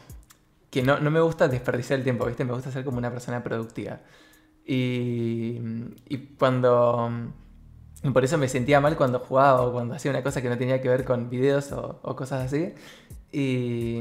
que 0.70 0.82
no, 0.82 1.00
no 1.00 1.10
me 1.10 1.20
gusta 1.20 1.48
desperdiciar 1.48 1.98
el 1.98 2.04
tiempo, 2.04 2.24
¿viste? 2.26 2.44
Me 2.44 2.52
gusta 2.52 2.70
ser 2.70 2.84
como 2.84 2.98
una 2.98 3.10
persona 3.10 3.42
productiva. 3.42 4.00
Y, 4.64 5.58
y 6.08 6.18
cuando... 6.38 7.10
y 8.04 8.10
por 8.10 8.22
eso 8.24 8.38
me 8.38 8.48
sentía 8.48 8.80
mal 8.80 8.96
cuando 8.96 9.18
jugaba 9.18 9.62
o 9.62 9.72
cuando 9.72 9.94
hacía 9.94 10.12
una 10.12 10.22
cosa 10.22 10.40
que 10.40 10.48
no 10.48 10.56
tenía 10.56 10.80
que 10.80 10.88
ver 10.88 11.04
con 11.04 11.28
videos 11.28 11.72
o, 11.72 12.00
cosas 12.14 12.46
así. 12.46 12.72
Y... 13.32 14.00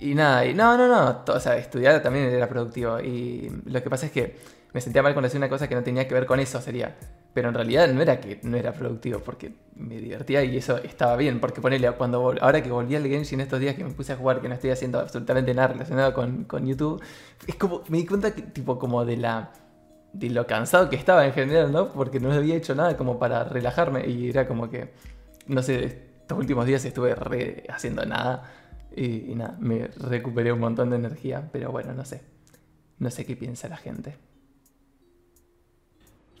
Y 0.00 0.14
nada, 0.14 0.46
y 0.46 0.54
no, 0.54 0.76
no, 0.76 0.86
no, 0.86 1.24
o 1.26 1.40
sea, 1.40 1.56
estudiar 1.56 2.00
también 2.02 2.26
era 2.26 2.48
productivo. 2.48 3.00
Y 3.00 3.50
lo 3.64 3.82
que 3.82 3.90
pasa 3.90 4.06
es 4.06 4.12
que 4.12 4.36
me 4.78 4.82
sentía 4.82 5.02
mal 5.02 5.12
cuando 5.12 5.26
hacía 5.26 5.38
una 5.38 5.48
cosa 5.48 5.66
que 5.66 5.74
no 5.74 5.82
tenía 5.82 6.06
que 6.06 6.14
ver 6.14 6.24
con 6.24 6.38
eso, 6.38 6.60
sería. 6.60 6.94
Pero 7.34 7.48
en 7.48 7.54
realidad 7.54 7.88
no 7.88 8.00
era 8.00 8.20
que 8.20 8.38
no 8.44 8.56
era 8.56 8.72
productivo, 8.72 9.18
porque 9.18 9.52
me 9.74 9.96
divertía 9.96 10.44
y 10.44 10.56
eso 10.56 10.78
estaba 10.78 11.16
bien. 11.16 11.40
Porque 11.40 11.60
ponele, 11.60 11.90
cuando 11.92 12.32
ahora 12.40 12.62
que 12.62 12.70
volví 12.70 12.94
al 12.94 13.04
Genshin 13.04 13.40
estos 13.40 13.58
días 13.58 13.74
que 13.74 13.82
me 13.82 13.90
puse 13.90 14.12
a 14.12 14.16
jugar, 14.16 14.40
que 14.40 14.48
no 14.48 14.54
estoy 14.54 14.70
haciendo 14.70 15.00
absolutamente 15.00 15.52
nada 15.52 15.68
relacionado 15.68 16.14
con, 16.14 16.44
con 16.44 16.64
YouTube, 16.64 17.02
es 17.44 17.56
como, 17.56 17.82
me 17.88 17.98
di 17.98 18.06
cuenta 18.06 18.32
que, 18.32 18.42
tipo, 18.42 18.78
como 18.78 19.04
de 19.04 19.16
la. 19.16 19.50
de 20.12 20.30
lo 20.30 20.46
cansado 20.46 20.88
que 20.88 20.94
estaba 20.94 21.26
en 21.26 21.32
general, 21.32 21.72
¿no? 21.72 21.92
Porque 21.92 22.20
no 22.20 22.32
había 22.32 22.54
hecho 22.54 22.76
nada 22.76 22.96
como 22.96 23.18
para 23.18 23.42
relajarme 23.42 24.06
y 24.06 24.30
era 24.30 24.46
como 24.46 24.70
que. 24.70 24.92
No 25.48 25.60
sé, 25.64 25.86
estos 26.20 26.38
últimos 26.38 26.66
días 26.66 26.84
estuve 26.84 27.16
re 27.16 27.64
haciendo 27.68 28.06
nada. 28.06 28.44
Y 28.94 29.34
nada, 29.34 29.56
me 29.58 29.88
recuperé 29.88 30.52
un 30.52 30.60
montón 30.60 30.90
de 30.90 30.96
energía, 30.96 31.48
pero 31.52 31.72
bueno, 31.72 31.94
no 31.94 32.04
sé. 32.04 32.22
No 33.00 33.10
sé 33.10 33.26
qué 33.26 33.34
piensa 33.34 33.68
la 33.68 33.76
gente. 33.76 34.27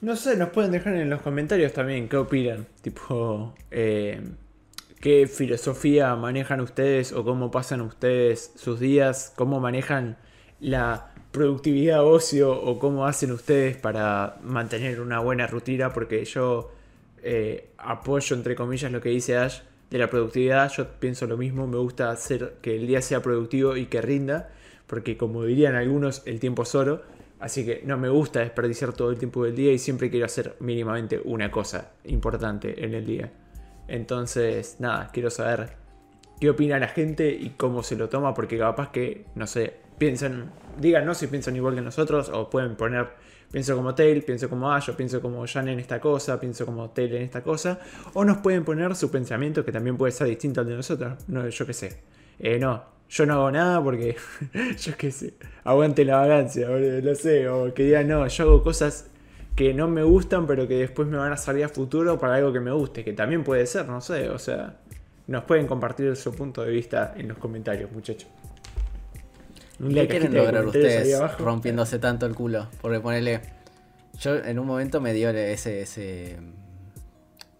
No 0.00 0.14
sé, 0.14 0.36
nos 0.36 0.50
pueden 0.50 0.70
dejar 0.70 0.94
en 0.94 1.10
los 1.10 1.22
comentarios 1.22 1.72
también 1.72 2.08
qué 2.08 2.16
opinan. 2.16 2.66
Tipo, 2.82 3.54
eh, 3.72 4.20
qué 5.00 5.26
filosofía 5.26 6.14
manejan 6.14 6.60
ustedes 6.60 7.12
o 7.12 7.24
cómo 7.24 7.50
pasan 7.50 7.80
ustedes 7.80 8.52
sus 8.54 8.78
días, 8.78 9.32
cómo 9.36 9.58
manejan 9.58 10.16
la 10.60 11.12
productividad 11.32 12.04
ocio 12.04 12.52
o 12.52 12.78
cómo 12.78 13.06
hacen 13.06 13.32
ustedes 13.32 13.76
para 13.76 14.38
mantener 14.42 15.00
una 15.00 15.18
buena 15.18 15.46
rutina, 15.46 15.92
porque 15.92 16.24
yo 16.24 16.70
eh, 17.22 17.70
apoyo 17.78 18.36
entre 18.36 18.54
comillas 18.54 18.92
lo 18.92 19.00
que 19.00 19.08
dice 19.10 19.36
Ash 19.36 19.60
de 19.90 19.98
la 19.98 20.10
productividad, 20.10 20.70
yo 20.72 20.86
pienso 21.00 21.26
lo 21.26 21.36
mismo, 21.36 21.66
me 21.66 21.78
gusta 21.78 22.10
hacer 22.10 22.56
que 22.62 22.76
el 22.76 22.86
día 22.86 23.02
sea 23.02 23.20
productivo 23.20 23.76
y 23.76 23.86
que 23.86 24.00
rinda, 24.00 24.50
porque 24.86 25.16
como 25.16 25.44
dirían 25.44 25.74
algunos, 25.74 26.22
el 26.26 26.40
tiempo 26.40 26.62
es 26.62 26.74
oro, 26.74 27.02
así 27.40 27.64
que 27.64 27.82
no 27.84 27.96
me 27.96 28.08
gusta 28.08 28.40
desperdiciar 28.40 28.92
todo 28.92 29.10
el 29.10 29.18
tiempo 29.18 29.44
del 29.44 29.54
día 29.54 29.72
y 29.72 29.78
siempre 29.78 30.10
quiero 30.10 30.26
hacer 30.26 30.56
mínimamente 30.60 31.20
una 31.24 31.50
cosa 31.50 31.92
importante 32.04 32.84
en 32.84 32.94
el 32.94 33.06
día. 33.06 33.32
Entonces, 33.86 34.76
nada, 34.78 35.10
quiero 35.12 35.30
saber 35.30 35.70
qué 36.40 36.50
opina 36.50 36.78
la 36.78 36.88
gente 36.88 37.30
y 37.30 37.50
cómo 37.50 37.82
se 37.82 37.96
lo 37.96 38.08
toma, 38.08 38.34
porque 38.34 38.58
capaz 38.58 38.90
que, 38.90 39.26
no 39.34 39.46
sé, 39.46 39.74
piensan, 39.98 40.52
díganos 40.78 41.18
si 41.18 41.26
piensan 41.26 41.56
igual 41.56 41.74
que 41.74 41.80
nosotros 41.80 42.30
o 42.32 42.50
pueden 42.50 42.76
poner 42.76 43.08
pienso 43.50 43.76
como 43.76 43.94
Tail, 43.94 44.22
pienso 44.22 44.48
como 44.48 44.72
Ash, 44.72 44.90
pienso 44.90 45.20
como 45.20 45.46
Jan 45.46 45.68
en 45.68 45.78
esta 45.78 46.00
cosa, 46.00 46.38
pienso 46.38 46.66
como 46.66 46.90
Tail 46.90 47.14
en 47.14 47.22
esta 47.22 47.42
cosa, 47.42 47.78
o 48.14 48.24
nos 48.24 48.38
pueden 48.38 48.64
poner 48.64 48.94
su 48.94 49.10
pensamiento 49.10 49.64
que 49.64 49.72
también 49.72 49.96
puede 49.96 50.12
ser 50.12 50.26
distinto 50.26 50.60
al 50.60 50.66
de 50.66 50.76
nosotros, 50.76 51.28
no, 51.28 51.48
yo 51.48 51.66
qué 51.66 51.72
sé. 51.72 52.02
Eh, 52.40 52.58
no, 52.58 52.84
yo 53.08 53.26
no 53.26 53.34
hago 53.34 53.50
nada 53.50 53.82
porque, 53.82 54.16
yo 54.78 54.96
qué 54.96 55.10
sé, 55.10 55.34
aguante 55.64 56.04
la 56.04 56.16
vagancia, 56.16 56.68
lo 56.68 57.14
sé, 57.14 57.48
o 57.48 57.72
que 57.74 57.84
digan, 57.84 58.08
no, 58.08 58.26
yo 58.26 58.44
hago 58.44 58.62
cosas 58.62 59.10
que 59.56 59.74
no 59.74 59.88
me 59.88 60.02
gustan, 60.02 60.46
pero 60.46 60.68
que 60.68 60.74
después 60.74 61.08
me 61.08 61.16
van 61.16 61.32
a 61.32 61.36
salir 61.36 61.64
a 61.64 61.68
futuro 61.68 62.18
para 62.18 62.36
algo 62.36 62.52
que 62.52 62.60
me 62.60 62.70
guste, 62.70 63.04
que 63.04 63.12
también 63.12 63.42
puede 63.42 63.66
ser, 63.66 63.88
no 63.88 64.00
sé, 64.00 64.28
o 64.30 64.38
sea, 64.38 64.76
nos 65.26 65.44
pueden 65.44 65.66
compartir 65.66 66.14
su 66.16 66.34
punto 66.34 66.62
de 66.62 66.70
vista 66.70 67.14
en 67.16 67.28
los 67.28 67.38
comentarios, 67.38 67.90
muchachos. 67.90 68.28
¿Qué 69.78 70.08
quieren 70.08 70.34
lograr 70.34 70.66
ustedes 70.66 71.38
rompiéndose 71.38 71.98
tanto 71.98 72.26
el 72.26 72.34
culo? 72.34 72.66
Porque 72.80 72.98
ponele. 72.98 73.40
Yo 74.18 74.34
en 74.36 74.58
un 74.58 74.66
momento 74.66 75.00
me 75.00 75.12
dio 75.12 75.30
ese, 75.30 75.82
ese. 75.82 76.36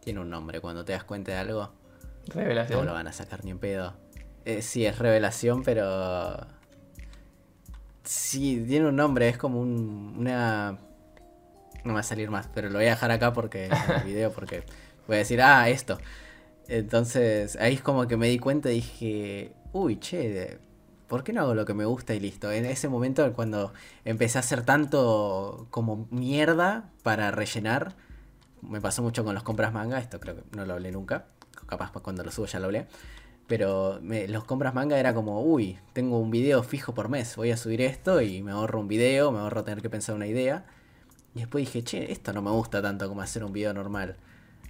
Tiene 0.00 0.20
un 0.20 0.28
nombre 0.28 0.60
cuando 0.60 0.84
te 0.84 0.92
das 0.92 1.04
cuenta 1.04 1.32
de 1.32 1.38
algo. 1.38 1.70
Revelación. 2.26 2.80
No 2.80 2.86
lo 2.86 2.92
van 2.92 3.06
a 3.06 3.12
sacar 3.12 3.44
ni 3.44 3.52
en 3.52 3.58
pedo. 3.58 3.94
Eh, 4.44 4.62
sí, 4.62 4.86
es 4.86 4.98
revelación, 4.98 5.62
pero. 5.62 6.46
Sí, 8.04 8.64
tiene 8.66 8.88
un 8.88 8.96
nombre, 8.96 9.28
es 9.28 9.36
como 9.36 9.60
un, 9.60 10.14
una. 10.18 10.78
No 11.84 11.84
me 11.84 11.92
va 11.94 12.00
a 12.00 12.04
salir 12.04 12.30
más, 12.30 12.48
pero 12.54 12.68
lo 12.68 12.78
voy 12.78 12.86
a 12.86 12.90
dejar 12.90 13.10
acá 13.10 13.32
porque 13.32 13.66
el 13.66 14.04
video, 14.04 14.32
porque 14.32 14.64
voy 15.06 15.16
a 15.16 15.18
decir, 15.18 15.40
ah, 15.42 15.68
esto. 15.68 15.98
Entonces, 16.68 17.56
ahí 17.56 17.74
es 17.74 17.82
como 17.82 18.06
que 18.06 18.16
me 18.16 18.28
di 18.28 18.38
cuenta 18.38 18.70
y 18.70 18.76
dije, 18.76 19.52
uy, 19.72 19.98
che, 19.98 20.58
¿por 21.08 21.24
qué 21.24 21.32
no 21.32 21.40
hago 21.40 21.54
lo 21.54 21.64
que 21.64 21.74
me 21.74 21.86
gusta 21.86 22.14
y 22.14 22.20
listo? 22.20 22.52
En 22.52 22.66
ese 22.66 22.88
momento 22.88 23.32
cuando 23.32 23.72
empecé 24.04 24.38
a 24.38 24.40
hacer 24.40 24.62
tanto 24.64 25.66
como 25.70 26.06
mierda 26.10 26.90
para 27.02 27.30
rellenar, 27.30 27.94
me 28.62 28.80
pasó 28.80 29.02
mucho 29.02 29.24
con 29.24 29.34
los 29.34 29.42
compras 29.42 29.72
manga, 29.72 29.98
esto 29.98 30.20
creo 30.20 30.36
que 30.36 30.42
no 30.56 30.66
lo 30.66 30.74
hablé 30.74 30.92
nunca, 30.92 31.26
capaz 31.66 31.90
cuando 31.90 32.22
lo 32.22 32.30
subo 32.30 32.46
ya 32.46 32.60
lo 32.60 32.66
hablé, 32.66 32.86
pero 33.48 33.98
los 34.02 34.44
compras 34.44 34.74
manga 34.74 34.98
era 34.98 35.14
como, 35.14 35.42
uy, 35.42 35.78
tengo 35.94 36.18
un 36.18 36.30
video 36.30 36.62
fijo 36.62 36.94
por 36.94 37.08
mes, 37.08 37.34
voy 37.34 37.50
a 37.50 37.56
subir 37.56 37.80
esto 37.80 38.20
y 38.20 38.42
me 38.42 38.52
ahorro 38.52 38.78
un 38.78 38.88
video, 38.88 39.32
me 39.32 39.38
ahorro 39.38 39.64
tener 39.64 39.82
que 39.82 39.90
pensar 39.90 40.14
una 40.14 40.26
idea. 40.26 40.66
Y 41.34 41.40
después 41.40 41.64
dije, 41.64 41.82
che, 41.82 42.12
esto 42.12 42.32
no 42.32 42.42
me 42.42 42.50
gusta 42.50 42.82
tanto 42.82 43.08
como 43.08 43.22
hacer 43.22 43.42
un 43.44 43.52
video 43.52 43.72
normal. 43.72 44.16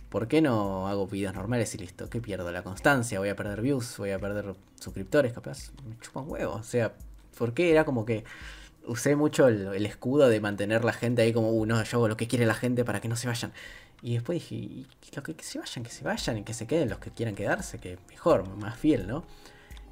¿Por 0.08 0.28
qué 0.28 0.40
no 0.40 0.88
hago 0.88 1.06
videos 1.06 1.34
normales 1.34 1.74
y 1.74 1.78
listo? 1.78 2.08
¿Qué 2.08 2.20
pierdo? 2.20 2.50
La 2.52 2.62
constancia, 2.62 3.18
voy 3.18 3.28
a 3.28 3.36
perder 3.36 3.60
views, 3.62 3.98
voy 3.98 4.12
a 4.12 4.18
perder 4.18 4.54
suscriptores, 4.80 5.32
capaz. 5.32 5.72
Me 5.86 5.98
chupan 5.98 6.24
huevos. 6.28 6.60
O 6.60 6.62
sea, 6.62 6.94
¿por 7.36 7.52
qué 7.54 7.70
era 7.72 7.84
como 7.84 8.06
que 8.06 8.24
usé 8.86 9.16
mucho 9.16 9.48
el, 9.48 9.84
escudo 9.86 10.28
de 10.28 10.40
mantener 10.40 10.84
la 10.84 10.92
gente 10.92 11.22
ahí 11.22 11.32
como, 11.32 11.50
uh, 11.50 11.66
no, 11.66 11.82
yo 11.82 11.98
hago 11.98 12.08
lo 12.08 12.16
que 12.16 12.26
quiere 12.26 12.46
la 12.46 12.54
gente 12.54 12.84
para 12.84 13.00
que 13.00 13.08
no 13.08 13.16
se 13.16 13.26
vayan. 13.28 13.52
Y 14.02 14.14
después 14.14 14.38
dije, 14.40 14.54
y 14.54 14.86
lo 15.14 15.22
que, 15.22 15.34
que 15.34 15.44
se 15.44 15.58
vayan, 15.58 15.84
que 15.84 15.90
se 15.90 16.04
vayan 16.04 16.38
y 16.38 16.44
que 16.44 16.54
se 16.54 16.66
queden 16.66 16.88
los 16.88 16.98
que 16.98 17.10
quieran 17.10 17.34
quedarse, 17.34 17.78
que 17.78 17.98
mejor, 18.08 18.48
más 18.56 18.78
fiel, 18.78 19.06
¿no? 19.06 19.24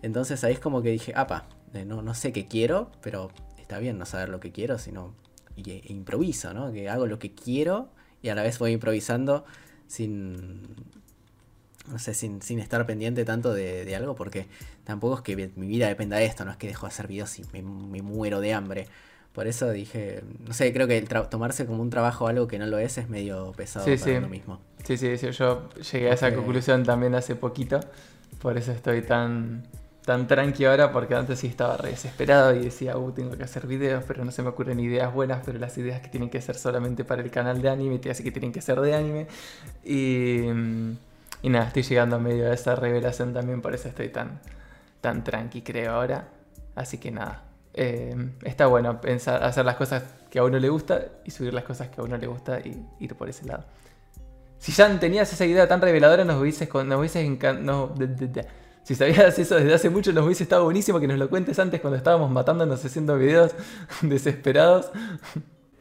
Entonces 0.03 0.45
ahí 0.45 0.53
es 0.53 0.61
como 0.61 0.83
que 0.83 0.90
dije, 0.90 1.12
apa, 1.16 1.49
no, 1.73 2.03
no 2.03 2.14
sé 2.14 2.33
qué 2.33 2.47
quiero, 2.47 2.92
pero 3.01 3.31
está 3.59 3.79
bien 3.79 3.99
no 3.99 4.07
saber 4.07 4.29
lo 4.29 4.40
que 4.40 4.53
quiero, 4.53 4.79
sino 4.79 5.14
y, 5.57 5.71
e 5.71 5.83
improviso, 5.87 6.55
¿no? 6.55 6.73
Que 6.73 6.88
hago 6.88 7.07
lo 7.07 7.19
que 7.19 7.35
quiero 7.35 7.90
y 8.23 8.29
a 8.29 8.35
la 8.35 8.42
vez 8.42 8.59
voy 8.59 8.73
improvisando 8.73 9.45
sin 9.88 10.77
no 11.88 11.99
sé, 11.99 12.14
sin, 12.14 12.42
sin 12.42 12.59
estar 12.59 12.85
pendiente 12.87 13.25
tanto 13.25 13.53
de, 13.53 13.95
algo, 13.95 14.14
porque 14.14 14.47
tampoco 14.85 15.16
es 15.16 15.21
que 15.23 15.53
mi 15.57 15.69
vida 15.69 15.88
dependa 15.88 16.16
de 16.16 16.25
esto, 16.25 16.45
no 16.45 16.51
es 16.51 16.57
que 16.57 16.66
dejo 16.66 16.87
de 16.87 16.88
hacer 16.88 17.07
videos 17.07 17.38
y 17.38 17.45
me, 17.53 17.62
muero 17.62 18.40
de 18.40 18.55
hambre. 18.55 18.88
Por 19.37 19.46
eso 19.46 19.70
dije, 19.70 20.22
no 20.46 20.55
sé, 20.55 20.72
creo 20.72 20.87
que 20.87 20.96
el 20.96 21.09
tomarse 21.09 21.66
como 21.66 21.83
un 21.83 21.90
trabajo 21.90 22.27
algo 22.27 22.49
que 22.49 22.59
no 22.59 22.66
lo 22.66 22.79
es 22.79 22.96
es 22.96 23.11
medio 23.11 23.53
pesado 23.53 23.85
sí, 23.85 23.99
para 23.99 24.22
sí. 24.22 24.31
mismo. 24.31 24.62
Sí, 24.83 24.96
sí, 24.96 25.18
sí, 25.18 25.31
yo 25.31 25.68
llegué 25.92 26.11
a 26.11 26.14
esa 26.14 26.35
conclusión 26.35 26.85
también 26.85 27.14
hace 27.14 27.37
poquito, 27.37 27.79
por 28.40 28.57
eso 28.57 28.72
estoy 28.72 29.03
tan 29.03 29.64
tan 30.07 30.27
tranqui 30.27 30.64
ahora 30.64 30.90
porque 30.90 31.14
antes 31.14 31.40
sí 31.40 31.49
estaba 31.49 31.77
re 31.77 31.90
desesperado 31.90 32.55
y 32.55 32.61
decía, 32.61 32.96
uh, 32.96 33.12
tengo 33.12 33.37
que 33.37 33.44
hacer 33.44 33.66
videos, 33.66 34.05
pero 34.09 34.25
no 34.25 34.33
se 34.33 34.42
me 34.42 34.49
ocurren 34.49 34.81
ideas 34.81 35.12
buenas, 35.12 35.42
pero 35.44 35.59
las 35.59 35.77
ideas 35.77 36.01
que 36.01 36.09
tienen 36.09 36.31
que 36.31 36.40
ser 36.40 36.57
solamente 36.57 37.05
para 37.05 37.20
el 37.20 37.31
canal 37.31 37.61
de 37.61 37.68
anime, 37.68 38.01
así 38.11 38.22
que 38.22 38.33
tienen 38.33 38.53
que 38.53 38.62
ser 38.62 38.81
de 38.81 38.94
anime. 38.94 39.27
Y, 39.85 40.46
y 41.42 41.51
nada, 41.51 41.66
estoy 41.66 41.83
llegando 41.83 42.16
a 42.16 42.18
medio 42.18 42.46
de 42.46 42.55
esa 42.55 42.75
revelación 42.75 43.35
también, 43.35 43.61
por 43.61 43.75
eso 43.75 43.87
estoy 43.88 44.09
tan, 44.09 44.40
tan 45.03 45.25
tranqui, 45.25 45.61
creo 45.61 45.92
ahora. 45.92 46.29
Así 46.75 46.96
que 46.99 47.11
nada, 47.11 47.45
eh, 47.76 48.30
está 48.42 48.66
bueno 48.66 49.00
pensar, 49.02 49.44
hacer 49.44 49.66
las 49.66 49.76
cosas 49.76 50.02
que 50.30 50.38
a 50.38 50.44
uno 50.44 50.58
le 50.58 50.70
gusta 50.70 51.04
y 51.24 51.30
subir 51.30 51.52
las 51.52 51.64
cosas 51.64 51.88
que 51.88 52.00
a 52.00 52.04
uno 52.04 52.16
le 52.16 52.26
gusta 52.26 52.58
y 52.60 52.84
ir 53.00 53.14
por 53.14 53.28
ese 53.28 53.44
lado. 53.46 53.64
Si 54.58 54.72
ya 54.72 54.98
tenías 54.98 55.30
esa 55.30 55.44
idea 55.44 55.68
tan 55.68 55.82
reveladora, 55.82 56.24
nos 56.24 56.40
hubieses, 56.40 56.72
nos 56.72 56.98
hubieses. 56.98 58.46
Si 58.82 58.94
sabías 58.94 59.38
eso 59.38 59.56
desde 59.56 59.74
hace 59.74 59.90
mucho, 59.90 60.12
nos 60.12 60.24
hubiese 60.24 60.44
estado 60.44 60.64
buenísimo 60.64 60.98
que 61.00 61.06
nos 61.06 61.18
lo 61.18 61.28
cuentes 61.28 61.58
antes 61.58 61.80
cuando 61.80 61.98
estábamos 61.98 62.30
matándonos 62.30 62.82
haciendo 62.82 63.18
videos 63.18 63.54
desesperados. 64.00 64.90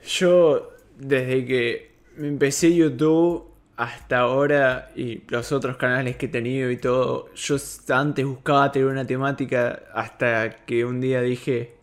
Yo, 0.05 0.71
desde 0.97 1.45
que 1.45 1.95
empecé 2.17 2.75
YouTube 2.75 3.45
hasta 3.77 4.19
ahora 4.19 4.91
y 4.95 5.23
los 5.29 5.51
otros 5.51 5.77
canales 5.77 6.17
que 6.17 6.25
he 6.25 6.29
tenido 6.29 6.69
y 6.71 6.77
todo, 6.77 7.33
yo 7.35 7.55
antes 7.89 8.25
buscaba 8.25 8.71
tener 8.71 8.87
una 8.89 9.07
temática 9.07 9.83
hasta 9.93 10.65
que 10.65 10.83
un 10.83 10.99
día 10.99 11.21
dije, 11.21 11.74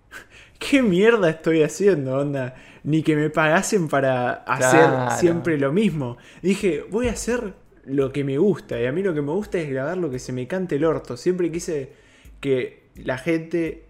¿qué 0.70 0.82
mierda 0.82 1.30
estoy 1.30 1.62
haciendo? 1.62 2.18
Onda, 2.18 2.54
ni 2.84 3.02
que 3.02 3.16
me 3.16 3.30
pagasen 3.30 3.88
para 3.88 4.32
hacer 4.32 5.18
siempre 5.18 5.58
lo 5.58 5.72
mismo. 5.72 6.16
Dije, 6.42 6.84
voy 6.90 7.08
a 7.08 7.12
hacer 7.12 7.54
lo 7.84 8.12
que 8.12 8.24
me 8.24 8.38
gusta. 8.38 8.80
Y 8.80 8.86
a 8.86 8.92
mí 8.92 9.02
lo 9.02 9.14
que 9.14 9.22
me 9.22 9.32
gusta 9.32 9.58
es 9.58 9.70
grabar 9.70 9.98
lo 9.98 10.10
que 10.10 10.18
se 10.18 10.32
me 10.32 10.46
cante 10.46 10.76
el 10.76 10.84
orto. 10.84 11.16
Siempre 11.16 11.50
quise 11.50 11.92
que 12.40 12.84
la 12.96 13.18
gente 13.18 13.84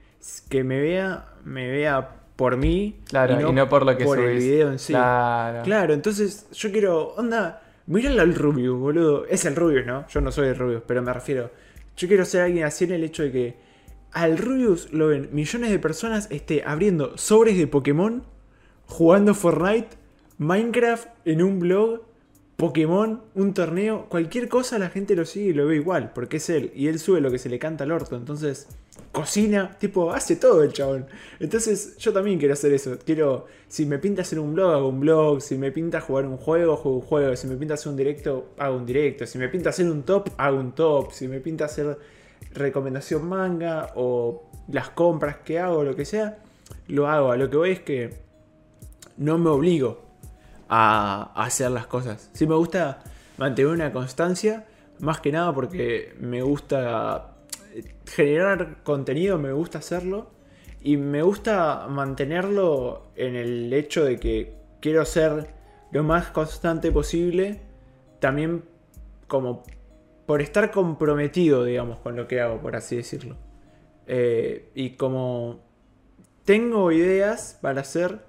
que 0.48 0.64
me 0.64 0.80
vea, 0.80 1.26
me 1.44 1.70
vea 1.70 2.16
por 2.36 2.56
mí. 2.56 3.00
Claro, 3.08 3.40
y 3.40 3.52
no, 3.52 3.68
por 3.68 3.84
lo 3.84 3.96
que 3.96 4.04
por 4.04 4.18
el 4.18 4.38
video 4.38 4.70
en 4.70 4.78
sí. 4.78 4.92
Claro. 4.92 5.92
entonces 5.92 6.46
yo 6.52 6.70
quiero, 6.70 7.14
onda, 7.14 7.62
míralo 7.86 8.22
al 8.22 8.34
Rubius, 8.34 8.78
boludo. 8.78 9.26
Es 9.26 9.44
el 9.44 9.56
Rubius, 9.56 9.86
¿no? 9.86 10.06
Yo 10.08 10.20
no 10.20 10.32
soy 10.32 10.48
el 10.48 10.56
Rubius, 10.56 10.82
pero 10.86 11.02
me 11.02 11.12
refiero. 11.12 11.50
Yo 11.96 12.08
quiero 12.08 12.24
ser 12.24 12.42
alguien 12.42 12.64
así 12.64 12.84
en 12.84 12.92
el 12.92 13.04
hecho 13.04 13.22
de 13.22 13.32
que 13.32 13.61
al 14.12 14.38
Rubius 14.38 14.92
lo 14.92 15.08
ven 15.08 15.28
millones 15.32 15.70
de 15.70 15.78
personas 15.78 16.28
esté 16.30 16.62
abriendo 16.64 17.16
sobres 17.16 17.56
de 17.56 17.66
Pokémon, 17.66 18.22
jugando 18.86 19.34
Fortnite, 19.34 19.88
Minecraft 20.38 21.08
en 21.24 21.42
un 21.42 21.58
blog 21.58 22.02
Pokémon, 22.62 23.20
un 23.34 23.54
torneo, 23.54 24.06
cualquier 24.08 24.48
cosa 24.48 24.78
la 24.78 24.88
gente 24.88 25.16
lo 25.16 25.24
sigue 25.24 25.50
y 25.50 25.52
lo 25.52 25.66
ve 25.66 25.74
igual, 25.74 26.12
porque 26.14 26.36
es 26.36 26.48
él, 26.48 26.70
y 26.76 26.86
él 26.86 27.00
sube 27.00 27.20
lo 27.20 27.28
que 27.28 27.38
se 27.38 27.48
le 27.48 27.58
canta 27.58 27.82
al 27.82 27.90
orto, 27.90 28.14
entonces 28.14 28.68
cocina, 29.10 29.76
tipo, 29.80 30.12
hace 30.12 30.36
todo 30.36 30.62
el 30.62 30.72
chabón. 30.72 31.06
Entonces 31.40 31.96
yo 31.98 32.12
también 32.12 32.38
quiero 32.38 32.54
hacer 32.54 32.72
eso, 32.72 32.96
quiero, 33.04 33.46
si 33.66 33.84
me 33.84 33.98
pinta 33.98 34.22
hacer 34.22 34.38
un 34.38 34.54
blog, 34.54 34.74
hago 34.74 34.88
un 34.90 35.00
blog, 35.00 35.42
si 35.42 35.58
me 35.58 35.72
pinta 35.72 36.00
jugar 36.00 36.24
un 36.24 36.36
juego, 36.36 36.76
juego 36.76 36.98
un 36.98 37.02
juego, 37.02 37.34
si 37.34 37.48
me 37.48 37.56
pinta 37.56 37.74
hacer 37.74 37.90
un 37.90 37.96
directo, 37.96 38.50
hago 38.56 38.76
un 38.76 38.86
directo, 38.86 39.26
si 39.26 39.38
me 39.38 39.48
pinta 39.48 39.70
hacer 39.70 39.90
un 39.90 40.04
top, 40.04 40.28
hago 40.36 40.60
un 40.60 40.72
top, 40.72 41.10
si 41.10 41.26
me 41.26 41.40
pinta 41.40 41.64
hacer 41.64 41.98
recomendación 42.54 43.28
manga 43.28 43.90
o 43.94 44.50
las 44.68 44.90
compras 44.90 45.36
que 45.44 45.58
hago, 45.58 45.84
lo 45.84 45.96
que 45.96 46.04
sea, 46.04 46.38
lo 46.88 47.08
hago. 47.08 47.32
A 47.32 47.36
lo 47.36 47.50
que 47.50 47.56
voy 47.56 47.70
es 47.70 47.80
que 47.80 48.22
no 49.16 49.38
me 49.38 49.50
obligo 49.50 50.02
a, 50.68 51.32
hacer 51.34 51.70
las 51.70 51.86
cosas. 51.86 52.30
Sí 52.32 52.46
me 52.46 52.54
gusta 52.54 53.02
mantener 53.38 53.72
una 53.72 53.92
constancia, 53.92 54.66
más 55.00 55.20
que 55.20 55.32
nada 55.32 55.54
porque 55.54 56.14
me 56.20 56.42
gusta 56.42 57.34
generar 58.06 58.82
contenido, 58.82 59.38
me 59.38 59.52
gusta 59.52 59.78
hacerlo 59.78 60.30
y 60.82 60.96
me 60.96 61.22
gusta 61.22 61.86
mantenerlo 61.88 63.06
en 63.16 63.36
el 63.36 63.72
hecho 63.72 64.04
de 64.04 64.18
que 64.18 64.54
quiero 64.80 65.04
ser 65.04 65.48
lo 65.90 66.02
más 66.02 66.28
constante 66.28 66.90
posible, 66.90 67.60
también 68.18 68.64
como 69.28 69.62
por 70.32 70.40
estar 70.40 70.70
comprometido, 70.70 71.62
digamos, 71.62 71.98
con 71.98 72.16
lo 72.16 72.26
que 72.26 72.40
hago, 72.40 72.58
por 72.58 72.74
así 72.74 72.96
decirlo. 72.96 73.36
Eh, 74.06 74.70
y 74.74 74.92
como 74.96 75.60
tengo 76.46 76.90
ideas 76.90 77.58
para 77.60 77.82
hacer, 77.82 78.20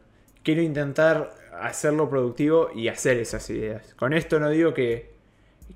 quiero 0.43 0.61
intentar 0.61 1.33
hacerlo 1.61 2.09
productivo 2.09 2.71
y 2.75 2.89
hacer 2.89 3.19
esas 3.19 3.49
ideas. 3.49 3.93
Con 3.93 4.11
esto 4.11 4.37
no 4.41 4.49
digo 4.49 4.73
que, 4.73 5.13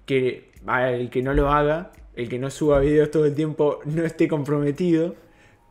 que 0.05 0.51
el 0.67 1.09
que 1.09 1.21
no 1.21 1.33
lo 1.33 1.49
haga, 1.49 1.93
el 2.13 2.27
que 2.27 2.39
no 2.39 2.49
suba 2.49 2.81
videos 2.81 3.09
todo 3.09 3.23
el 3.25 3.33
tiempo, 3.33 3.79
no 3.85 4.03
esté 4.03 4.27
comprometido. 4.27 5.15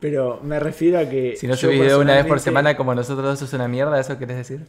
Pero 0.00 0.40
me 0.42 0.58
refiero 0.58 1.00
a 1.00 1.06
que. 1.06 1.36
Si 1.36 1.46
no 1.46 1.54
subís 1.54 1.82
video 1.82 2.00
una 2.00 2.14
vez 2.14 2.24
por 2.24 2.40
semana 2.40 2.78
como 2.78 2.94
nosotros 2.94 3.26
dos 3.26 3.42
es 3.42 3.52
una 3.52 3.68
mierda, 3.68 4.00
¿eso 4.00 4.18
querés 4.18 4.38
decir? 4.38 4.60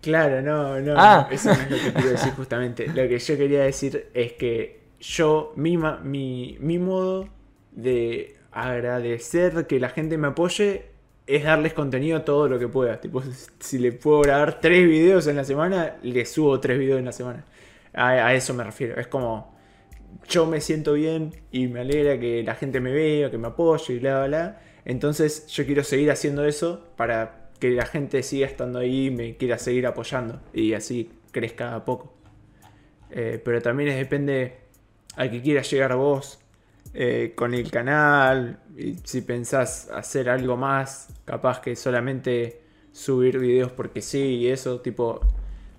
Claro, 0.00 0.40
no, 0.40 0.80
no. 0.80 0.94
Ah. 0.96 1.28
Eso 1.30 1.52
no 1.52 1.60
es 1.60 1.70
lo 1.70 1.76
que 1.76 1.92
quiero 1.92 2.10
decir 2.12 2.32
justamente. 2.32 2.86
Lo 2.86 3.06
que 3.06 3.18
yo 3.18 3.36
quería 3.36 3.64
decir 3.64 4.08
es 4.14 4.32
que 4.34 4.85
yo, 5.00 5.52
mi, 5.56 5.76
mi, 5.76 6.56
mi 6.60 6.78
modo 6.78 7.28
de 7.72 8.36
agradecer 8.52 9.66
que 9.66 9.78
la 9.78 9.90
gente 9.90 10.16
me 10.18 10.28
apoye 10.28 10.86
es 11.26 11.44
darles 11.44 11.74
contenido 11.74 12.22
todo 12.22 12.48
lo 12.48 12.58
que 12.58 12.68
pueda. 12.68 13.00
Tipo, 13.00 13.22
si 13.58 13.78
le 13.78 13.92
puedo 13.92 14.22
grabar 14.22 14.60
tres 14.60 14.86
videos 14.86 15.26
en 15.26 15.36
la 15.36 15.44
semana, 15.44 15.96
le 16.02 16.24
subo 16.24 16.58
tres 16.60 16.78
videos 16.78 16.98
en 16.98 17.04
la 17.04 17.12
semana. 17.12 17.44
A, 17.92 18.34
eso 18.34 18.54
me 18.54 18.64
refiero. 18.64 19.00
Es 19.00 19.06
como 19.08 19.54
yo 20.28 20.46
me 20.46 20.60
siento 20.60 20.94
bien 20.94 21.34
y 21.52 21.66
me 21.68 21.80
alegra 21.80 22.18
que 22.18 22.42
la 22.42 22.54
gente 22.54 22.80
me 22.80 22.92
vea, 22.92 23.30
que 23.30 23.38
me 23.38 23.48
apoye 23.48 23.94
y 23.94 23.98
bla, 23.98 24.18
bla, 24.18 24.26
bla. 24.26 24.60
Entonces 24.84 25.46
yo 25.48 25.66
quiero 25.66 25.82
seguir 25.82 26.10
haciendo 26.10 26.44
eso 26.44 26.88
para 26.96 27.50
que 27.58 27.70
la 27.70 27.86
gente 27.86 28.22
siga 28.22 28.46
estando 28.46 28.78
ahí 28.78 29.06
y 29.06 29.10
me 29.10 29.36
quiera 29.36 29.58
seguir 29.58 29.86
apoyando 29.86 30.40
y 30.52 30.74
así 30.74 31.10
crezca 31.32 31.74
a 31.74 31.84
poco. 31.84 32.14
Eh, 33.10 33.40
pero 33.44 33.62
también 33.62 33.96
depende 33.96 34.65
a 35.16 35.28
que 35.28 35.42
quieras 35.42 35.70
llegar 35.70 35.96
vos 35.96 36.38
eh, 36.94 37.32
con 37.34 37.54
el 37.54 37.70
canal 37.70 38.60
y 38.76 38.94
si 39.04 39.22
pensás 39.22 39.90
hacer 39.92 40.28
algo 40.28 40.56
más, 40.56 41.08
capaz 41.24 41.60
que 41.60 41.74
solamente 41.74 42.62
subir 42.92 43.38
videos 43.38 43.72
porque 43.72 44.00
sí 44.00 44.36
y 44.36 44.48
eso, 44.48 44.80
tipo, 44.80 45.20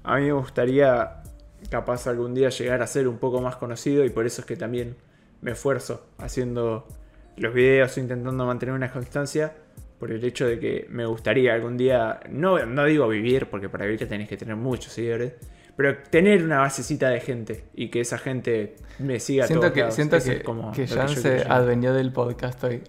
a 0.04 0.18
mí 0.18 0.26
me 0.26 0.34
gustaría 0.34 1.24
capaz 1.70 2.08
algún 2.08 2.34
día 2.34 2.50
llegar 2.50 2.82
a 2.82 2.88
ser 2.88 3.08
un 3.08 3.18
poco 3.18 3.42
más 3.42 3.56
conocido 3.56 4.06
y 4.06 4.10
por 4.10 4.26
eso 4.26 4.42
es 4.42 4.48
que 4.48 4.56
también 4.56 4.96
me 5.42 5.52
esfuerzo 5.52 6.08
haciendo 6.18 6.88
los 7.36 7.54
videos, 7.54 7.98
intentando 7.98 8.46
mantener 8.46 8.76
una 8.76 8.92
constancia, 8.92 9.54
por 10.00 10.12
el 10.12 10.24
hecho 10.24 10.46
de 10.46 10.60
que 10.60 10.86
me 10.90 11.06
gustaría 11.06 11.54
algún 11.54 11.78
día, 11.78 12.20
no, 12.30 12.64
no 12.66 12.86
digo 12.86 13.08
vivir, 13.08 13.48
porque 13.48 13.70
para 13.70 13.86
vivir 13.86 14.08
tenés 14.08 14.30
que 14.30 14.38
tener 14.38 14.56
muchos 14.56 14.94
seguidores, 14.94 15.34
pero 15.78 15.96
tener 16.10 16.44
una 16.44 16.58
basecita 16.60 17.10
de 17.10 17.22
gente 17.22 17.64
y 17.76 17.90
que 17.90 18.02
esa 18.02 18.18
gente 18.18 18.76
me 19.00 19.20
siga 19.22 19.46
a 19.46 19.48
Siento 19.48 19.62
todos 19.62 19.74
que, 19.74 19.80
lados. 19.82 19.96
siento 19.96 20.18
que, 20.20 20.32
es 20.38 20.44
como 20.44 20.72
que 20.74 20.88
Jan 20.88 21.08
se 21.10 21.44
adueñó 21.48 21.94
del 21.94 22.12
podcast 22.12 22.62
hoy. 22.66 22.82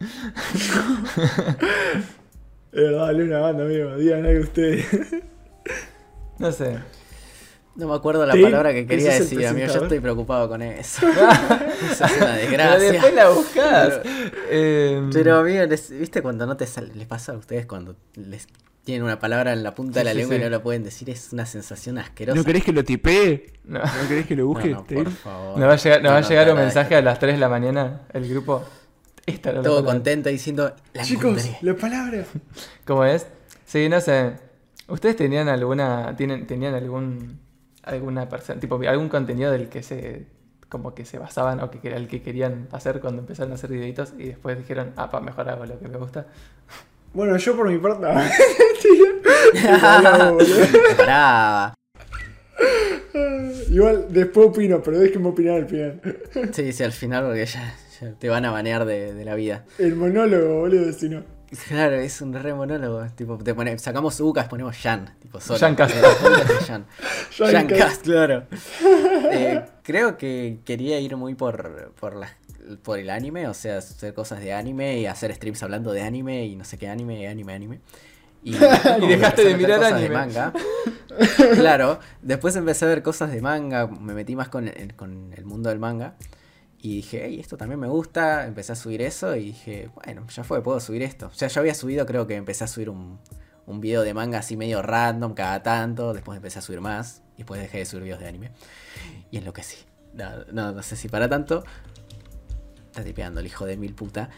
Es 2.72 2.82
verdad, 2.82 3.12
Luna 3.14 3.38
Banda, 3.38 3.64
amigo, 3.64 3.96
digan 3.96 4.26
algo 4.26 4.42
ustedes. 4.42 4.86
No 6.38 6.52
sé. 6.52 6.76
No 7.76 7.88
me 7.88 7.94
acuerdo 7.94 8.26
la 8.26 8.34
Sí, 8.34 8.42
palabra 8.42 8.74
que 8.74 8.86
quería 8.86 9.14
decir, 9.14 9.46
amigo. 9.46 9.68
Yo 9.72 9.82
estoy 9.84 10.00
preocupado 10.00 10.50
con 10.50 10.60
eso. 10.60 11.06
Eso 11.92 12.04
es 12.04 12.16
una 12.18 12.34
Pero 12.34 12.36
desgracia. 12.36 12.92
después 12.92 13.14
la 13.14 13.28
buscás. 13.30 14.00
Em, 14.50 15.10
Pero 15.10 15.36
amigo, 15.38 15.64
les- 15.64 15.90
¿viste 15.90 16.20
cuando 16.20 16.44
no 16.44 16.54
te 16.58 16.66
sale? 16.66 16.94
¿Les 16.94 17.06
pasa 17.06 17.32
a 17.32 17.36
ustedes 17.38 17.64
cuando 17.64 17.96
les 18.16 18.48
tienen 18.86 19.02
una 19.02 19.18
palabra 19.18 19.52
en 19.52 19.62
la 19.62 19.74
punta 19.74 19.98
de 20.00 20.04
la 20.04 20.12
Sí, 20.12 20.16
lengua 20.18 20.36
sí. 20.36 20.40
y 20.40 20.44
no 20.44 20.48
lo 20.50 20.62
pueden 20.62 20.82
decir? 20.84 21.10
Es 21.10 21.32
una 21.32 21.44
sensación 21.44 21.98
asquerosa. 21.98 22.38
¿No 22.38 22.44
querés 22.44 22.64
que 22.64 22.72
lo 22.72 22.84
tipee? 22.84 23.52
no. 23.64 23.80
¿No 23.80 24.08
querés 24.08 24.26
que 24.26 24.36
lo 24.36 24.46
busque? 24.46 24.70
no, 24.70 24.84
por 24.86 25.10
favor. 25.10 25.58
¿Nos 25.58 25.68
va 25.68 25.72
a 25.72 25.76
llegar, 25.76 26.02
nos 26.02 26.12
va 26.12 26.16
a 26.16 26.20
No, 26.22 26.28
llegar 26.28 26.46
no, 26.46 26.52
un 26.54 26.58
mensaje 26.60 26.94
a 26.96 27.02
las 27.02 27.18
3 27.18 27.34
de 27.34 27.40
la 27.40 27.48
mañana? 27.50 28.02
El 28.14 28.26
grupo. 28.28 28.64
Esta 29.26 29.50
era 29.50 29.58
la 29.58 29.64
Todo 29.64 29.84
contento 29.84 30.28
diciendo, 30.30 30.72
la 30.94 31.02
Chicos, 31.02 31.44
encontré". 31.44 31.58
la 31.60 31.74
palabra. 31.76 32.24
¿Cómo 32.86 33.04
es? 33.04 33.26
Sí, 33.66 33.88
no 33.88 34.00
sé. 34.00 34.34
¿Ustedes 34.88 35.16
tenían 35.16 35.48
alguna. 35.48 36.14
Tienen, 36.16 36.46
tenían 36.46 36.74
algún. 36.74 37.40
alguna 37.82 38.28
persona. 38.28 38.60
tipo 38.60 38.80
algún 38.88 39.08
contenido 39.08 39.50
del 39.50 39.68
que 39.68 39.82
se. 39.82 40.28
como 40.68 40.94
que 40.94 41.04
se 41.04 41.18
basaban 41.18 41.58
o 41.60 41.70
que 41.72 41.80
era 41.88 41.96
el 41.96 42.06
que 42.06 42.22
querían 42.22 42.68
hacer 42.70 43.00
cuando 43.00 43.20
empezaron 43.22 43.50
a 43.50 43.56
hacer 43.56 43.70
videitos 43.70 44.14
y 44.16 44.28
después 44.28 44.56
dijeron, 44.56 44.92
ah, 44.96 45.10
pa, 45.10 45.20
mejor 45.20 45.48
hago 45.50 45.66
lo 45.66 45.76
que 45.80 45.88
me 45.88 45.98
gusta. 45.98 46.26
Bueno, 47.16 47.36
yo 47.38 47.56
por 47.56 47.70
mi 47.70 47.78
parte. 47.78 48.06
no. 49.64 50.38
Pará. 50.98 51.74
Igual 53.70 54.06
después 54.10 54.48
opino, 54.48 54.82
pero 54.82 54.98
déjenme 54.98 55.28
opinar 55.28 55.56
al 55.56 55.66
final. 55.66 56.00
Sí, 56.52 56.72
sí, 56.74 56.82
al 56.84 56.92
final 56.92 57.24
porque 57.24 57.46
ya, 57.46 57.74
ya 58.02 58.12
te 58.12 58.28
van 58.28 58.44
a 58.44 58.50
banear 58.50 58.84
de, 58.84 59.14
de 59.14 59.24
la 59.24 59.34
vida. 59.34 59.64
El 59.78 59.96
monólogo, 59.96 60.60
boludo, 60.60 60.92
si 60.92 61.08
no. 61.08 61.24
Claro, 61.68 61.96
es 61.96 62.20
un 62.20 62.34
re 62.34 62.52
monólogo. 62.52 63.06
Tipo, 63.14 63.38
te 63.38 63.54
pone- 63.54 63.78
sacamos 63.78 64.20
Ucas, 64.20 64.46
ponemos 64.48 64.76
Jan. 64.76 65.14
Tipo, 65.18 65.40
solo. 65.40 65.58
Jan 65.58 65.74
Cast. 65.74 65.94
Jan. 66.66 66.84
Jan. 67.30 67.66
Cast, 67.66 68.04
claro. 68.04 68.42
Eh, 69.32 69.62
creo 69.82 70.18
que 70.18 70.58
quería 70.66 71.00
ir 71.00 71.16
muy 71.16 71.34
por, 71.34 71.92
por, 71.98 72.14
las- 72.16 72.32
por 72.82 72.98
el 72.98 73.10
anime, 73.10 73.48
o 73.48 73.54
sea, 73.54 73.78
hacer 73.78 74.14
cosas 74.14 74.40
de 74.40 74.52
anime 74.52 74.98
y 74.98 75.06
hacer 75.06 75.34
streams 75.34 75.62
hablando 75.62 75.92
de 75.92 76.02
anime 76.02 76.46
y 76.46 76.56
no 76.56 76.64
sé 76.64 76.78
qué 76.78 76.88
anime, 76.88 77.28
anime, 77.28 77.54
anime. 77.54 77.80
Y, 78.42 78.54
Y 79.02 79.06
dejaste 79.06 79.44
de 79.44 79.56
mirar 79.56 79.78
cosas 79.78 79.92
anime. 79.92 80.08
De 80.08 80.14
manga. 80.14 80.52
Claro, 81.54 81.98
después 82.20 82.54
empecé 82.56 82.84
a 82.84 82.88
ver 82.88 83.02
cosas 83.02 83.32
de 83.32 83.40
manga, 83.40 83.86
me 83.86 84.12
metí 84.12 84.36
más 84.36 84.48
con 84.48 84.68
el, 84.68 84.94
con 84.94 85.32
el 85.34 85.44
mundo 85.46 85.70
del 85.70 85.78
manga. 85.78 86.14
Y 86.78 86.96
dije, 86.96 87.22
hey, 87.24 87.40
esto 87.40 87.56
también 87.56 87.80
me 87.80 87.88
gusta. 87.88 88.46
Empecé 88.46 88.72
a 88.72 88.76
subir 88.76 89.00
eso 89.02 89.34
y 89.34 89.46
dije, 89.46 89.90
bueno, 89.94 90.26
ya 90.28 90.44
fue, 90.44 90.62
puedo 90.62 90.78
subir 90.78 91.02
esto. 91.02 91.26
O 91.26 91.34
sea, 91.34 91.48
ya 91.48 91.60
había 91.60 91.74
subido, 91.74 92.04
creo 92.06 92.26
que 92.26 92.36
empecé 92.36 92.64
a 92.64 92.66
subir 92.66 92.90
un, 92.90 93.18
un 93.66 93.80
video 93.80 94.02
de 94.02 94.14
manga 94.14 94.38
así 94.38 94.56
medio 94.56 94.82
random 94.82 95.34
cada 95.34 95.62
tanto. 95.62 96.12
Después 96.12 96.36
empecé 96.36 96.58
a 96.58 96.62
subir 96.62 96.80
más. 96.80 97.22
Y 97.34 97.38
después 97.38 97.60
dejé 97.60 97.78
de 97.78 97.86
subir 97.86 98.04
videos 98.04 98.20
de 98.20 98.28
anime. 98.28 98.50
Y 99.30 99.38
enloquecí. 99.38 99.78
No, 100.12 100.44
no, 100.52 100.72
no 100.72 100.82
sé 100.82 100.96
si 100.96 101.08
para 101.08 101.28
tanto. 101.28 101.64
Está 102.96 103.04
tipeando 103.04 103.40
el 103.40 103.46
hijo 103.46 103.66
de 103.66 103.76
mil 103.76 103.94
puta. 103.94 104.30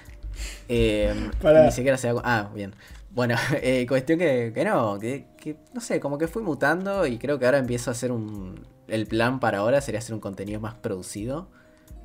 Eh. 0.69 1.15
Ni 1.65 1.71
siquiera 1.71 1.97
se 1.97 2.13
da 2.13 2.21
Ah, 2.25 2.51
bien. 2.53 2.75
Bueno, 3.13 3.37
eh, 3.63 3.87
cuestión 3.87 4.19
que, 4.19 4.51
que 4.53 4.65
no, 4.65 4.99
que, 4.99 5.27
que, 5.41 5.55
no 5.73 5.81
sé, 5.81 6.01
como 6.01 6.19
que 6.19 6.27
fui 6.27 6.43
mutando 6.43 7.07
y 7.07 7.19
creo 7.19 7.39
que 7.39 7.47
ahora 7.47 7.59
empiezo 7.59 7.91
a 7.91 7.93
hacer 7.93 8.11
un... 8.11 8.67
El 8.89 9.07
plan 9.07 9.39
para 9.39 9.59
ahora 9.59 9.81
sería 9.81 10.01
hacer 10.01 10.13
un 10.13 10.21
contenido 10.21 10.59
más 10.59 10.75
producido. 10.75 11.47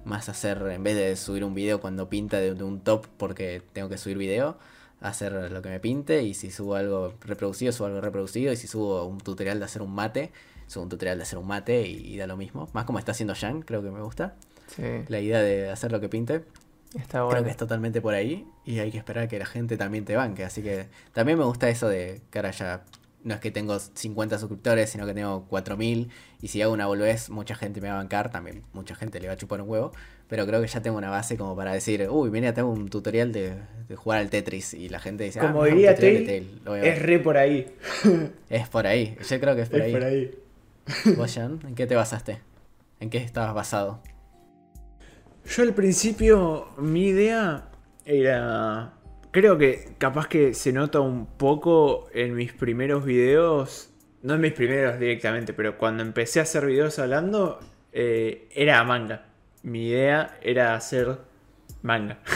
Más 0.06 0.30
hacer, 0.30 0.62
en 0.68 0.84
vez 0.84 0.96
de 0.96 1.16
subir 1.16 1.44
un 1.44 1.56
video 1.56 1.82
cuando 1.82 2.08
pinta 2.08 2.38
de, 2.38 2.54
de 2.54 2.64
un 2.64 2.82
top 2.82 3.08
porque 3.18 3.64
tengo 3.74 3.90
que 3.90 3.98
subir 3.98 4.20
video, 4.20 4.60
hacer 5.02 5.52
lo 5.52 5.64
que 5.64 5.70
me 5.70 5.80
pinte 5.80 6.22
y 6.22 6.36
si 6.36 6.52
subo 6.52 6.76
algo 6.76 7.16
reproducido, 7.22 7.72
subo 7.72 7.88
algo 7.88 8.00
reproducido 8.00 8.54
y 8.54 8.58
si 8.58 8.68
subo 8.68 9.06
un 9.06 9.18
tutorial 9.18 9.58
de 9.58 9.66
hacer 9.66 9.82
un 9.82 9.96
mate, 9.96 10.32
subo 10.68 10.84
un 10.84 10.90
tutorial 10.90 11.18
de 11.18 11.24
hacer 11.24 11.40
un 11.40 11.48
mate 11.48 11.88
y, 11.88 12.14
y 12.14 12.18
da 12.18 12.28
lo 12.28 12.38
mismo. 12.38 12.70
Más 12.74 12.86
como 12.86 13.00
está 13.00 13.14
haciendo 13.14 13.34
Jan, 13.34 13.64
creo 13.64 13.82
que 13.82 13.90
me 13.90 14.04
gusta. 14.04 14.36
Sí, 14.76 14.84
La 15.08 15.20
idea 15.20 15.40
de 15.42 15.70
hacer 15.70 15.92
lo 15.92 16.00
que 16.00 16.10
pinte. 16.10 16.44
está 17.00 17.26
Creo 17.30 17.44
que 17.44 17.50
es 17.50 17.58
totalmente 17.58 18.02
por 18.02 18.14
ahí 18.14 18.46
y 18.66 18.80
hay 18.80 18.92
que 18.92 18.98
esperar 18.98 19.28
que 19.28 19.40
la 19.40 19.46
gente 19.46 19.78
también 19.78 20.06
te 20.06 20.16
banque. 20.16 20.44
Así 20.44 20.62
que 20.62 20.88
también 21.14 21.38
me 21.38 21.46
gusta 21.46 21.70
eso 21.70 21.88
de 21.88 22.22
que 22.32 22.40
ahora 22.40 22.52
ya 22.52 22.84
no 23.24 23.34
es 23.36 23.40
que 23.40 23.52
tengo 23.52 23.80
50 23.80 24.38
suscriptores, 24.38 24.90
sino 24.90 25.06
que 25.06 25.14
tengo 25.14 25.46
4000. 25.48 26.10
Y 26.42 26.48
si 26.50 26.62
hago 26.62 26.74
una 26.74 26.88
boludez, 26.88 27.30
mucha 27.30 27.56
gente 27.56 27.80
me 27.82 27.88
va 27.88 27.94
a 27.96 27.98
bancar. 27.98 28.30
También 28.32 28.64
mucha 28.74 28.96
gente 28.96 29.20
le 29.20 29.28
va 29.28 29.34
a 29.34 29.38
chupar 29.38 29.62
un 29.62 29.70
huevo. 29.70 29.92
Pero 30.28 30.46
creo 30.46 30.62
que 30.62 30.68
ya 30.68 30.82
tengo 30.82 30.98
una 30.98 31.10
base 31.10 31.38
como 31.38 31.56
para 31.56 31.72
decir, 31.74 32.08
uy, 32.10 32.30
mira, 32.32 32.54
tengo 32.54 32.70
un 32.70 32.90
tutorial 32.90 33.32
de, 33.32 33.54
de 33.88 33.96
jugar 33.96 34.20
al 34.20 34.30
Tetris. 34.30 34.74
Y 34.74 34.90
la 34.90 35.00
gente 35.00 35.24
dice, 35.24 35.40
ah, 35.40 35.44
Como 35.48 35.62
un 35.62 35.70
diría 35.70 35.96
Tail, 35.96 36.60
lo 36.66 36.72
voy 36.72 36.80
a 36.80 36.84
ver". 36.84 36.94
es 36.94 37.02
re 37.02 37.20
por 37.20 37.38
ahí. 37.38 37.74
Es 38.50 38.68
por 38.68 38.88
ahí. 38.88 39.16
Yo 39.30 39.40
creo 39.40 39.56
que 39.56 39.62
es 39.62 39.70
por 39.70 39.80
es 39.80 39.86
ahí. 39.86 39.92
por 39.94 40.04
ahí. 40.04 40.32
¿Vos, 41.16 41.34
Jan? 41.34 41.60
¿En 41.66 41.76
qué 41.76 41.88
te 41.88 41.96
basaste? 41.96 42.40
¿En 43.00 43.10
qué 43.10 43.20
estabas 43.20 43.54
basado? 43.54 44.02
Yo 45.46 45.64
al 45.64 45.74
principio, 45.74 46.70
mi 46.78 47.08
idea 47.08 47.70
era. 48.06 48.94
Creo 49.32 49.58
que 49.58 49.90
capaz 49.98 50.28
que 50.28 50.54
se 50.54 50.72
nota 50.72 51.00
un 51.00 51.26
poco 51.26 52.08
en 52.14 52.36
mis 52.36 52.54
primeros 52.54 53.06
videos. 53.06 53.90
No 54.22 54.36
en 54.36 54.42
mis 54.42 54.54
primeros 54.54 55.00
directamente, 55.00 55.54
pero 55.54 55.78
cuando 55.78 56.02
empecé 56.02 56.40
a 56.40 56.44
hacer 56.44 56.66
videos 56.66 56.98
hablando, 56.98 57.60
eh, 57.92 58.48
era 58.52 58.84
manga. 58.84 59.26
Mi 59.64 59.88
idea 59.90 60.38
era 60.42 60.76
hacer 60.76 61.18
manga. 61.82 62.20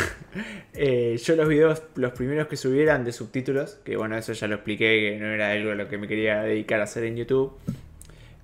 Eh, 0.79 1.17
yo 1.17 1.35
los 1.35 1.47
videos, 1.47 1.81
los 1.95 2.11
primeros 2.11 2.45
que 2.45 2.57
subí 2.57 2.79
eran 2.79 3.03
de 3.03 3.11
subtítulos, 3.11 3.79
que 3.83 3.97
bueno, 3.97 4.15
eso 4.15 4.33
ya 4.33 4.45
lo 4.47 4.55
expliqué, 4.55 4.85
que 4.99 5.19
no 5.19 5.25
era 5.25 5.49
algo 5.49 5.71
a 5.71 5.75
lo 5.75 5.87
que 5.87 5.97
me 5.97 6.07
quería 6.07 6.43
dedicar 6.43 6.79
a 6.79 6.83
hacer 6.83 7.05
en 7.05 7.15
YouTube. 7.15 7.57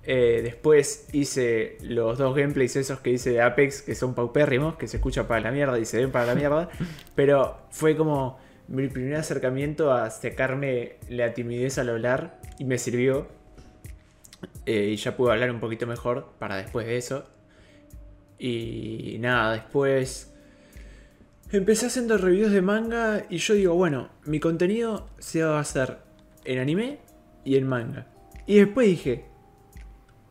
Eh, 0.06 0.40
después 0.42 1.08
hice 1.12 1.78
los 1.80 2.18
dos 2.18 2.36
gameplays 2.36 2.76
esos 2.76 3.00
que 3.00 3.10
hice 3.10 3.30
de 3.30 3.40
Apex, 3.40 3.82
que 3.82 3.94
son 3.94 4.14
paupérrimos, 4.14 4.76
que 4.76 4.86
se 4.86 4.98
escucha 4.98 5.26
para 5.26 5.40
la 5.40 5.50
mierda 5.50 5.78
y 5.78 5.84
se 5.84 5.98
ven 5.98 6.10
para 6.10 6.26
la 6.26 6.34
mierda. 6.34 6.68
pero 7.14 7.58
fue 7.70 7.96
como 7.96 8.38
mi 8.68 8.88
primer 8.88 9.16
acercamiento 9.16 9.92
a 9.92 10.10
sacarme 10.10 10.96
la 11.08 11.32
timidez 11.34 11.78
al 11.78 11.88
hablar 11.90 12.40
y 12.58 12.64
me 12.64 12.78
sirvió. 12.78 13.28
eh, 14.66 14.90
y 14.92 14.96
ya 14.96 15.16
pude 15.16 15.32
hablar 15.32 15.50
un 15.50 15.60
poquito 15.60 15.86
mejor 15.86 16.32
para 16.38 16.56
después 16.56 16.86
de 16.86 16.96
eso. 16.96 17.24
Y 18.38 19.16
nada, 19.20 19.52
después 19.54 20.34
empecé 21.50 21.86
haciendo 21.86 22.18
reviews 22.18 22.52
de 22.52 22.62
manga 22.62 23.24
y 23.30 23.38
yo 23.38 23.54
digo, 23.54 23.74
bueno, 23.74 24.10
mi 24.24 24.40
contenido 24.40 25.08
se 25.18 25.42
va 25.42 25.58
a 25.58 25.60
hacer 25.60 25.98
en 26.44 26.58
anime 26.58 26.98
y 27.44 27.56
en 27.56 27.66
manga. 27.66 28.06
Y 28.46 28.56
después 28.56 28.86
dije, 28.86 29.24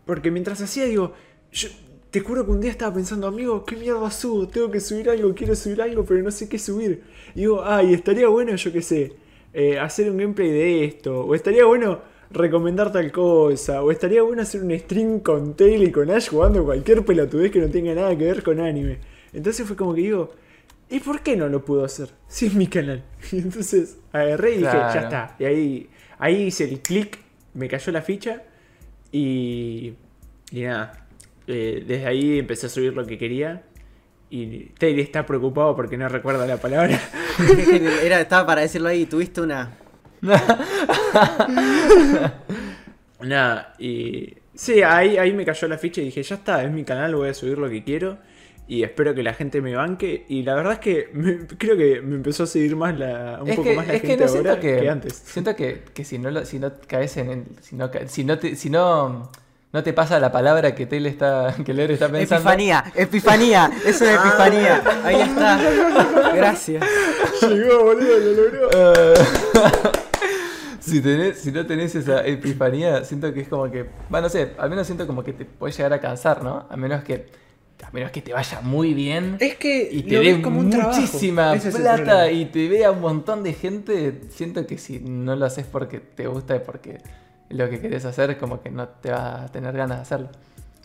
porque 0.05 0.31
mientras 0.31 0.61
hacía 0.61 0.85
digo, 0.85 1.13
yo 1.51 1.69
te 2.13 2.19
juro 2.19 2.45
que 2.45 2.51
un 2.51 2.61
día 2.61 2.69
estaba 2.69 2.93
pensando, 2.93 3.25
amigo, 3.25 3.65
¿qué 3.65 3.75
mierda 3.75 4.11
subo? 4.11 4.47
Tengo 4.47 4.69
que 4.69 4.79
subir 4.79 5.09
algo, 5.09 5.33
quiero 5.33 5.55
subir 5.55 5.81
algo, 5.81 6.05
pero 6.05 6.21
no 6.21 6.29
sé 6.29 6.47
qué 6.47 6.59
subir. 6.59 7.01
Y 7.33 7.39
digo, 7.39 7.63
ay, 7.65 7.93
estaría 7.93 8.27
bueno, 8.27 8.55
yo 8.55 8.71
qué 8.71 8.81
sé, 8.83 9.13
eh, 9.51 9.79
hacer 9.79 10.11
un 10.11 10.17
gameplay 10.17 10.51
de 10.51 10.85
esto, 10.85 11.21
o 11.25 11.33
estaría 11.33 11.65
bueno 11.65 12.01
recomendar 12.29 12.91
tal 12.91 13.11
cosa, 13.11 13.81
o 13.81 13.91
estaría 13.91 14.21
bueno 14.21 14.43
hacer 14.43 14.61
un 14.61 14.77
stream 14.77 15.21
con 15.21 15.55
Tail 15.55 15.81
y 15.83 15.91
con 15.91 16.09
Ash 16.11 16.29
jugando 16.29 16.63
cualquier 16.63 17.03
pelotudez 17.03 17.51
que 17.51 17.59
no 17.59 17.69
tenga 17.69 17.95
nada 17.95 18.15
que 18.15 18.25
ver 18.25 18.43
con 18.43 18.59
anime. 18.59 18.99
Entonces 19.33 19.65
fue 19.65 19.75
como 19.75 19.95
que 19.95 20.01
digo, 20.01 20.31
¿y 20.91 20.99
por 20.99 21.21
qué 21.21 21.35
no 21.35 21.49
lo 21.49 21.65
puedo 21.65 21.83
hacer? 21.83 22.09
Si 22.27 22.45
es 22.45 22.53
mi 22.53 22.67
canal. 22.67 23.03
Y 23.31 23.37
entonces 23.39 23.97
agarré 24.11 24.51
y 24.51 24.57
dije, 24.57 24.71
ya 24.71 25.01
está. 25.01 25.35
Y 25.39 25.45
ahí, 25.45 25.89
ahí 26.19 26.43
hice 26.43 26.65
el 26.65 26.79
clic, 26.81 27.17
me 27.55 27.67
cayó 27.67 27.91
la 27.91 28.03
ficha 28.03 28.43
y, 29.13 29.95
y 30.51 30.61
nada. 30.63 31.07
eh, 31.47 31.83
desde 31.87 32.05
ahí 32.07 32.39
empecé 32.39 32.67
a 32.67 32.69
subir 32.69 32.93
lo 32.93 33.05
que 33.05 33.17
quería. 33.17 33.63
Y 34.29 34.65
Tail 34.79 34.99
está 34.99 35.25
preocupado 35.25 35.75
porque 35.75 35.97
no 35.97 36.09
recuerda 36.09 36.47
la 36.47 36.57
palabra. 36.57 36.99
Era, 38.03 38.19
estaba 38.21 38.45
para 38.47 38.61
decirlo 38.61 38.89
ahí, 38.89 39.05
tuviste 39.05 39.41
una. 39.41 39.77
Nada, 43.21 43.73
y. 43.79 44.33
Sí, 44.55 44.83
ahí, 44.83 45.17
ahí 45.17 45.33
me 45.33 45.45
cayó 45.45 45.67
la 45.67 45.77
ficha 45.79 46.01
y 46.01 46.05
dije, 46.05 46.21
ya 46.21 46.35
está, 46.35 46.63
es 46.63 46.71
mi 46.71 46.83
canal, 46.83 47.15
voy 47.15 47.29
a 47.29 47.33
subir 47.33 47.57
lo 47.57 47.69
que 47.69 47.83
quiero. 47.83 48.19
Y 48.67 48.83
espero 48.83 49.13
que 49.13 49.23
la 49.23 49.33
gente 49.33 49.61
me 49.61 49.75
banque. 49.75 50.25
Y 50.29 50.43
la 50.43 50.55
verdad 50.55 50.73
es 50.73 50.79
que 50.79 51.09
me- 51.13 51.45
creo 51.57 51.75
que 51.75 52.01
me 52.01 52.15
empezó 52.15 52.43
a 52.43 52.47
seguir 52.47 52.75
más 52.75 52.97
la, 52.97 53.39
un 53.41 53.49
es 53.49 53.55
poco 53.57 53.69
que, 53.69 53.75
más 53.75 53.87
la 53.87 53.93
es 53.95 54.01
que 54.01 54.07
gente 54.07 54.23
no 54.23 54.29
siento 54.31 54.49
ahora 54.49 54.61
que, 54.61 54.77
que, 54.79 54.89
antes. 54.89 55.13
Siento 55.13 55.55
que, 55.55 55.83
que 55.93 56.05
si 56.05 56.17
no 56.17 56.31
lo- 56.31 56.45
si 56.45 56.59
no 56.59 56.71
caes 56.87 57.17
en 57.17 57.29
el, 57.29 57.43
si 57.61 57.75
no 57.75 57.91
si 58.07 58.23
no 58.23 58.39
te, 58.39 58.55
si 58.55 58.69
no, 58.69 59.29
no 59.73 59.83
te 59.83 59.91
pasa 59.91 60.19
la 60.19 60.31
palabra 60.31 60.73
que 60.75 60.85
Taylor 60.85 61.11
está, 61.11 61.53
que 61.65 61.71
está 61.71 62.07
pensando. 62.09 62.35
Epifanía, 62.49 62.83
epifanía, 62.95 63.71
es 63.85 63.99
una 64.01 64.13
epifanía. 64.13 64.83
Ahí 65.03 65.21
está. 65.21 65.59
Gracias. 66.35 66.85
Llegó, 67.41 67.83
boludo, 67.83 68.17
lo 68.19 68.43
logró. 68.43 68.69
Eh, 68.73 69.13
si, 70.79 71.01
tenés, 71.01 71.39
si 71.39 71.51
no 71.51 71.65
tenés 71.65 71.95
esa 71.95 72.25
epifanía, 72.25 73.03
siento 73.03 73.33
que 73.33 73.41
es 73.41 73.47
como 73.47 73.69
que. 73.69 73.85
Bueno, 74.09 74.27
no 74.27 74.29
sé, 74.29 74.51
al 74.57 74.69
menos 74.69 74.85
siento 74.85 75.05
como 75.07 75.23
que 75.23 75.33
te 75.33 75.45
puedes 75.45 75.75
llegar 75.77 75.93
a 75.93 75.99
cansar, 75.99 76.43
¿no? 76.43 76.65
A 76.69 76.77
menos 76.77 77.03
que. 77.03 77.42
A 77.85 77.91
menos 77.91 78.11
que 78.11 78.21
te 78.21 78.33
vaya 78.33 78.61
muy 78.61 78.93
bien. 78.93 79.37
Es 79.39 79.55
que 79.55 79.89
y 79.91 80.03
te 80.03 80.19
dé 80.19 80.35
muchísima 80.37 81.53
plata 81.77 82.31
y 82.31 82.45
te 82.45 82.67
vea 82.69 82.91
un 82.91 83.01
montón 83.01 83.43
de 83.43 83.53
gente, 83.53 84.21
siento 84.29 84.65
que 84.65 84.77
si 84.77 84.99
no 84.99 85.35
lo 85.35 85.45
haces 85.45 85.65
porque 85.65 85.99
te 85.99 86.27
gusta 86.27 86.55
y 86.55 86.59
porque 86.59 86.97
lo 87.49 87.69
que 87.69 87.79
querés 87.79 88.05
hacer, 88.05 88.37
como 88.37 88.61
que 88.61 88.71
no 88.71 88.87
te 88.87 89.11
va 89.11 89.43
a 89.43 89.51
tener 89.51 89.75
ganas 89.75 89.97
de 89.97 90.01
hacerlo. 90.01 90.29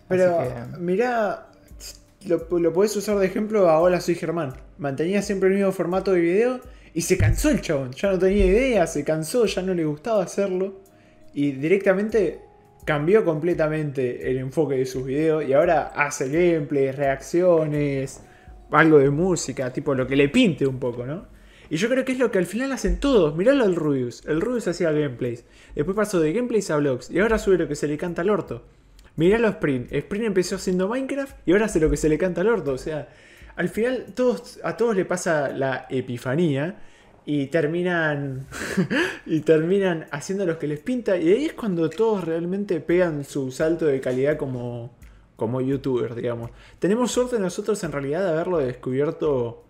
Pero 0.07 0.37
que- 0.39 0.77
mirá, 0.79 1.47
lo, 2.25 2.59
lo 2.59 2.73
podés 2.73 2.95
usar 2.95 3.17
de 3.17 3.25
ejemplo 3.25 3.69
a 3.69 3.79
Hola, 3.79 4.01
soy 4.01 4.15
Germán. 4.15 4.53
Mantenía 4.77 5.21
siempre 5.21 5.49
el 5.49 5.55
mismo 5.55 5.71
formato 5.71 6.11
de 6.11 6.19
video 6.21 6.59
y 6.93 7.01
se 7.01 7.17
cansó 7.17 7.49
el 7.49 7.61
chabón. 7.61 7.91
Ya 7.93 8.11
no 8.11 8.19
tenía 8.19 8.45
idea, 8.45 8.87
se 8.87 9.03
cansó, 9.03 9.45
ya 9.45 9.61
no 9.61 9.73
le 9.73 9.85
gustaba 9.85 10.23
hacerlo. 10.23 10.81
Y 11.33 11.51
directamente 11.53 12.39
cambió 12.85 13.23
completamente 13.23 14.29
el 14.29 14.37
enfoque 14.37 14.75
de 14.75 14.85
sus 14.85 15.05
videos 15.05 15.47
y 15.47 15.53
ahora 15.53 15.91
hace 15.95 16.29
gameplays, 16.29 16.95
reacciones, 16.95 18.21
algo 18.71 18.99
de 18.99 19.09
música, 19.09 19.71
tipo 19.71 19.93
lo 19.93 20.07
que 20.07 20.15
le 20.15 20.29
pinte 20.29 20.65
un 20.65 20.79
poco, 20.79 21.05
¿no? 21.05 21.27
Y 21.69 21.77
yo 21.77 21.87
creo 21.87 22.03
que 22.03 22.13
es 22.13 22.19
lo 22.19 22.31
que 22.31 22.39
al 22.39 22.47
final 22.47 22.71
hacen 22.71 22.99
todos. 22.99 23.35
Miralo 23.35 23.63
al 23.63 23.75
Rubius. 23.75 24.25
El 24.25 24.41
Rubius 24.41 24.67
hacía 24.67 24.91
gameplays. 24.91 25.45
Después 25.75 25.95
pasó 25.95 26.19
de 26.19 26.33
gameplays 26.33 26.71
a 26.71 26.77
vlogs. 26.77 27.11
Y 27.11 27.19
ahora 27.19 27.37
sube 27.37 27.59
lo 27.59 27.67
que 27.67 27.75
se 27.75 27.87
le 27.87 27.95
canta 27.97 28.23
al 28.23 28.31
orto. 28.31 28.65
Miralo 29.15 29.47
a 29.47 29.51
Sprint. 29.51 29.91
Sprint 29.93 30.25
empezó 30.25 30.55
haciendo 30.55 30.87
Minecraft 30.87 31.35
y 31.45 31.51
ahora 31.51 31.65
hace 31.65 31.79
lo 31.79 31.89
que 31.89 31.97
se 31.97 32.09
le 32.09 32.17
canta 32.17 32.41
al 32.41 32.47
orto. 32.47 32.73
O 32.73 32.77
sea, 32.79 33.09
al 33.55 33.69
final 33.69 34.07
todos, 34.15 34.59
a 34.63 34.77
todos 34.77 34.95
le 34.95 35.05
pasa 35.05 35.49
la 35.49 35.85
epifanía 35.89 36.79
y 37.31 37.45
terminan 37.45 38.47
y 39.27 39.41
terminan 39.41 40.07
haciendo 40.09 40.47
lo 40.47 40.57
que 40.57 40.65
les 40.65 40.79
pinta 40.79 41.15
y 41.15 41.31
ahí 41.31 41.45
es 41.45 41.53
cuando 41.53 41.87
todos 41.87 42.23
realmente 42.23 42.79
pegan 42.79 43.23
su 43.23 43.51
salto 43.51 43.85
de 43.85 44.01
calidad 44.01 44.35
como 44.35 44.97
como 45.35 45.61
youtubers, 45.61 46.15
digamos. 46.15 46.49
Tenemos 46.79 47.11
suerte 47.11 47.37
nosotros 47.37 47.83
en 47.83 47.91
realidad 47.91 48.23
de 48.23 48.31
haberlo 48.31 48.57
descubierto 48.57 49.63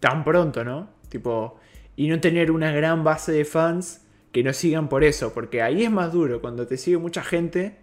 tan 0.00 0.24
pronto, 0.24 0.64
¿no? 0.64 0.88
Tipo, 1.10 1.60
y 1.96 2.08
no 2.08 2.18
tener 2.18 2.50
una 2.50 2.72
gran 2.72 3.04
base 3.04 3.30
de 3.30 3.44
fans 3.44 4.06
que 4.32 4.42
nos 4.42 4.56
sigan 4.56 4.88
por 4.88 5.04
eso, 5.04 5.34
porque 5.34 5.60
ahí 5.60 5.84
es 5.84 5.90
más 5.90 6.14
duro, 6.14 6.40
cuando 6.40 6.66
te 6.66 6.78
sigue 6.78 6.96
mucha 6.96 7.22
gente, 7.22 7.76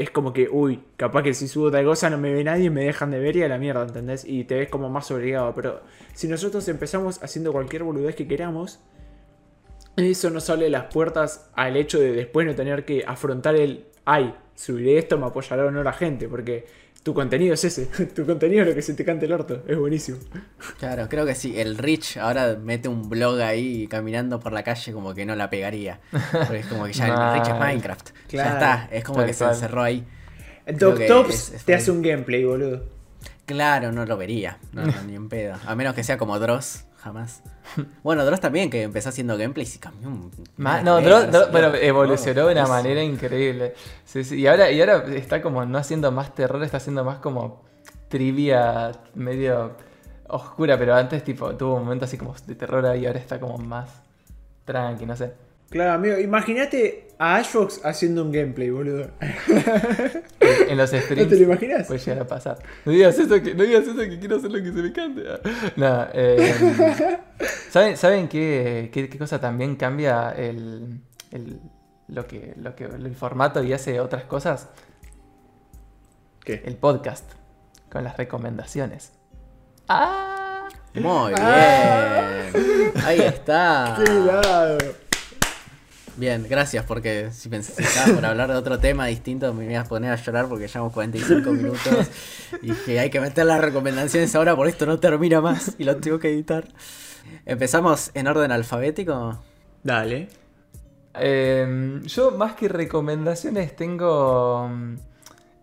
es 0.00 0.10
como 0.10 0.32
que, 0.32 0.48
uy, 0.50 0.82
capaz 0.96 1.22
que 1.22 1.34
si 1.34 1.46
subo 1.46 1.70
tal 1.70 1.84
cosa 1.84 2.08
no 2.08 2.16
me 2.16 2.32
ve 2.32 2.42
nadie, 2.42 2.70
me 2.70 2.84
dejan 2.84 3.10
de 3.10 3.18
ver 3.18 3.36
y 3.36 3.42
a 3.42 3.48
la 3.48 3.58
mierda, 3.58 3.82
¿entendés? 3.82 4.24
Y 4.24 4.44
te 4.44 4.54
ves 4.54 4.70
como 4.70 4.88
más 4.88 5.10
obligado, 5.10 5.54
pero 5.54 5.82
si 6.14 6.26
nosotros 6.26 6.66
empezamos 6.68 7.22
haciendo 7.22 7.52
cualquier 7.52 7.82
boludez 7.82 8.16
que 8.16 8.26
queramos, 8.26 8.80
eso 9.96 10.30
nos 10.30 10.48
abre 10.48 10.70
las 10.70 10.84
puertas 10.84 11.50
al 11.52 11.76
hecho 11.76 12.00
de 12.00 12.12
después 12.12 12.46
no 12.46 12.54
tener 12.54 12.86
que 12.86 13.04
afrontar 13.06 13.56
el, 13.56 13.88
ay, 14.06 14.34
subiré 14.54 14.96
esto, 14.96 15.18
me 15.18 15.26
apoyará 15.26 15.66
o 15.66 15.70
no 15.70 15.82
la 15.82 15.92
gente, 15.92 16.28
porque 16.28 16.64
tu 17.02 17.14
contenido 17.14 17.54
es 17.54 17.64
ese, 17.64 17.86
tu 18.14 18.26
contenido 18.26 18.62
es 18.62 18.68
lo 18.68 18.74
que 18.74 18.82
se 18.82 18.94
te 18.94 19.04
cante 19.04 19.26
el 19.26 19.32
orto, 19.32 19.62
es 19.66 19.78
buenísimo. 19.78 20.18
Claro, 20.78 21.08
creo 21.08 21.24
que 21.26 21.34
sí. 21.34 21.58
El 21.58 21.78
Rich 21.78 22.18
ahora 22.18 22.56
mete 22.62 22.88
un 22.88 23.08
blog 23.08 23.40
ahí 23.40 23.86
caminando 23.88 24.38
por 24.40 24.52
la 24.52 24.62
calle 24.62 24.92
como 24.92 25.14
que 25.14 25.24
no 25.26 25.34
la 25.36 25.48
pegaría. 25.50 26.00
Porque 26.32 26.58
es 26.58 26.66
como 26.66 26.84
que 26.84 26.92
ya 26.92 27.06
el 27.08 27.34
Rich 27.40 27.48
es. 27.54 27.58
Minecraft. 27.58 28.10
Claro, 28.28 28.50
ya 28.50 28.54
está, 28.54 28.88
es 28.94 29.04
como 29.04 29.24
que 29.24 29.32
se 29.32 29.44
encerró 29.44 29.82
ahí. 29.82 30.04
Doc 30.78 30.98
que 30.98 31.06
Tops 31.06 31.34
es- 31.34 31.52
es 31.54 31.64
te 31.64 31.74
hace 31.74 31.90
un 31.90 32.02
gameplay, 32.02 32.44
boludo. 32.44 32.84
Claro, 33.50 33.90
no 33.90 34.06
lo 34.06 34.16
vería. 34.16 34.58
No, 34.72 34.86
no, 34.86 35.02
ni 35.02 35.16
en 35.16 35.28
pedo. 35.28 35.56
A 35.66 35.74
menos 35.74 35.92
que 35.94 36.04
sea 36.04 36.16
como 36.16 36.38
Dross, 36.38 36.84
jamás. 36.98 37.42
Bueno, 38.04 38.24
Dross 38.24 38.38
también, 38.38 38.70
que 38.70 38.82
empezó 38.82 39.08
haciendo 39.08 39.36
gameplays 39.36 39.74
y 39.74 39.78
cambió 39.80 40.08
un. 40.08 40.30
Ma- 40.56 40.82
no, 40.82 41.00
Dross- 41.00 41.28
no, 41.50 41.74
evolucionó 41.74 42.46
de 42.46 42.52
una 42.52 42.68
manera 42.68 43.02
increíble. 43.02 43.74
Sí, 44.04 44.22
sí, 44.22 44.36
Y, 44.40 44.46
ahora, 44.46 44.70
y 44.70 44.80
ahora 44.80 45.04
está 45.16 45.42
como 45.42 45.64
no 45.66 45.78
haciendo 45.78 46.12
más 46.12 46.32
terror, 46.32 46.62
está 46.62 46.76
haciendo 46.76 47.02
más 47.02 47.18
como 47.18 47.64
trivia 48.08 48.92
medio 49.14 49.76
oscura, 50.28 50.78
pero 50.78 50.94
antes 50.94 51.24
tipo 51.24 51.56
tuvo 51.56 51.74
un 51.74 51.82
momento 51.84 52.04
así 52.04 52.16
como 52.16 52.34
de 52.46 52.54
terror 52.54 52.86
ahí, 52.86 53.04
ahora 53.04 53.18
está 53.18 53.40
como 53.40 53.58
más 53.58 53.90
tranqui, 54.64 55.06
no 55.06 55.16
sé. 55.16 55.32
Claro, 55.70 55.94
amigo, 55.94 56.18
imagínate 56.18 57.08
a 57.22 57.36
Ashbox 57.36 57.82
haciendo 57.84 58.22
un 58.24 58.32
gameplay, 58.32 58.70
boludo. 58.70 59.10
En, 59.20 60.78
los 60.78 60.90
¿No 60.92 60.98
streams 61.00 61.28
te 61.28 61.36
lo 61.36 61.42
imaginas? 61.42 61.86
puede 61.86 62.00
llegar 62.00 62.22
a 62.22 62.26
pasar. 62.26 62.58
No 62.86 62.92
digas 62.92 63.18
eso 63.18 63.42
que, 63.42 63.54
no 63.54 63.62
digas 63.64 63.82
eso 63.82 63.96
que 63.96 64.18
quiero 64.18 64.36
hacer 64.36 64.50
lo 64.50 64.58
que 64.62 64.72
se 64.72 64.82
me 64.82 64.90
cante. 64.92 65.22
Nada, 65.76 66.10
eh, 66.14 67.18
¿saben, 67.70 67.96
¿saben 67.98 68.26
qué, 68.28 68.88
qué, 68.92 69.08
qué 69.10 69.18
cosa 69.18 69.38
también 69.38 69.76
cambia 69.76 70.30
el, 70.30 71.00
el- 71.30 71.60
lo 72.08 72.26
que, 72.26 72.54
lo 72.56 72.74
que, 72.74 72.84
el 72.84 73.14
formato 73.14 73.62
y 73.62 73.72
hace 73.74 74.00
otras 74.00 74.24
cosas? 74.24 74.68
¿Qué? 76.44 76.62
El 76.64 76.76
podcast, 76.76 77.32
con 77.92 78.02
las 78.02 78.16
recomendaciones. 78.16 79.12
¡Ah! 79.88 80.68
Muy 80.94 81.34
Ah. 81.36 82.46
bien. 82.52 82.92
Ahí 83.04 83.20
está. 83.20 83.98
¡Qué 84.02 84.10
lado! 84.12 84.78
Bien, 86.16 86.46
gracias, 86.48 86.84
porque 86.84 87.30
si 87.32 87.48
estaba 87.54 88.14
por 88.14 88.26
hablar 88.26 88.50
de 88.50 88.56
otro 88.56 88.78
tema 88.78 89.06
distinto 89.06 89.54
me 89.54 89.70
iba 89.70 89.80
a 89.80 89.84
poner 89.84 90.12
a 90.12 90.16
llorar 90.16 90.48
porque 90.48 90.66
llevamos 90.66 90.92
45 90.92 91.50
minutos 91.52 92.10
y 92.62 92.72
que 92.72 93.00
hay 93.00 93.10
que 93.10 93.20
meter 93.20 93.46
las 93.46 93.60
recomendaciones 93.60 94.34
ahora, 94.34 94.54
por 94.54 94.66
esto 94.66 94.86
no 94.86 94.98
termina 94.98 95.40
más 95.40 95.76
y 95.78 95.84
lo 95.84 95.96
tengo 95.96 96.18
que 96.18 96.28
editar. 96.28 96.68
Empezamos 97.46 98.10
en 98.14 98.26
orden 98.26 98.52
alfabético. 98.52 99.42
Dale. 99.82 100.28
Eh, 101.14 102.00
yo 102.04 102.30
más 102.32 102.54
que 102.54 102.68
recomendaciones 102.68 103.74
tengo, 103.76 104.70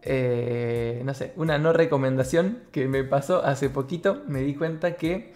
eh, 0.01 1.01
no 1.05 1.13
sé, 1.13 1.33
una 1.35 1.57
no 1.57 1.73
recomendación 1.73 2.63
que 2.71 2.87
me 2.87 3.03
pasó 3.03 3.43
hace 3.43 3.69
poquito. 3.69 4.23
Me 4.27 4.41
di 4.41 4.55
cuenta 4.55 4.95
que, 4.95 5.33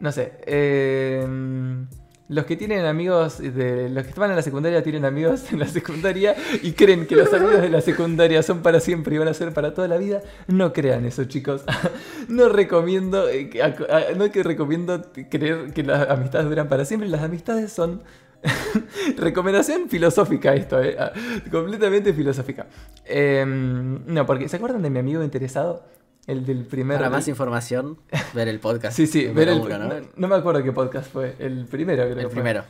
no 0.00 0.12
sé, 0.12 0.32
eh, 0.46 1.26
los 2.32 2.46
que 2.46 2.56
tienen 2.56 2.86
amigos, 2.86 3.38
de, 3.38 3.90
los 3.90 4.06
que 4.06 4.18
van 4.18 4.30
a 4.30 4.36
la 4.36 4.42
secundaria 4.42 4.82
tienen 4.82 5.04
amigos 5.04 5.52
en 5.52 5.58
la 5.58 5.68
secundaria 5.68 6.34
y 6.62 6.72
creen 6.72 7.06
que 7.06 7.14
los 7.14 7.32
amigos 7.32 7.60
de 7.60 7.68
la 7.68 7.80
secundaria 7.82 8.42
son 8.42 8.62
para 8.62 8.80
siempre 8.80 9.14
y 9.14 9.18
van 9.18 9.28
a 9.28 9.34
ser 9.34 9.52
para 9.52 9.74
toda 9.74 9.86
la 9.86 9.98
vida. 9.98 10.22
No 10.46 10.72
crean 10.72 11.04
eso, 11.04 11.24
chicos. 11.24 11.62
No 12.28 12.48
recomiendo, 12.48 13.28
eh, 13.28 13.50
no 14.16 14.30
que 14.30 14.42
recomiendo 14.42 15.02
creer 15.28 15.72
que 15.74 15.82
las 15.82 16.08
amistades 16.08 16.48
duran 16.48 16.68
para 16.68 16.84
siempre. 16.84 17.08
Las 17.08 17.22
amistades 17.22 17.72
son 17.72 18.02
Recomendación 19.16 19.88
filosófica 19.88 20.54
esto, 20.54 20.82
eh. 20.82 20.96
Ah, 20.98 21.12
completamente 21.50 22.12
filosófica. 22.12 22.66
Em, 23.04 24.04
no, 24.06 24.26
porque 24.26 24.48
¿se 24.48 24.56
acuerdan 24.56 24.82
de 24.82 24.90
mi 24.90 24.98
amigo 24.98 25.22
interesado? 25.22 25.84
El 26.26 26.46
del 26.46 26.64
primero. 26.64 26.98
Para 26.98 27.10
más 27.10 27.26
información, 27.28 27.98
ver 28.34 28.48
el 28.48 28.60
podcast. 28.60 28.96
Sí, 28.96 29.06
sí, 29.06 29.26
ver 29.26 29.48
el, 29.48 29.58
uno, 29.60 29.78
¿no? 29.78 29.88
no, 29.88 29.94
no 30.16 30.28
me 30.28 30.34
acuerdo 30.36 30.62
qué 30.62 30.72
podcast 30.72 31.12
fue. 31.12 31.34
El 31.38 31.66
primero, 31.66 32.04
creo 32.04 32.14
que 32.14 32.20
El 32.22 32.26
fue. 32.26 32.34
primero. 32.34 32.64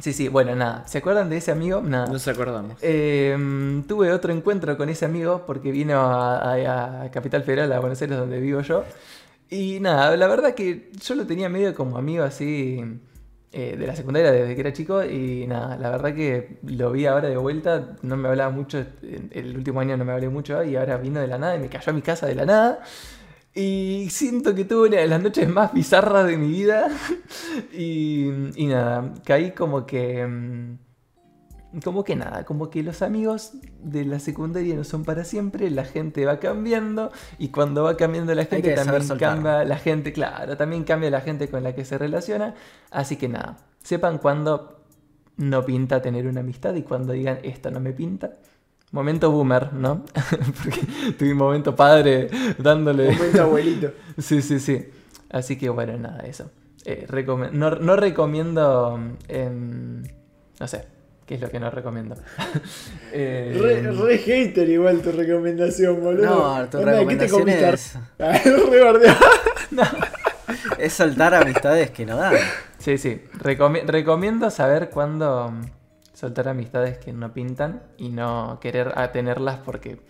Sí, 0.00 0.12
sí, 0.12 0.28
bueno, 0.28 0.54
nada. 0.54 0.86
¿Se 0.86 0.98
acuerdan 0.98 1.28
de 1.28 1.36
ese 1.38 1.50
amigo? 1.50 1.80
Nada. 1.82 2.06
Nos 2.06 2.26
acordamos. 2.28 2.78
Eh, 2.82 3.36
tuve 3.88 4.12
otro 4.12 4.32
encuentro 4.32 4.76
con 4.76 4.88
ese 4.88 5.04
amigo 5.04 5.44
porque 5.46 5.70
vino 5.72 5.98
a, 6.00 6.54
a- 6.54 7.02
a 7.04 7.10
Capital 7.10 7.42
Federal, 7.42 7.72
a 7.72 7.80
Buenos 7.80 8.00
Aires, 8.00 8.16
donde 8.16 8.40
vivo 8.40 8.60
yo. 8.62 8.84
Y 9.50 9.80
nada, 9.80 10.16
la 10.16 10.26
verdad 10.28 10.54
que 10.54 10.90
yo 11.04 11.14
lo 11.14 11.26
tenía 11.26 11.48
medio 11.48 11.74
como 11.74 11.96
amigo 11.98 12.22
así 12.24 12.80
eh, 13.52 13.76
de 13.78 13.86
la 13.86 13.96
secundaria 13.96 14.30
desde 14.30 14.54
que 14.54 14.60
era 14.60 14.72
chico. 14.72 15.04
Y 15.04 15.46
nada, 15.46 15.76
la 15.76 15.90
verdad 15.90 16.14
que 16.14 16.58
lo 16.62 16.92
vi 16.92 17.06
ahora 17.06 17.28
de 17.28 17.36
vuelta. 17.36 17.96
No 18.02 18.16
me 18.16 18.28
hablaba 18.28 18.50
mucho, 18.50 18.84
el 19.30 19.56
último 19.56 19.80
año 19.80 19.96
no 19.96 20.04
me 20.04 20.12
hablé 20.12 20.28
mucho. 20.28 20.62
Y 20.64 20.76
ahora 20.76 20.96
vino 20.98 21.20
de 21.20 21.28
la 21.28 21.38
nada 21.38 21.56
y 21.56 21.60
me 21.60 21.68
cayó 21.68 21.90
a 21.90 21.94
mi 21.94 22.02
casa 22.02 22.26
de 22.26 22.34
la 22.34 22.44
nada. 22.46 22.80
Y 23.54 24.08
siento 24.10 24.54
que 24.54 24.64
tuve 24.64 24.88
una 24.88 24.98
de 24.98 25.08
las 25.08 25.22
noches 25.22 25.48
más 25.48 25.72
bizarras 25.72 26.26
de 26.26 26.36
mi 26.36 26.48
vida. 26.48 26.88
y, 27.72 28.28
y 28.56 28.66
nada, 28.66 29.14
caí 29.24 29.52
como 29.52 29.86
que... 29.86 30.78
como 31.84 32.02
que 32.02 32.16
nada, 32.16 32.44
como 32.44 32.70
que 32.70 32.82
los 32.82 33.02
amigos 33.02 33.52
de 33.82 34.04
la 34.04 34.18
secundaria 34.20 34.74
no 34.74 34.84
son 34.84 35.04
para 35.04 35.24
siempre, 35.24 35.70
la 35.70 35.84
gente 35.84 36.24
va 36.24 36.38
cambiando 36.38 37.12
y 37.38 37.48
cuando 37.48 37.84
va 37.84 37.96
cambiando 37.96 38.34
la 38.34 38.46
gente 38.46 38.74
también 38.74 39.18
cambia 39.18 39.64
la 39.64 39.76
gente, 39.76 40.12
claro, 40.12 40.56
también 40.56 40.84
cambia 40.84 41.10
la 41.10 41.20
gente 41.20 41.48
con 41.48 41.62
la 41.62 41.74
que 41.74 41.84
se 41.84 41.98
relaciona, 41.98 42.54
así 42.90 43.16
que 43.16 43.28
nada, 43.28 43.58
sepan 43.82 44.18
cuando 44.18 44.80
no 45.36 45.64
pinta 45.64 46.00
tener 46.00 46.26
una 46.26 46.40
amistad 46.40 46.74
y 46.74 46.82
cuando 46.82 47.12
digan 47.12 47.38
esto 47.42 47.70
no 47.70 47.80
me 47.80 47.92
pinta. 47.92 48.32
Momento 48.90 49.30
boomer, 49.30 49.74
¿no? 49.74 50.06
Porque 50.64 50.80
tuve 51.18 51.32
un 51.32 51.38
momento 51.38 51.76
padre 51.76 52.28
dándole... 52.56 53.12
Momento 53.12 53.42
abuelito. 53.42 53.92
Sí, 54.18 54.40
sí, 54.40 54.58
sí. 54.58 54.88
Así 55.28 55.58
que 55.58 55.68
bueno, 55.68 55.98
nada, 55.98 56.20
eso. 56.20 56.50
Eh, 56.86 57.06
no 57.52 57.96
recomiendo... 57.96 58.98
em, 59.28 60.02
no 60.58 60.66
sé, 60.66 60.86
¿qué 61.28 61.34
es 61.36 61.40
lo 61.40 61.48
que 61.50 61.60
no 61.60 61.70
recomiendo? 61.70 62.16
Eh, 63.12 63.56
Re, 63.58 63.92
re 63.92 64.18
hater 64.18 64.68
igual 64.68 65.00
tu 65.00 65.12
recomendación, 65.12 66.00
boludo. 66.02 66.24
No, 66.26 66.68
tu 66.68 66.78
Onda, 66.78 66.98
¿qué 67.06 67.16
te 67.16 67.26
recomendación 67.26 67.48
es, 67.48 67.94
Ah, 68.18 68.38
re 68.44 68.82
bardeado. 68.82 69.18
es 70.78 70.92
soltar 70.92 71.34
amistades 71.34 71.90
que 71.90 72.04
no 72.04 72.16
dan. 72.16 72.34
Sí, 72.78 72.98
sí. 72.98 73.22
Recomi- 73.38 73.84
recomiendo 73.86 74.50
saber 74.50 74.90
cuándo 74.90 75.52
soltar 76.12 76.48
amistades 76.48 76.98
que 76.98 77.12
no 77.12 77.32
pintan 77.32 77.82
y 77.96 78.08
no 78.10 78.58
querer 78.60 78.92
tenerlas 79.12 79.58
porque 79.64 80.00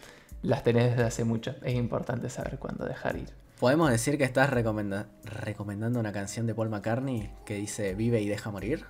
las 0.43 0.63
tenés 0.65 0.91
desde 0.91 1.05
hace 1.05 1.25
mucho. 1.25 1.55
Es 1.63 1.75
importante 1.75 2.31
saber 2.31 2.59
cuándo 2.59 2.85
dejar 2.85 3.17
ir. 3.17 3.29
¿Podemos 3.61 3.91
decir 3.91 4.19
que 4.19 4.25
estás 4.25 4.51
recomenda- 4.51 5.07
recomendando 5.25 5.99
una 6.01 6.13
canción 6.13 6.47
de 6.47 6.55
Paul 6.55 6.69
McCartney 6.71 7.31
que 7.45 7.55
dice 7.55 7.95
Vive 7.95 8.21
y 8.21 8.29
deja 8.29 8.51
morir? 8.51 8.85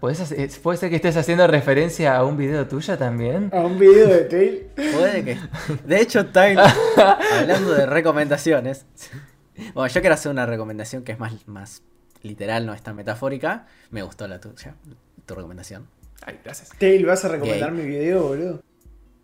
¿Podés 0.00 0.20
hacer- 0.20 0.50
¿Puede 0.62 0.78
ser 0.78 0.90
que 0.90 0.96
estés 0.96 1.16
haciendo 1.16 1.46
referencia 1.46 2.16
a 2.16 2.24
un 2.24 2.36
video 2.36 2.66
tuyo 2.66 2.98
también? 2.98 3.50
A 3.52 3.60
un 3.60 3.78
video 3.78 4.08
de 4.08 4.24
Tail. 4.24 4.66
Puede 4.74 5.24
que. 5.24 5.38
De 5.86 6.00
hecho, 6.00 6.26
Tyler, 6.26 6.64
hablando 7.40 7.72
de 7.74 7.86
recomendaciones. 7.86 8.86
Bueno, 9.74 9.86
yo 9.86 10.00
quiero 10.00 10.14
hacer 10.14 10.32
una 10.32 10.46
recomendación 10.46 11.04
que 11.04 11.12
es 11.12 11.18
más, 11.20 11.46
más 11.46 11.82
literal, 12.22 12.66
no 12.66 12.74
es 12.74 12.82
tan 12.82 12.96
metafórica. 12.96 13.66
Me 13.90 14.02
gustó 14.02 14.26
la 14.26 14.40
tuya, 14.40 14.74
tu 15.26 15.34
recomendación. 15.34 15.86
Ay, 16.26 16.40
gracias. 16.44 16.70
Tail, 16.78 17.04
¿vas 17.06 17.24
a 17.24 17.28
recomendar 17.28 17.72
Gay. 17.74 17.82
mi 17.84 17.88
video, 17.88 18.22
boludo? 18.24 18.62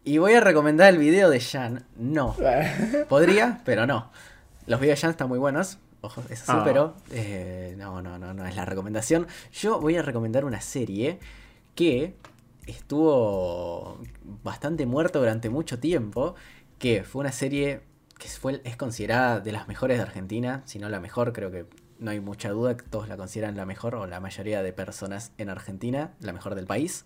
Y 0.04 0.18
voy 0.18 0.34
a 0.34 0.40
recomendar 0.40 0.88
el 0.92 0.98
video 0.98 1.28
de 1.30 1.40
Jan. 1.40 1.84
No. 1.96 2.36
Podría, 3.08 3.60
pero 3.64 3.86
no. 3.86 4.10
Los 4.66 4.80
videos 4.80 4.98
de 4.98 5.02
Jan 5.02 5.10
están 5.10 5.28
muy 5.28 5.38
buenos. 5.38 5.78
Ojo, 6.02 6.22
eso 6.30 6.44
sí, 6.46 6.52
Ah. 6.54 6.62
pero 6.64 6.94
eh, 7.12 7.74
no, 7.78 8.00
no, 8.00 8.18
no, 8.18 8.32
no 8.32 8.46
es 8.46 8.56
la 8.56 8.64
recomendación. 8.64 9.26
Yo 9.52 9.80
voy 9.80 9.96
a 9.96 10.02
recomendar 10.02 10.44
una 10.44 10.60
serie 10.60 11.18
que 11.74 12.14
estuvo 12.66 13.98
bastante 14.42 14.86
muerta 14.86 15.18
durante 15.18 15.50
mucho 15.50 15.78
tiempo. 15.78 16.34
Que 16.78 17.04
fue 17.04 17.20
una 17.20 17.32
serie 17.32 17.82
que 18.18 18.28
fue, 18.28 18.60
es 18.64 18.76
considerada 18.76 19.40
de 19.40 19.52
las 19.52 19.68
mejores 19.68 19.98
de 19.98 20.02
Argentina. 20.02 20.62
Si 20.64 20.78
no 20.78 20.88
la 20.88 21.00
mejor, 21.00 21.32
creo 21.34 21.50
que 21.50 21.66
no 21.98 22.10
hay 22.10 22.20
mucha 22.20 22.48
duda 22.50 22.76
que 22.78 22.84
todos 22.84 23.08
la 23.08 23.18
consideran 23.18 23.56
la 23.56 23.66
mejor, 23.66 23.94
o 23.94 24.06
la 24.06 24.20
mayoría 24.20 24.62
de 24.62 24.72
personas 24.72 25.32
en 25.36 25.50
Argentina, 25.50 26.12
la 26.20 26.32
mejor 26.32 26.54
del 26.54 26.66
país 26.66 27.04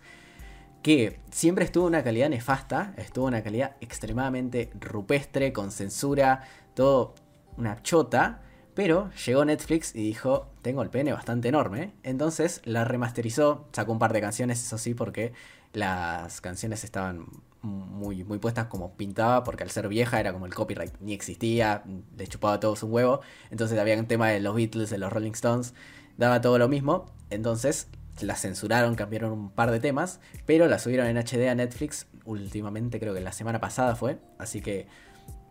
que 0.82 1.18
siempre 1.30 1.64
estuvo 1.64 1.86
una 1.86 2.05
calidad 2.05 2.28
nefasta, 2.28 2.92
estuvo 2.99 3.24
una 3.24 3.42
calidad 3.42 3.74
extremadamente 3.80 4.70
rupestre, 4.78 5.51
con 5.51 5.70
censura, 5.70 6.45
todo 6.74 7.14
una 7.57 7.82
chota, 7.82 8.42
pero 8.75 9.11
llegó 9.27 9.45
Netflix 9.45 9.95
y 9.95 10.03
dijo, 10.03 10.49
tengo 10.62 10.83
el 10.83 10.91
pene 10.91 11.12
bastante 11.12 11.49
enorme, 11.49 11.93
entonces 12.03 12.61
la 12.64 12.85
remasterizó, 12.85 13.68
sacó 13.72 13.93
un 13.93 13.99
par 13.99 14.12
de 14.12 14.20
canciones, 14.20 14.64
eso 14.64 14.79
sí, 14.79 14.95
porque 14.95 15.33
las 15.72 16.41
canciones 16.41 16.85
estaban 16.85 17.27
muy, 17.62 18.25
muy 18.25 18.39
puestas 18.39 18.66
como 18.66 18.97
pintaba, 18.97 19.45
porque 19.45 19.62
al 19.62 19.70
ser 19.70 19.89
vieja 19.89 20.20
era 20.20 20.33
como 20.33 20.47
el 20.47 20.55
copyright 20.55 20.93
ni 21.01 21.14
existía, 21.14 21.83
le 22.16 22.27
chupaba 22.27 22.55
a 22.55 22.61
todos 22.61 22.83
un 22.83 22.93
huevo, 22.93 23.20
entonces 23.51 23.79
había 23.79 23.99
un 23.99 24.07
tema 24.07 24.29
de 24.29 24.41
los 24.41 24.55
Beatles, 24.55 24.91
de 24.91 24.99
los 24.99 25.12
Rolling 25.12 25.33
Stones, 25.33 25.75
daba 26.16 26.41
todo 26.41 26.59
lo 26.59 26.68
mismo, 26.68 27.07
entonces 27.31 27.89
la 28.20 28.37
censuraron, 28.37 28.95
cambiaron 28.95 29.33
un 29.33 29.51
par 29.51 29.70
de 29.70 29.81
temas, 29.81 30.20
pero 30.47 30.68
la 30.68 30.79
subieron 30.79 31.07
en 31.07 31.16
HD 31.16 31.49
a 31.49 31.55
Netflix. 31.55 32.07
Últimamente, 32.25 33.01
creo 33.01 33.12
que 33.14 33.20
la 33.20 33.33
semana 33.33 33.61
pasada 33.61 33.97
fue, 33.97 34.18
así 34.39 34.61
que 34.61 34.87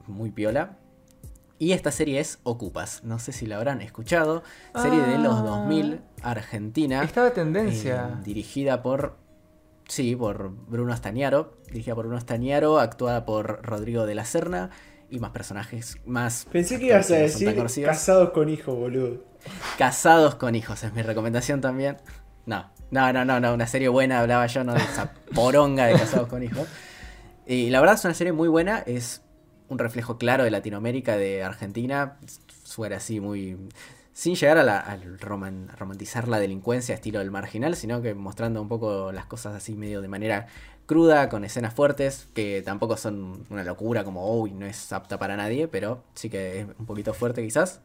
muy 0.08 0.32
piola. 0.32 0.78
Y 1.64 1.72
esta 1.72 1.92
serie 1.94 2.20
es 2.20 2.40
Ocupas, 2.44 3.06
no 3.06 3.20
sé 3.20 3.32
si 3.32 3.46
la 3.46 3.56
habrán 3.56 3.82
escuchado, 3.82 4.44
serie 4.76 5.00
de 5.00 5.18
los 5.18 5.34
Ah. 5.40 5.44
2000, 5.44 6.02
Argentina, 6.22 7.02
Estaba 7.02 7.32
tendencia. 7.32 8.10
eh, 8.20 8.22
dirigida 8.22 8.84
por, 8.84 9.16
sí, 9.88 10.14
por 10.14 10.50
Bruno 10.68 10.94
Stañaro, 10.94 11.56
dirigida 11.68 11.96
por 11.96 12.08
Bruno 12.08 12.20
Stañaro, 12.20 12.80
actuada 12.82 13.24
por 13.26 13.62
Rodrigo 13.66 14.06
de 14.06 14.14
la 14.14 14.26
Serna 14.26 14.72
y 15.10 15.20
más 15.20 15.32
personajes, 15.32 16.00
más... 16.06 16.48
Pensé 16.52 16.80
que 16.80 16.88
ibas 16.88 17.10
a 17.12 17.16
decir 17.16 17.56
casados 17.86 18.32
con 18.32 18.50
hijos, 18.50 18.76
boludo. 18.76 19.24
Casados 19.78 20.36
con 20.36 20.56
hijos 20.56 20.84
es 20.84 20.94
mi 20.94 21.02
recomendación 21.02 21.62
también. 21.62 21.96
No, 22.46 22.72
no, 22.92 23.14
no, 23.14 23.24
no, 23.24 23.40
no, 23.40 23.54
una 23.54 23.68
serie 23.68 23.88
buena 23.88 24.20
hablaba 24.20 24.48
yo, 24.48 24.66
no 24.66 24.74
de 24.74 24.80
esa 24.84 25.14
poronga 25.34 25.86
de 25.86 25.94
Casados 25.94 26.28
con 26.28 26.44
hijos. 26.44 26.68
Y 27.48 27.70
la 27.70 27.80
verdad 27.80 27.96
es 27.96 28.04
una 28.04 28.14
serie 28.14 28.34
muy 28.34 28.50
buena, 28.50 28.80
es 28.80 29.22
un 29.70 29.80
reflejo 29.80 30.18
claro 30.18 30.44
de 30.44 30.52
Latinoamérica, 30.52 31.18
de 31.18 31.44
Argentina, 31.44 32.18
fuera 32.66 32.98
así 32.98 33.20
muy... 33.20 33.58
Sin 34.14 34.36
llegar 34.36 34.60
a, 34.60 34.64
la- 34.64 35.00
romantizar 35.20 36.28
la 36.28 36.40
delincuencia 36.40 36.94
estilo 36.94 37.18
del 37.20 37.32
marginal, 37.32 37.76
sino 37.76 38.02
que 38.02 38.14
mostrando 38.14 38.62
un 38.62 38.68
poco 38.68 39.12
las 39.12 39.26
cosas 39.26 39.56
así 39.56 39.74
medio 39.74 40.02
de 40.02 40.08
manera 40.08 40.46
cruda, 40.86 41.30
con 41.30 41.44
escenas 41.44 41.74
fuertes, 41.74 42.28
que 42.36 42.62
tampoco 42.62 42.96
son 42.98 43.44
una 43.50 43.64
locura 43.64 44.04
como, 44.04 44.40
uy, 44.40 44.52
no 44.52 44.66
es 44.68 44.94
apta 44.94 45.18
para 45.18 45.36
nadie, 45.36 45.68
pero 45.68 46.04
sí 46.14 46.30
que 46.30 46.60
es 46.62 46.68
un 46.78 46.86
poquito 46.86 47.14
fuerte 47.16 47.42
quizás. 47.42 47.82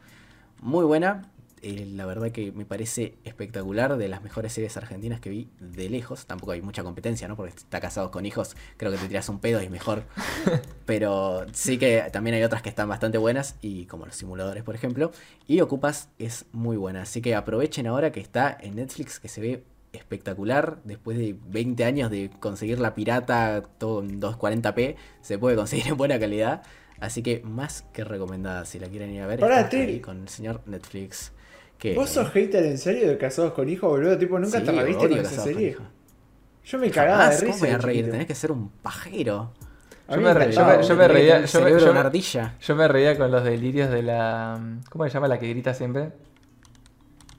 Muy 0.60 0.84
buena. 0.84 1.30
Eh, 1.62 1.86
la 1.94 2.06
verdad 2.06 2.30
que 2.30 2.52
me 2.52 2.64
parece 2.64 3.14
espectacular, 3.24 3.96
de 3.96 4.08
las 4.08 4.22
mejores 4.22 4.52
series 4.52 4.76
argentinas 4.76 5.20
que 5.20 5.30
vi 5.30 5.48
de 5.60 5.88
lejos. 5.88 6.26
Tampoco 6.26 6.52
hay 6.52 6.62
mucha 6.62 6.82
competencia, 6.82 7.28
¿no? 7.28 7.36
Porque 7.36 7.54
está 7.56 7.80
casados 7.80 8.10
con 8.10 8.26
hijos, 8.26 8.56
creo 8.76 8.90
que 8.92 8.98
te 8.98 9.08
tiras 9.08 9.28
un 9.28 9.38
pedo 9.38 9.60
y 9.60 9.64
es 9.64 9.70
mejor. 9.70 10.04
Pero 10.86 11.46
sí 11.52 11.78
que 11.78 12.08
también 12.12 12.36
hay 12.36 12.42
otras 12.42 12.62
que 12.62 12.68
están 12.68 12.88
bastante 12.88 13.18
buenas, 13.18 13.56
y 13.60 13.86
como 13.86 14.06
los 14.06 14.16
simuladores, 14.16 14.62
por 14.62 14.74
ejemplo. 14.74 15.12
Y 15.46 15.60
Ocupas 15.60 16.08
es 16.18 16.46
muy 16.52 16.76
buena, 16.76 17.02
así 17.02 17.20
que 17.20 17.34
aprovechen 17.34 17.86
ahora 17.86 18.12
que 18.12 18.20
está 18.20 18.56
en 18.60 18.76
Netflix, 18.76 19.20
que 19.20 19.28
se 19.28 19.40
ve 19.40 19.64
espectacular. 19.92 20.80
Después 20.84 21.18
de 21.18 21.36
20 21.48 21.84
años 21.84 22.10
de 22.10 22.30
conseguir 22.40 22.78
la 22.78 22.94
pirata 22.94 23.62
todo 23.78 24.02
en 24.02 24.20
240p, 24.20 24.96
se 25.20 25.38
puede 25.38 25.56
conseguir 25.56 25.88
en 25.88 25.96
buena 25.96 26.18
calidad. 26.18 26.62
Así 27.00 27.22
que 27.22 27.40
más 27.44 27.82
que 27.92 28.04
recomendada, 28.04 28.64
si 28.64 28.78
la 28.78 28.88
quieren 28.88 29.10
ir 29.10 29.22
a 29.22 29.26
ver, 29.26 29.42
ahí 29.44 30.00
con 30.00 30.22
el 30.22 30.28
señor 30.28 30.62
Netflix. 30.66 31.32
Que, 31.78 31.94
¿Vos 31.94 32.10
sos 32.10 32.28
hater 32.30 32.64
en 32.64 32.76
serio 32.78 33.08
de 33.08 33.16
casados 33.18 33.52
con 33.52 33.68
hijos, 33.68 33.88
boludo? 33.88 34.18
Tipo, 34.18 34.38
¿nunca 34.38 34.58
Sí, 34.58 34.64
te 34.64 34.70
odio 34.72 34.98
con 34.98 35.12
esa 35.12 35.36
con 35.36 35.44
serie? 35.44 35.68
Hijos. 35.70 35.86
Yo 36.64 36.78
me 36.78 36.90
cagaba 36.90 37.30
de 37.30 37.36
risa. 37.40 37.46
¿Cómo 37.46 37.58
voy 37.58 37.68
a 37.70 37.78
reír? 37.78 37.96
chiquito. 37.98 38.10
Tenés 38.12 38.26
que 38.26 38.34
ser 38.34 38.52
un 38.52 38.68
pajero. 38.82 39.52
Yo 40.10 40.16
me 40.16 40.22
me 40.22 40.34
re- 40.34 40.40
yo 40.46 40.50
encantaba, 40.60 40.76
me- 40.78 40.82
yo 40.82 40.88
boludo. 40.88 40.96
me 40.96 41.08
Tenés 41.08 41.22
reía- 41.22 41.40
me-. 41.40 41.46
Yo 42.60 42.74
me 42.76 42.88
reía 42.88 43.16
con 43.18 43.30
los 43.30 43.44
delirios 43.44 43.90
de 43.90 44.02
la. 44.02 44.60
¿Cómo 44.90 45.04
se 45.04 45.10
llama 45.10 45.28
la 45.28 45.38
que 45.38 45.48
grita 45.48 45.72
siempre? 45.74 46.10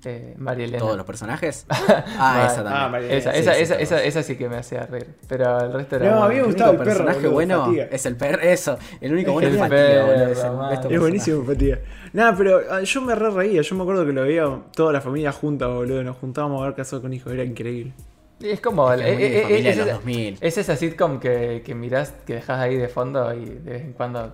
Eh, 0.05 0.33
María 0.37 0.63
Elena. 0.65 0.79
¿Todos 0.79 0.95
los 0.95 1.05
personajes? 1.05 1.65
Ah, 1.69 2.47
esa 2.47 2.63
también. 2.63 2.73
Ah, 2.73 2.87
María 2.89 3.11
Esa, 3.11 3.33
Sí, 3.33 3.39
esa, 3.39 3.53
sí, 3.53 3.61
esa, 3.63 3.73
todos. 3.75 3.83
esa, 3.83 4.03
esa 4.03 4.23
sí 4.23 4.35
que 4.37 4.47
me 4.47 4.55
hacía 4.57 4.85
reír. 4.85 5.07
Pero 5.27 5.59
el 5.59 5.73
resto 5.73 5.95
era. 5.97 6.11
No, 6.15 6.23
a 6.23 6.29
mí 6.29 6.35
me 6.35 6.39
El 6.41 6.45
gustaba 6.47 6.69
único 6.71 6.83
el 6.83 6.89
perro, 6.89 7.05
personaje 7.05 7.27
bueno 7.27 7.65
Fatiga. 7.65 7.87
es 7.91 8.05
el 8.05 8.15
perro. 8.15 8.41
Eso, 8.41 8.77
el 9.01 9.11
único 9.11 9.29
Es 9.31 9.33
bueno 9.33 9.49
es 9.49 9.57
boludo, 9.57 9.69
Perro, 9.69 10.31
es 10.31 10.43
el 10.43 10.51
man. 10.53 10.69
resto 10.71 10.89
Es 10.89 10.99
buenísimo, 10.99 11.43
Fatiga. 11.43 11.79
Nada, 12.13 12.35
pero 12.37 12.61
ah, 12.71 12.81
yo 12.81 13.01
me 13.01 13.13
re 13.15 13.29
reía. 13.29 13.61
Yo 13.61 13.75
me 13.75 13.81
acuerdo 13.83 14.05
que 14.05 14.13
lo 14.13 14.21
veía 14.23 14.59
toda 14.73 14.93
la 14.93 15.01
familia 15.01 15.31
junta, 15.33 15.67
boludo. 15.67 16.01
Nos 16.03 16.15
juntábamos 16.17 16.61
a 16.61 16.65
ver 16.67 16.75
casados 16.75 17.01
con 17.01 17.13
hijos. 17.13 17.33
Era 17.33 17.43
increíble. 17.43 17.93
Es 18.39 18.61
como. 18.61 18.91
Es 18.93 19.01
que 19.01 19.41
es 19.59 19.65
es, 19.65 19.77
esa- 19.77 19.93
2000. 19.95 20.37
es 20.39 20.57
esa 20.57 20.75
sitcom 20.77 21.19
que, 21.19 21.61
que 21.65 21.75
mirás, 21.75 22.13
que 22.25 22.35
dejas 22.35 22.57
ahí 22.59 22.77
de 22.77 22.87
fondo 22.87 23.33
y 23.33 23.43
de 23.45 23.71
vez 23.73 23.81
en 23.83 23.91
cuando. 23.93 24.33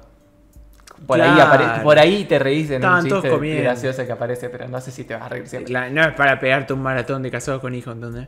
Por, 1.05 1.21
ahí, 1.21 1.39
apare- 1.39 1.83
por 1.83 1.99
ahí 1.99 2.25
te 2.25 2.39
reís 2.39 2.69
en 2.69 2.75
Estaban 2.75 3.03
un 3.05 3.11
chiste 3.11 3.29
comiendo. 3.29 3.63
gracioso 3.63 4.05
que 4.05 4.11
aparece, 4.11 4.49
pero 4.49 4.67
no 4.67 4.79
sé 4.81 4.91
si 4.91 5.03
te 5.03 5.13
vas 5.13 5.23
a 5.23 5.29
reír 5.29 5.47
siempre. 5.47 5.69
Claro, 5.71 5.93
no 5.93 6.01
es 6.01 6.13
para 6.13 6.39
pegarte 6.39 6.73
un 6.73 6.81
maratón 6.81 7.21
de 7.21 7.31
casados 7.31 7.61
con 7.61 7.75
hijos, 7.75 7.95
¿entendés? 7.95 8.27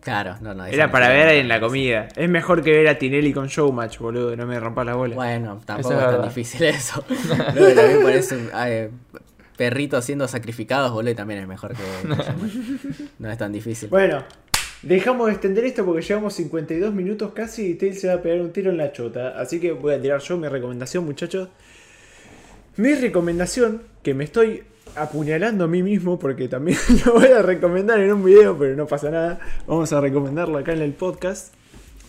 Claro, 0.00 0.36
no, 0.40 0.54
no. 0.54 0.64
Era 0.64 0.86
no 0.86 0.92
para 0.92 1.08
ver 1.08 1.28
en 1.36 1.48
la 1.48 1.60
comida. 1.60 2.08
Es 2.16 2.28
mejor 2.30 2.62
que 2.62 2.70
ver 2.70 2.88
a 2.88 2.98
Tinelli 2.98 3.32
con 3.32 3.48
Showmatch, 3.48 3.98
boludo. 3.98 4.34
No 4.36 4.46
me 4.46 4.58
rompas 4.58 4.86
la 4.86 4.94
bola. 4.94 5.14
Bueno, 5.14 5.60
tampoco 5.66 5.92
Eso 5.94 6.00
es 6.00 6.06
es, 6.06 6.16
tan 6.18 6.28
difícil 6.28 6.62
eso. 6.64 7.04
Luego 7.54 7.74
también 7.74 8.02
parece 8.02 8.36
un 8.36 8.50
perrito 9.56 10.00
siendo 10.00 10.28
sacrificados, 10.28 10.92
boludo, 10.92 11.10
y 11.10 11.14
también 11.14 11.40
es 11.40 11.48
mejor 11.48 11.74
que. 11.74 11.82
no 13.18 13.30
es 13.30 13.38
tan 13.38 13.52
difícil. 13.52 13.88
Bueno, 13.88 14.22
dejamos 14.82 15.26
de 15.26 15.32
extender 15.32 15.64
esto 15.64 15.84
porque 15.84 16.02
llevamos 16.02 16.32
52 16.34 16.94
minutos 16.94 17.32
casi 17.34 17.70
y 17.70 17.74
Tails 17.74 18.00
se 18.00 18.08
va 18.08 18.14
a 18.14 18.22
pegar 18.22 18.40
un 18.40 18.52
tiro 18.52 18.70
en 18.70 18.78
la 18.78 18.92
chota. 18.92 19.34
Así 19.38 19.60
que 19.60 19.72
voy 19.72 19.94
a 19.94 20.00
tirar 20.00 20.20
yo 20.20 20.36
mi 20.38 20.48
recomendación, 20.48 21.04
muchachos. 21.04 21.48
Mi 22.78 22.94
recomendación, 22.94 23.82
que 24.04 24.14
me 24.14 24.22
estoy 24.22 24.62
apuñalando 24.94 25.64
a 25.64 25.66
mí 25.66 25.82
mismo 25.82 26.16
porque 26.16 26.46
también 26.46 26.78
lo 27.04 27.14
voy 27.14 27.26
a 27.26 27.42
recomendar 27.42 27.98
en 27.98 28.12
un 28.12 28.24
video, 28.24 28.56
pero 28.56 28.76
no 28.76 28.86
pasa 28.86 29.10
nada. 29.10 29.40
Vamos 29.66 29.92
a 29.92 30.00
recomendarlo 30.00 30.58
acá 30.58 30.72
en 30.72 30.82
el 30.82 30.92
podcast. 30.92 31.52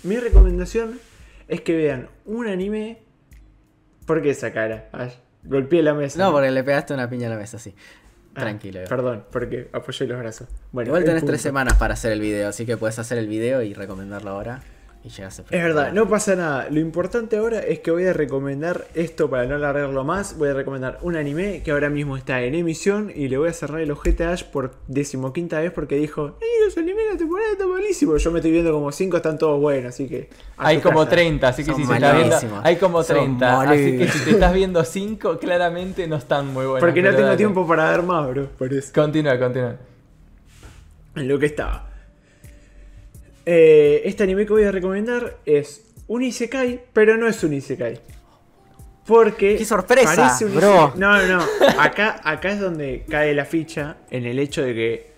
Mi 0.03 0.17
recomendación 0.17 0.99
es 1.47 1.61
que 1.61 1.75
vean 1.75 2.09
un 2.25 2.47
anime. 2.47 2.99
¿Por 4.05 4.21
qué 4.21 4.29
esa 4.29 4.53
cara? 4.53 4.89
Ay, 4.91 5.11
golpeé 5.43 5.81
la 5.81 5.95
mesa. 5.95 6.19
No, 6.23 6.31
porque 6.31 6.51
le 6.51 6.63
pegaste 6.63 6.93
una 6.93 7.09
piña 7.09 7.25
a 7.25 7.31
la 7.31 7.37
mesa, 7.37 7.57
sí. 7.57 7.73
Ah, 8.35 8.41
Tranquilo. 8.41 8.81
Perdón, 8.87 9.25
porque 9.31 9.69
apoyé 9.73 10.05
los 10.05 10.19
brazos. 10.19 10.47
Bueno, 10.71 10.89
Igual 10.89 11.03
tenés 11.03 11.21
punto. 11.21 11.31
tres 11.31 11.41
semanas 11.41 11.73
para 11.79 11.95
hacer 11.95 12.11
el 12.11 12.21
video, 12.21 12.47
así 12.47 12.67
que 12.67 12.77
puedes 12.77 12.99
hacer 12.99 13.17
el 13.17 13.27
video 13.27 13.63
y 13.63 13.73
recomendarlo 13.73 14.29
ahora. 14.29 14.61
Y 15.01 15.07
llegas 15.09 15.39
a 15.39 15.43
Es 15.43 15.63
verdad, 15.63 15.93
no 15.93 16.09
pasa 16.09 16.35
nada. 16.35 16.67
Lo 16.69 16.81
importante 16.81 17.37
ahora 17.37 17.59
es 17.59 17.79
que 17.79 17.89
voy 17.89 18.05
a 18.05 18.11
recomendar 18.11 18.85
esto 18.95 19.29
para 19.29 19.45
no 19.45 19.55
alargarlo 19.55 20.03
más. 20.03 20.37
Voy 20.37 20.49
a 20.49 20.53
recomendar 20.53 20.99
un 21.01 21.15
anime 21.15 21.61
que 21.63 21.71
ahora 21.71 21.89
mismo 21.89 22.17
está 22.17 22.41
en 22.41 22.53
emisión 22.53 23.09
y 23.15 23.29
le 23.29 23.37
voy 23.37 23.47
a 23.47 23.53
cerrar 23.53 23.79
el 23.79 23.91
ojete 23.91 24.25
a 24.25 24.31
Ash 24.33 24.43
por 24.43 24.75
decimoquinta 24.87 25.61
vez 25.61 25.71
porque 25.71 25.95
dijo: 25.95 26.37
¡Ey, 26.41 26.65
los 26.65 26.77
animes 26.77 27.05
de 27.05 27.11
la 27.13 27.17
temporada 27.17 27.49
están 27.53 27.69
malísimos! 27.69 28.21
Yo 28.21 28.31
me 28.31 28.39
estoy 28.39 28.51
viendo 28.51 28.73
como 28.73 28.91
5, 28.91 29.17
están 29.17 29.37
todos 29.37 29.57
buenos, 29.61 29.93
así 29.93 30.09
que. 30.09 30.29
Hay 30.57 30.79
como 30.79 30.99
casa. 30.99 31.11
30, 31.11 31.47
así 31.47 31.63
que 31.63 31.71
Son 31.71 31.79
si 31.79 31.87
se 31.87 31.93
está 31.93 32.13
viendo. 32.13 32.61
Hay 32.61 32.75
como 32.75 33.01
Son 33.01 33.15
30. 33.15 33.61
Así 33.61 33.97
que 33.97 34.07
si 34.09 34.25
te 34.25 34.31
estás 34.31 34.53
viendo 34.53 34.83
5, 34.83 35.39
claramente 35.39 36.07
no 36.07 36.17
están 36.17 36.47
muy 36.47 36.65
buenos. 36.65 36.81
Porque 36.81 37.01
no 37.01 37.11
tengo 37.11 37.23
dale. 37.23 37.37
tiempo 37.37 37.65
para 37.65 37.89
ver 37.89 38.03
más, 38.03 38.27
bro. 38.27 38.49
Por 38.49 38.73
eso. 38.73 38.91
Continúa, 38.93 39.39
continúa. 39.39 39.77
en 41.15 41.27
lo 41.27 41.39
que 41.39 41.45
estaba. 41.45 41.88
Eh, 43.51 44.01
este 44.05 44.21
anime 44.23 44.45
que 44.45 44.53
voy 44.53 44.63
a 44.63 44.71
recomendar 44.71 45.37
es 45.43 45.91
un 46.07 46.21
Isekai, 46.21 46.83
pero 46.93 47.17
no 47.17 47.27
es 47.27 47.43
un 47.43 47.53
Isekai. 47.53 47.99
Porque. 49.07 49.55
¡Qué 49.57 49.65
sorpresa, 49.65 50.15
parece 50.15 50.45
un 50.45 50.55
bro! 50.55 50.91
isekai. 50.93 50.99
No, 50.99 51.17
no, 51.27 51.37
no. 51.37 51.81
Acá, 51.81 52.21
acá 52.23 52.51
es 52.51 52.59
donde 52.59 53.05
cae 53.09 53.33
la 53.33 53.45
ficha 53.45 53.97
en 54.11 54.25
el 54.27 54.37
hecho 54.37 54.61
de 54.61 54.73
que. 54.75 55.11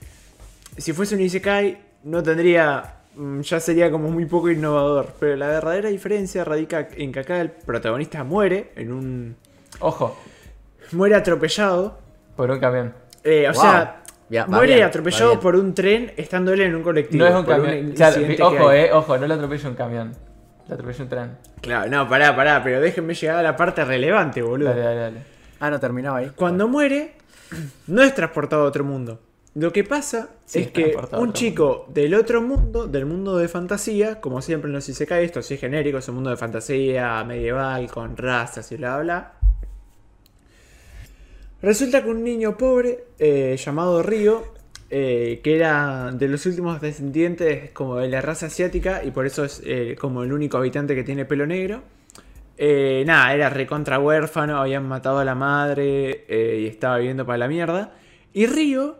Si 0.77 0.93
fuese 0.93 1.15
un 1.15 1.21
Isekai, 1.21 1.77
no 2.05 2.23
tendría. 2.23 2.99
mm, 3.15 3.41
Ya 3.41 3.59
sería 3.59 3.91
como 3.91 4.09
muy 4.09 4.25
poco 4.25 4.49
innovador. 4.49 5.13
Pero 5.19 5.35
la 5.35 5.47
verdadera 5.47 5.89
diferencia 5.89 6.45
radica 6.45 6.87
en 6.95 7.11
que 7.11 7.19
acá 7.19 7.41
el 7.41 7.51
protagonista 7.51 8.23
muere 8.23 8.71
en 8.77 8.93
un. 8.93 9.35
Ojo, 9.81 10.17
Muere 10.93 11.15
atropellado. 11.15 11.99
por 12.37 12.49
un 12.49 12.59
camión. 12.59 12.93
Eh, 13.25 13.45
o 13.49 13.53
Wow. 13.53 13.61
sea, 13.61 14.00
Muere 14.47 14.75
bien, 14.75 14.87
atropellado 14.87 15.39
por 15.39 15.55
un 15.55 15.73
tren 15.73 16.13
estando 16.15 16.53
él 16.53 16.61
en 16.61 16.75
un 16.75 16.83
colectivo. 16.83 17.25
No 17.25 17.29
es 17.29 17.35
un 17.35 17.45
camión. 17.45 17.91
Claro, 17.93 18.15
incidente 18.15 18.35
que 18.37 18.43
ojo, 18.43 18.71
eh, 18.71 18.93
ojo, 18.93 19.17
no 19.17 19.27
lo 19.27 19.33
atropella 19.33 19.69
un 19.69 19.75
camión. 19.75 20.11
Lo 20.67 20.73
atropella 20.75 21.03
un 21.03 21.09
tren. 21.09 21.37
Claro, 21.61 21.89
no, 21.91 22.07
pará, 22.07 22.35
pará, 22.35 22.63
pero 22.63 22.79
déjenme 22.79 23.13
llegar 23.13 23.37
a 23.37 23.43
la 23.43 23.55
parte 23.55 23.83
relevante, 23.83 24.41
boludo. 24.41 24.69
Dale, 24.69 24.81
dale, 24.81 24.99
dale. 24.99 25.17
Ah, 25.59 25.69
no 25.69 25.79
terminaba 25.79 26.19
ahí. 26.19 26.31
Cuando 26.35 26.67
muere, 26.67 27.13
no 27.87 28.01
es 28.01 28.15
transportado 28.15 28.63
a 28.63 28.65
otro 28.65 28.83
mundo. 28.83 29.19
Lo 29.53 29.73
que 29.73 29.83
pasa 29.83 30.29
Sí, 30.45 30.59
es 30.59 30.71
que 30.71 30.97
un 31.11 31.33
chico 31.33 31.85
del 31.89 32.13
otro 32.13 32.41
mundo, 32.41 32.87
del 32.87 33.05
mundo 33.05 33.37
de 33.37 33.49
fantasía, 33.49 34.21
como 34.21 34.41
siempre 34.41 34.69
en 34.69 34.73
los 34.73 34.87
Isekai, 34.87 35.25
esto 35.25 35.41
sí 35.41 35.55
es 35.55 35.59
genérico, 35.59 35.97
es 35.97 36.07
un 36.07 36.15
mundo 36.15 36.29
de 36.29 36.37
fantasía 36.37 37.21
medieval 37.25 37.91
con 37.91 38.15
razas 38.15 38.71
y 38.71 38.77
bla 38.77 38.99
bla. 38.99 39.33
Resulta 41.61 42.03
que 42.03 42.09
un 42.09 42.23
niño 42.23 42.57
pobre 42.57 43.05
eh, 43.19 43.55
llamado 43.63 44.01
Río, 44.01 44.45
eh, 44.89 45.41
que 45.43 45.55
era 45.55 46.11
de 46.11 46.27
los 46.27 46.47
últimos 46.47 46.81
descendientes 46.81 47.69
como 47.71 47.97
de 47.97 48.09
la 48.09 48.19
raza 48.19 48.47
asiática 48.47 49.03
y 49.03 49.11
por 49.11 49.27
eso 49.27 49.45
es 49.45 49.61
eh, 49.63 49.95
como 49.99 50.23
el 50.23 50.33
único 50.33 50.57
habitante 50.57 50.95
que 50.95 51.03
tiene 51.03 51.25
pelo 51.25 51.45
negro, 51.45 51.83
nada, 52.57 53.33
era 53.33 53.49
recontra 53.49 53.99
huérfano, 53.99 54.57
habían 54.57 54.87
matado 54.87 55.19
a 55.19 55.25
la 55.25 55.33
madre 55.33 56.25
y 56.29 56.67
estaba 56.67 56.97
viviendo 56.97 57.25
para 57.25 57.39
la 57.39 57.47
mierda. 57.47 57.95
Y 58.33 58.45
Río, 58.45 58.97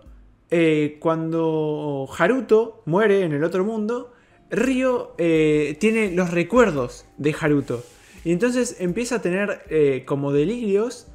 cuando 1.00 2.10
Haruto 2.18 2.82
muere 2.86 3.22
en 3.22 3.34
el 3.34 3.44
otro 3.44 3.64
mundo, 3.64 4.14
Río 4.50 5.14
tiene 5.16 6.12
los 6.12 6.32
recuerdos 6.32 7.06
de 7.18 7.36
Haruto. 7.40 7.84
Y 8.24 8.32
entonces 8.32 8.78
empieza 8.80 9.18
a 9.18 9.22
tener 9.22 10.04
como 10.06 10.34
delirios 10.34 11.11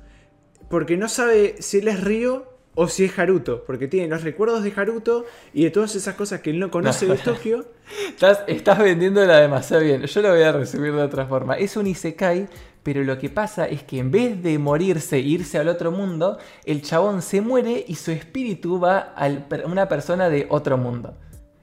porque 0.69 0.97
no 0.97 1.09
sabe 1.09 1.57
si 1.61 1.79
él 1.79 1.89
es 1.89 2.03
Río 2.03 2.47
o 2.75 2.89
si 2.89 3.05
es 3.05 3.19
Haruto. 3.19 3.65
Porque 3.67 3.89
tiene 3.89 4.09
los 4.09 4.23
recuerdos 4.23 4.63
de 4.63 4.73
Haruto 4.77 5.25
y 5.55 5.65
de 5.65 5.71
todas 5.71 5.95
esas 5.95 6.15
cosas 6.15 6.41
que 6.41 6.51
él 6.51 6.59
no 6.59 6.71
conoce 6.71 7.07
de 7.07 7.17
Tokio. 7.17 7.65
Estás, 8.09 8.41
estás 8.49 8.79
vendiéndola 8.81 9.39
demasiado 9.41 9.83
bien. 9.85 10.03
Yo 10.03 10.21
lo 10.23 10.31
voy 10.31 10.43
a 10.43 10.51
resumir 10.53 10.93
de 10.93 11.03
otra 11.03 11.25
forma. 11.27 11.55
Es 11.55 11.77
un 11.77 11.87
Isekai, 11.87 12.49
pero 12.83 13.05
lo 13.05 13.17
que 13.19 13.29
pasa 13.31 13.67
es 13.69 13.85
que 13.85 13.99
en 14.01 14.11
vez 14.11 14.43
de 14.43 14.59
morirse 14.59 15.17
e 15.17 15.21
irse 15.21 15.57
al 15.59 15.69
otro 15.69 15.93
mundo, 15.93 16.39
el 16.65 16.83
chabón 16.83 17.23
se 17.23 17.41
muere 17.41 17.85
y 17.87 17.95
su 17.95 18.11
espíritu 18.11 18.81
va 18.81 19.15
a 19.17 19.29
una 19.67 19.89
persona 19.89 20.29
de 20.29 20.47
otro 20.51 20.77
mundo. 20.77 21.17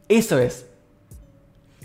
Eso 0.07 0.37
es. 0.39 0.65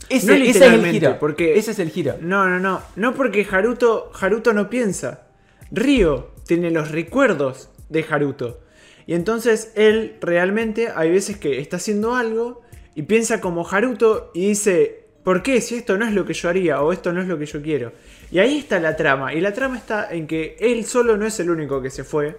Ese, 0.09 0.27
No 0.27 0.33
ese 0.35 0.51
es 0.51 0.73
el 0.73 0.87
giro. 0.93 1.17
porque- 1.19 1.59
Ese 1.59 1.73
es 1.73 1.79
el 1.81 1.91
giro. 1.91 2.15
No, 2.21 2.49
no, 2.49 2.59
no. 2.61 2.81
No 2.97 3.15
porque 3.15 3.47
Haruto, 3.51 4.13
Haruto 4.21 4.53
no 4.53 4.71
piensa. 4.71 5.27
Ryo 5.73 6.31
tiene 6.49 6.71
los 6.71 6.91
recuerdos 6.91 7.69
de 7.91 8.05
Haruto. 8.09 8.59
Y 9.07 9.13
entonces 9.13 9.71
él 9.77 10.17
realmente 10.21 10.89
hay 10.95 11.11
veces 11.11 11.37
que 11.37 11.61
está 11.61 11.77
haciendo 11.77 12.17
algo 12.17 12.63
y 12.95 13.03
piensa 13.03 13.41
como 13.41 13.69
Haruto 13.69 14.31
y 14.35 14.49
dice, 14.49 15.05
¿por 15.23 15.43
qué? 15.43 15.61
Si 15.61 15.75
esto 15.75 15.99
no 15.99 16.07
es 16.07 16.15
lo 16.15 16.25
que 16.25 16.33
yo 16.33 16.49
haría 16.49 16.81
o 16.81 16.91
esto 16.91 17.13
no 17.13 17.21
es 17.21 17.29
lo 17.29 17.39
que 17.39 17.45
yo 17.45 17.61
quiero. 17.61 17.93
Y 18.31 18.39
ahí 18.39 18.59
está 18.59 18.81
la 18.81 18.97
trama. 18.97 19.35
Y 19.35 19.43
la 19.43 19.53
trama 19.53 19.77
está 19.77 20.11
en 20.11 20.27
que 20.27 20.57
él 20.59 20.87
solo 20.87 21.19
no 21.19 21.27
es 21.27 21.39
el 21.39 21.51
único 21.51 21.83
que 21.83 21.91
se 21.91 22.03
fue, 22.03 22.39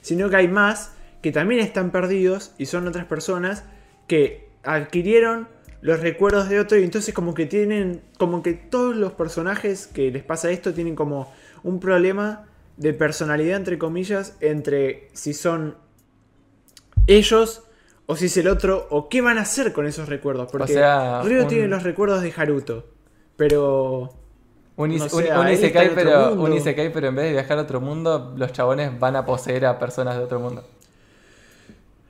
sino 0.00 0.30
que 0.30 0.36
hay 0.36 0.48
más 0.48 0.92
que 1.20 1.30
también 1.30 1.60
están 1.60 1.90
perdidos 1.90 2.54
y 2.56 2.66
son 2.66 2.88
otras 2.88 3.04
personas 3.04 3.64
que 4.08 4.48
adquirieron 4.62 5.46
los 5.82 6.00
recuerdos 6.00 6.48
de 6.48 6.58
otro 6.58 6.78
y 6.78 6.84
entonces 6.84 7.12
como 7.12 7.34
que 7.34 7.44
tienen, 7.44 8.00
como 8.16 8.42
que 8.42 8.54
todos 8.54 8.96
los 8.96 9.12
personajes 9.12 9.86
que 9.88 10.10
les 10.10 10.22
pasa 10.22 10.50
esto 10.50 10.72
tienen 10.72 10.96
como 10.96 11.30
un 11.62 11.80
problema 11.80 12.46
de 12.82 12.92
personalidad 12.94 13.56
entre 13.56 13.78
comillas 13.78 14.36
entre 14.40 15.08
si 15.12 15.32
son 15.34 15.76
ellos 17.06 17.62
o 18.06 18.16
si 18.16 18.26
es 18.26 18.36
el 18.36 18.48
otro 18.48 18.86
o 18.90 19.08
qué 19.08 19.20
van 19.20 19.38
a 19.38 19.42
hacer 19.42 19.72
con 19.72 19.86
esos 19.86 20.08
recuerdos 20.08 20.48
porque 20.50 20.72
sea, 20.74 21.22
Ryo 21.22 21.42
un- 21.42 21.48
tiene 21.48 21.68
los 21.68 21.82
recuerdos 21.82 22.22
de 22.22 22.32
Haruto 22.36 22.86
pero 23.36 24.14
Un, 24.74 24.96
No 24.96 25.06
sé, 25.08 25.30
un- 25.30 25.38
un 25.38 25.48
isekai, 25.50 25.94
pero, 25.94 26.30
mundo. 26.30 26.44
un 26.44 26.52
isekai, 26.54 26.90
pero 26.92 27.08
en 27.08 27.14
vez 27.14 27.26
de 27.26 27.32
viajar 27.32 27.58
a 27.58 27.62
otro 27.62 27.78
mundo, 27.82 28.32
los 28.38 28.52
chabones 28.52 28.98
van 28.98 29.16
a 29.16 29.26
poseer 29.26 29.66
a 29.66 29.78
personas 29.78 30.16
de 30.16 30.24
otro 30.24 30.40
mundo. 30.40 30.64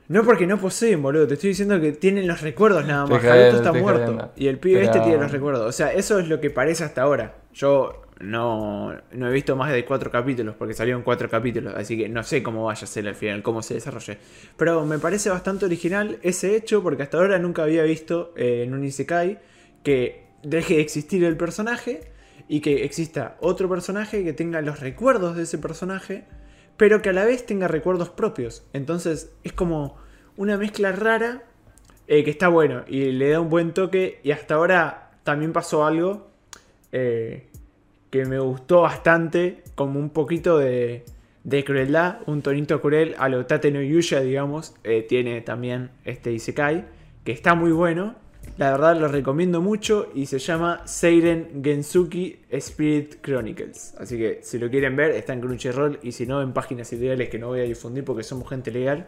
No 0.07 0.23
porque 0.23 0.47
no 0.47 0.57
poseen, 0.57 1.01
boludo. 1.01 1.27
Te 1.27 1.33
estoy 1.33 1.49
diciendo 1.49 1.79
que 1.81 1.91
tienen 1.91 2.25
los 2.25 2.39
recuerdos 2.41 2.85
nada 2.85 3.05
más. 3.05 3.21
Estoy 3.23 3.29
Haruto 3.41 3.57
está 3.57 3.73
muerto. 3.73 4.31
Y 4.37 4.47
el 4.47 4.59
pibe 4.59 4.79
Pero- 4.79 4.91
este 4.91 4.99
tiene 5.01 5.17
los 5.21 5.31
recuerdos. 5.33 5.67
O 5.67 5.71
sea, 5.73 5.91
eso 5.91 6.19
es 6.19 6.29
lo 6.29 6.39
que 6.39 6.49
parece 6.51 6.85
hasta 6.85 7.01
ahora. 7.01 7.35
Yo 7.53 8.02
no, 8.19 8.93
no 9.11 9.29
he 9.29 9.31
visto 9.31 9.55
más 9.55 9.71
de 9.71 9.85
cuatro 9.85 10.11
capítulos 10.11 10.55
porque 10.57 10.73
salieron 10.73 11.03
cuatro 11.03 11.29
capítulos. 11.29 11.73
Así 11.75 11.97
que 11.97 12.09
no 12.09 12.23
sé 12.23 12.43
cómo 12.43 12.65
vaya 12.65 12.83
a 12.83 12.87
ser 12.87 13.07
al 13.07 13.15
final, 13.15 13.43
cómo 13.43 13.61
se 13.61 13.75
desarrolle. 13.75 14.17
Pero 14.57 14.85
me 14.85 14.99
parece 14.99 15.29
bastante 15.29 15.65
original 15.65 16.19
ese 16.21 16.55
hecho 16.55 16.83
porque 16.83 17.03
hasta 17.03 17.17
ahora 17.17 17.39
nunca 17.39 17.63
había 17.63 17.83
visto 17.83 18.33
eh, 18.35 18.63
en 18.65 18.73
un 18.73 18.83
Isekai 18.83 19.39
que 19.83 20.25
deje 20.43 20.75
de 20.75 20.81
existir 20.81 21.23
el 21.23 21.37
personaje 21.37 22.11
y 22.47 22.61
que 22.61 22.83
exista 22.83 23.37
otro 23.39 23.69
personaje 23.69 24.23
que 24.23 24.33
tenga 24.33 24.61
los 24.61 24.79
recuerdos 24.79 25.35
de 25.35 25.43
ese 25.43 25.57
personaje 25.57 26.25
pero 26.77 27.01
que 27.01 27.09
a 27.09 27.13
la 27.13 27.25
vez 27.25 27.45
tenga 27.45 27.67
recuerdos 27.67 28.09
propios. 28.09 28.63
Entonces 28.73 29.31
es 29.43 29.53
como 29.53 29.97
una 30.37 30.57
mezcla 30.57 30.91
rara 30.91 31.43
eh, 32.07 32.23
que 32.23 32.31
está 32.31 32.47
bueno 32.47 32.83
y 32.87 33.11
le 33.11 33.29
da 33.29 33.39
un 33.39 33.49
buen 33.49 33.73
toque. 33.73 34.19
Y 34.23 34.31
hasta 34.31 34.55
ahora 34.55 35.11
también 35.23 35.53
pasó 35.53 35.85
algo 35.85 36.27
eh, 36.91 37.47
que 38.13 38.25
me 38.25 38.37
gustó 38.37 38.81
bastante, 38.81 39.63
como 39.73 39.99
un 39.99 40.11
poquito 40.11 40.59
de, 40.59 41.03
crueldad, 41.65 42.19
un 42.27 42.43
tonito 42.43 42.79
cruel 42.79 43.15
a 43.17 43.27
lo 43.27 43.47
Tate 43.47 43.71
no 43.71 43.81
Yuya, 43.81 44.19
digamos. 44.19 44.75
eh, 44.83 45.01
tiene 45.01 45.41
también 45.41 45.89
este 46.05 46.31
Isekai, 46.31 46.85
que 47.25 47.31
está 47.31 47.55
muy 47.55 47.71
bueno. 47.71 48.13
La 48.59 48.69
verdad 48.69 48.97
lo 48.97 49.07
recomiendo 49.07 49.61
mucho 49.61 50.11
y 50.13 50.27
se 50.27 50.37
llama 50.37 50.83
Seiren 50.85 51.63
Gensuki 51.63 52.41
Spirit 52.51 53.15
Chronicles. 53.23 53.95
Así 53.97 54.15
que 54.19 54.41
si 54.43 54.59
lo 54.59 54.69
quieren 54.69 54.95
ver 54.95 55.09
está 55.09 55.33
en 55.33 55.41
Crunchyroll 55.41 55.97
y 56.03 56.11
si 56.11 56.27
no 56.27 56.43
en 56.43 56.53
páginas 56.53 56.93
ideales 56.93 57.29
que 57.29 57.39
no 57.39 57.47
voy 57.47 57.61
a 57.61 57.63
difundir 57.63 58.03
porque 58.03 58.21
somos 58.21 58.47
gente 58.47 58.69
legal. 58.69 59.07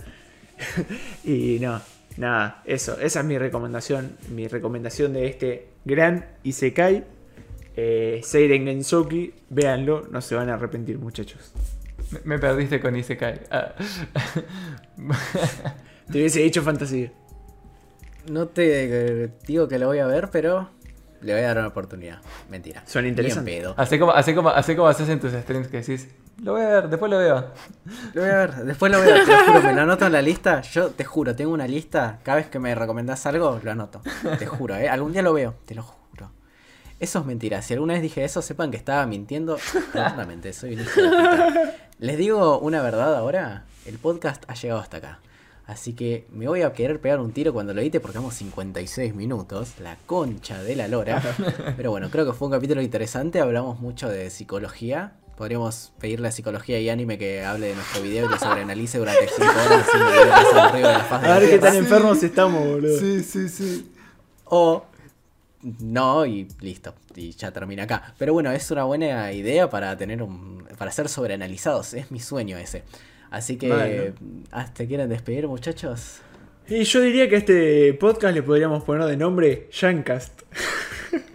y 1.23 1.59
no, 1.59 1.79
nada, 2.17 2.63
eso, 2.65 2.99
esa 2.99 3.19
es 3.19 3.25
mi 3.27 3.37
recomendación, 3.37 4.17
mi 4.33 4.47
recomendación 4.47 5.13
de 5.13 5.27
este 5.27 5.67
gran 5.85 6.25
Isekai. 6.41 7.13
Eh, 7.77 8.21
Seiren 8.23 8.65
Gensuki, 8.65 9.33
véanlo, 9.49 10.07
no 10.09 10.21
se 10.21 10.35
van 10.35 10.49
a 10.49 10.53
arrepentir 10.53 10.97
muchachos. 10.97 11.51
Me, 12.11 12.19
me 12.23 12.39
perdiste 12.39 12.79
con 12.79 12.95
Isekai. 12.95 13.41
Ah. 13.51 13.73
Te 16.11 16.19
hubiese 16.19 16.39
dicho 16.41 16.61
fantasía. 16.61 17.11
No 18.29 18.47
te 18.47 19.31
digo 19.47 19.67
que 19.67 19.77
lo 19.79 19.87
voy 19.87 19.99
a 19.99 20.07
ver, 20.07 20.29
pero 20.31 20.69
le 21.21 21.33
voy 21.33 21.41
a 21.41 21.47
dar 21.47 21.57
una 21.59 21.67
oportunidad. 21.67 22.19
Mentira. 22.49 22.83
Suena 22.85 23.03
Ni 23.05 23.09
en 23.09 23.13
interesante. 23.13 23.51
pedo. 23.51 23.73
Así 23.77 23.99
como, 23.99 24.11
así 24.11 24.33
como, 24.35 24.49
así 24.49 24.75
como 24.75 24.87
haces 24.87 25.09
en 25.09 25.19
tus 25.19 25.31
streams 25.33 25.67
que 25.67 25.77
decís, 25.77 26.07
lo 26.43 26.53
voy 26.53 26.61
a 26.61 26.69
ver, 26.69 26.89
después 26.89 27.11
lo 27.11 27.17
veo. 27.19 27.51
Lo 28.13 28.21
voy 28.21 28.29
a 28.31 28.37
ver, 28.37 28.55
después 28.65 28.91
lo 28.91 28.99
voy 28.99 29.09
a 29.09 29.13
ver, 29.13 29.25
te 29.25 29.31
lo 29.31 29.37
juro, 29.45 29.61
me 29.61 29.73
lo 29.73 29.81
anoto 29.81 30.05
en 30.05 30.11
la 30.13 30.21
lista. 30.21 30.61
Yo 30.61 30.89
te 30.89 31.03
juro, 31.03 31.35
tengo 31.35 31.51
una 31.51 31.67
lista. 31.67 32.19
Cada 32.23 32.37
vez 32.37 32.47
que 32.47 32.59
me 32.59 32.73
recomendás 32.73 33.25
algo, 33.25 33.59
lo 33.63 33.71
anoto. 33.71 34.01
Te 34.39 34.45
juro, 34.45 34.75
¿eh? 34.75 34.87
Algún 34.89 35.11
día 35.13 35.21
lo 35.21 35.33
veo, 35.33 35.55
te 35.65 35.75
lo 35.75 35.83
juro. 35.83 36.04
Eso 36.99 37.19
es 37.19 37.25
mentira. 37.25 37.61
Si 37.61 37.73
alguna 37.73 37.93
vez 37.93 38.01
dije 38.01 38.23
eso, 38.23 38.41
sepan 38.41 38.71
que 38.71 38.77
estaba 38.77 39.05
mintiendo 39.05 39.57
rotundamente. 39.93 40.53
Soy 40.53 40.75
un 40.75 40.81
hijo 40.81 41.01
de 41.01 41.09
puta. 41.09 41.75
Les 41.99 42.17
digo 42.17 42.59
una 42.59 42.81
verdad 42.81 43.15
ahora. 43.15 43.65
El 43.85 43.97
podcast 43.97 44.43
ha 44.47 44.53
llegado 44.55 44.79
hasta 44.79 44.97
acá. 44.97 45.19
Así 45.67 45.93
que 45.93 46.27
me 46.31 46.47
voy 46.47 46.61
a 46.61 46.71
querer 46.73 47.01
pegar 47.01 47.19
un 47.19 47.31
tiro 47.31 47.51
cuando 47.51 47.73
lo 47.73 47.81
edite 47.81 47.99
porque 47.99 48.17
vamos 48.19 48.35
56 48.35 49.13
minutos. 49.13 49.73
La 49.79 49.97
concha 50.05 50.63
de 50.63 50.75
la 50.75 50.87
lora. 50.87 51.21
Pero 51.77 51.91
bueno, 51.91 52.09
creo 52.09 52.25
que 52.25 52.33
fue 52.33 52.47
un 52.47 52.53
capítulo 52.53 52.81
interesante. 52.81 53.41
Hablamos 53.41 53.79
mucho 53.79 54.07
de 54.07 54.29
psicología. 54.29 55.13
Podríamos 55.35 55.91
pedirle 55.99 56.29
a 56.29 56.31
psicología 56.31 56.79
y 56.79 56.89
anime 56.89 57.17
que 57.17 57.43
hable 57.43 57.67
de 57.67 57.75
nuestro 57.75 58.01
video 58.01 58.25
y 58.25 58.29
lo 58.29 58.39
sobreanalice 58.39 58.99
durante 58.99 59.27
5 59.27 59.51
horas 59.51 59.85
aburrido 60.55 60.87
de 60.87 60.93
la 60.93 61.03
faz 61.03 61.21
de 61.21 61.27
A 61.27 61.39
ver 61.39 61.49
qué 61.49 61.59
tan 61.59 61.75
enfermos 61.75 62.23
estamos, 62.23 62.65
boludo. 62.65 62.97
Sí, 62.97 63.21
sí, 63.21 63.49
sí. 63.49 63.91
O 64.45 64.85
no, 65.79 66.25
y 66.25 66.47
listo. 66.61 66.93
Y 67.15 67.31
ya 67.31 67.51
termina 67.51 67.83
acá. 67.83 68.13
Pero 68.17 68.33
bueno, 68.33 68.51
es 68.51 68.69
una 68.71 68.83
buena 68.83 69.31
idea 69.31 69.69
para 69.69 69.97
tener 69.97 70.21
un. 70.21 70.65
para 70.77 70.91
ser 70.91 71.09
sobreanalizados. 71.09 71.93
Es 71.93 72.11
mi 72.11 72.19
sueño 72.19 72.57
ese. 72.57 72.83
Así 73.31 73.57
que. 73.57 73.67
Bueno. 73.67 74.43
ah, 74.51 74.67
¿Te 74.73 74.87
quieren 74.87 75.09
despedir, 75.09 75.47
muchachos? 75.47 76.19
Y 76.67 76.83
yo 76.83 77.01
diría 77.01 77.29
que 77.29 77.35
a 77.35 77.37
este 77.39 77.93
podcast 77.93 78.33
le 78.33 78.41
podríamos 78.43 78.83
poner 78.83 79.05
de 79.07 79.17
nombre 79.17 79.67
Shancast. 79.71 80.41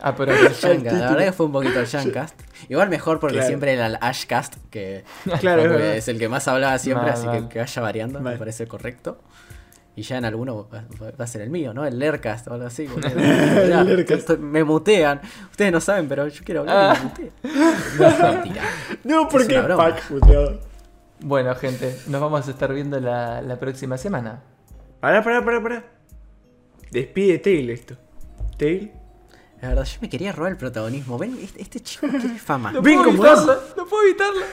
Ah, 0.02 0.14
pero 0.14 0.32
Shancast. 0.60 0.96
La 0.98 1.10
verdad 1.10 1.24
que 1.26 1.32
fue 1.32 1.46
un 1.46 1.52
poquito 1.52 1.78
el 1.80 1.86
Shancast. 1.86 2.38
Igual 2.68 2.88
mejor 2.90 3.18
porque 3.20 3.34
Claro. 3.36 3.48
siempre 3.48 3.72
era 3.72 3.86
el 3.86 3.96
Ashcast, 4.00 4.54
que 4.70 5.04
Claro, 5.40 5.78
es 5.78 5.98
es 5.98 6.08
el 6.08 6.18
que 6.18 6.28
más 6.28 6.48
hablaba 6.48 6.78
siempre, 6.78 7.06
Mal, 7.06 7.14
así 7.14 7.26
mal. 7.26 7.42
que, 7.48 7.54
que 7.54 7.58
vaya 7.60 7.82
variando, 7.82 8.20
Mal. 8.20 8.34
me 8.34 8.38
parece 8.38 8.66
correcto. 8.66 9.20
Y 10.00 10.02
ya 10.02 10.16
en 10.16 10.24
alguno 10.24 10.66
va, 10.72 10.82
va 10.98 11.24
a 11.24 11.26
ser 11.26 11.42
el 11.42 11.50
mío, 11.50 11.74
¿no? 11.74 11.84
El 11.84 11.98
Lercast 11.98 12.48
o 12.48 12.54
algo 12.54 12.64
así. 12.68 12.84
El 13.04 14.00
estoy- 14.08 14.38
me 14.38 14.64
mutean. 14.64 15.20
Ustedes 15.50 15.70
no 15.70 15.78
saben, 15.78 16.08
pero 16.08 16.26
yo 16.26 16.42
quiero 16.42 16.60
hablar 16.60 16.96
y 16.96 16.98
me 16.98 17.04
mutean. 17.04 18.34
Mentira. 18.42 18.62
No, 19.04 19.28
porque. 19.28 19.60
Pac. 19.60 20.02
Bueno, 21.20 21.54
gente, 21.54 21.94
nos 22.06 22.18
vamos 22.18 22.48
a 22.48 22.50
estar 22.50 22.72
viendo 22.72 22.98
la, 22.98 23.42
la 23.42 23.58
próxima 23.58 23.98
semana. 23.98 24.40
Pará, 25.00 25.22
pará, 25.22 25.44
pará, 25.44 25.62
pará. 25.62 25.84
Despide 26.90 27.38
Tail 27.40 27.68
esto. 27.68 27.94
Tail. 28.56 28.92
La 29.60 29.68
verdad, 29.68 29.84
yo 29.84 29.98
me 30.00 30.08
quería 30.08 30.32
robar 30.32 30.52
el 30.52 30.56
protagonismo. 30.56 31.18
Ven, 31.18 31.38
este, 31.42 31.60
este 31.60 31.80
chico 31.80 32.06
quiere 32.08 32.38
fama. 32.38 32.72
No 32.72 32.80
Ven 32.80 32.94
puedo 33.02 33.10
como 33.10 33.26
evitarlo, 33.26 33.60
no 33.76 33.84
puedo 33.86 34.02
evitarlo. 34.04 34.46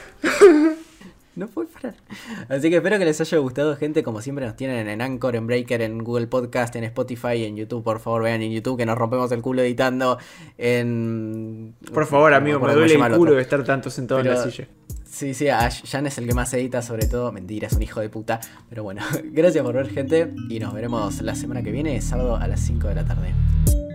No 1.38 1.46
puedo 1.46 1.68
parar. 1.68 1.94
Así 2.48 2.68
que 2.68 2.78
espero 2.78 2.98
que 2.98 3.04
les 3.04 3.20
haya 3.20 3.38
gustado, 3.38 3.76
gente. 3.76 4.02
Como 4.02 4.20
siempre, 4.20 4.44
nos 4.44 4.56
tienen 4.56 4.88
en 4.88 5.00
Anchor, 5.00 5.36
en 5.36 5.46
Breaker, 5.46 5.82
en 5.82 6.02
Google 6.02 6.26
Podcast, 6.26 6.74
en 6.74 6.82
Spotify, 6.82 7.44
en 7.44 7.56
YouTube. 7.56 7.84
Por 7.84 8.00
favor, 8.00 8.24
vean 8.24 8.42
en 8.42 8.50
YouTube 8.50 8.76
que 8.76 8.84
nos 8.84 8.98
rompemos 8.98 9.30
el 9.30 9.40
culo 9.40 9.62
editando. 9.62 10.18
En. 10.58 11.76
Por 11.94 12.06
favor, 12.06 12.34
amigo, 12.34 12.58
me 12.58 12.72
duele 12.72 12.94
el 12.94 13.16
culo 13.16 13.34
de 13.34 13.42
estar 13.42 13.62
tanto 13.62 13.88
sentado 13.88 14.20
en 14.20 14.26
la 14.26 14.42
silla. 14.42 14.66
Sí, 15.04 15.32
sí, 15.32 15.48
a 15.48 15.70
Jan 15.70 16.06
es 16.08 16.18
el 16.18 16.26
que 16.26 16.34
más 16.34 16.52
edita, 16.54 16.82
sobre 16.82 17.06
todo. 17.06 17.30
Mentira, 17.30 17.68
es 17.68 17.74
un 17.74 17.82
hijo 17.82 18.00
de 18.00 18.08
puta. 18.08 18.40
Pero 18.68 18.82
bueno, 18.82 19.02
gracias 19.24 19.64
por 19.64 19.76
ver, 19.76 19.90
gente. 19.90 20.34
Y 20.50 20.58
nos 20.58 20.74
veremos 20.74 21.22
la 21.22 21.36
semana 21.36 21.62
que 21.62 21.70
viene, 21.70 22.00
sábado 22.00 22.34
a 22.36 22.48
las 22.48 22.58
5 22.60 22.88
de 22.88 22.94
la 22.96 23.04
tarde. 23.04 23.87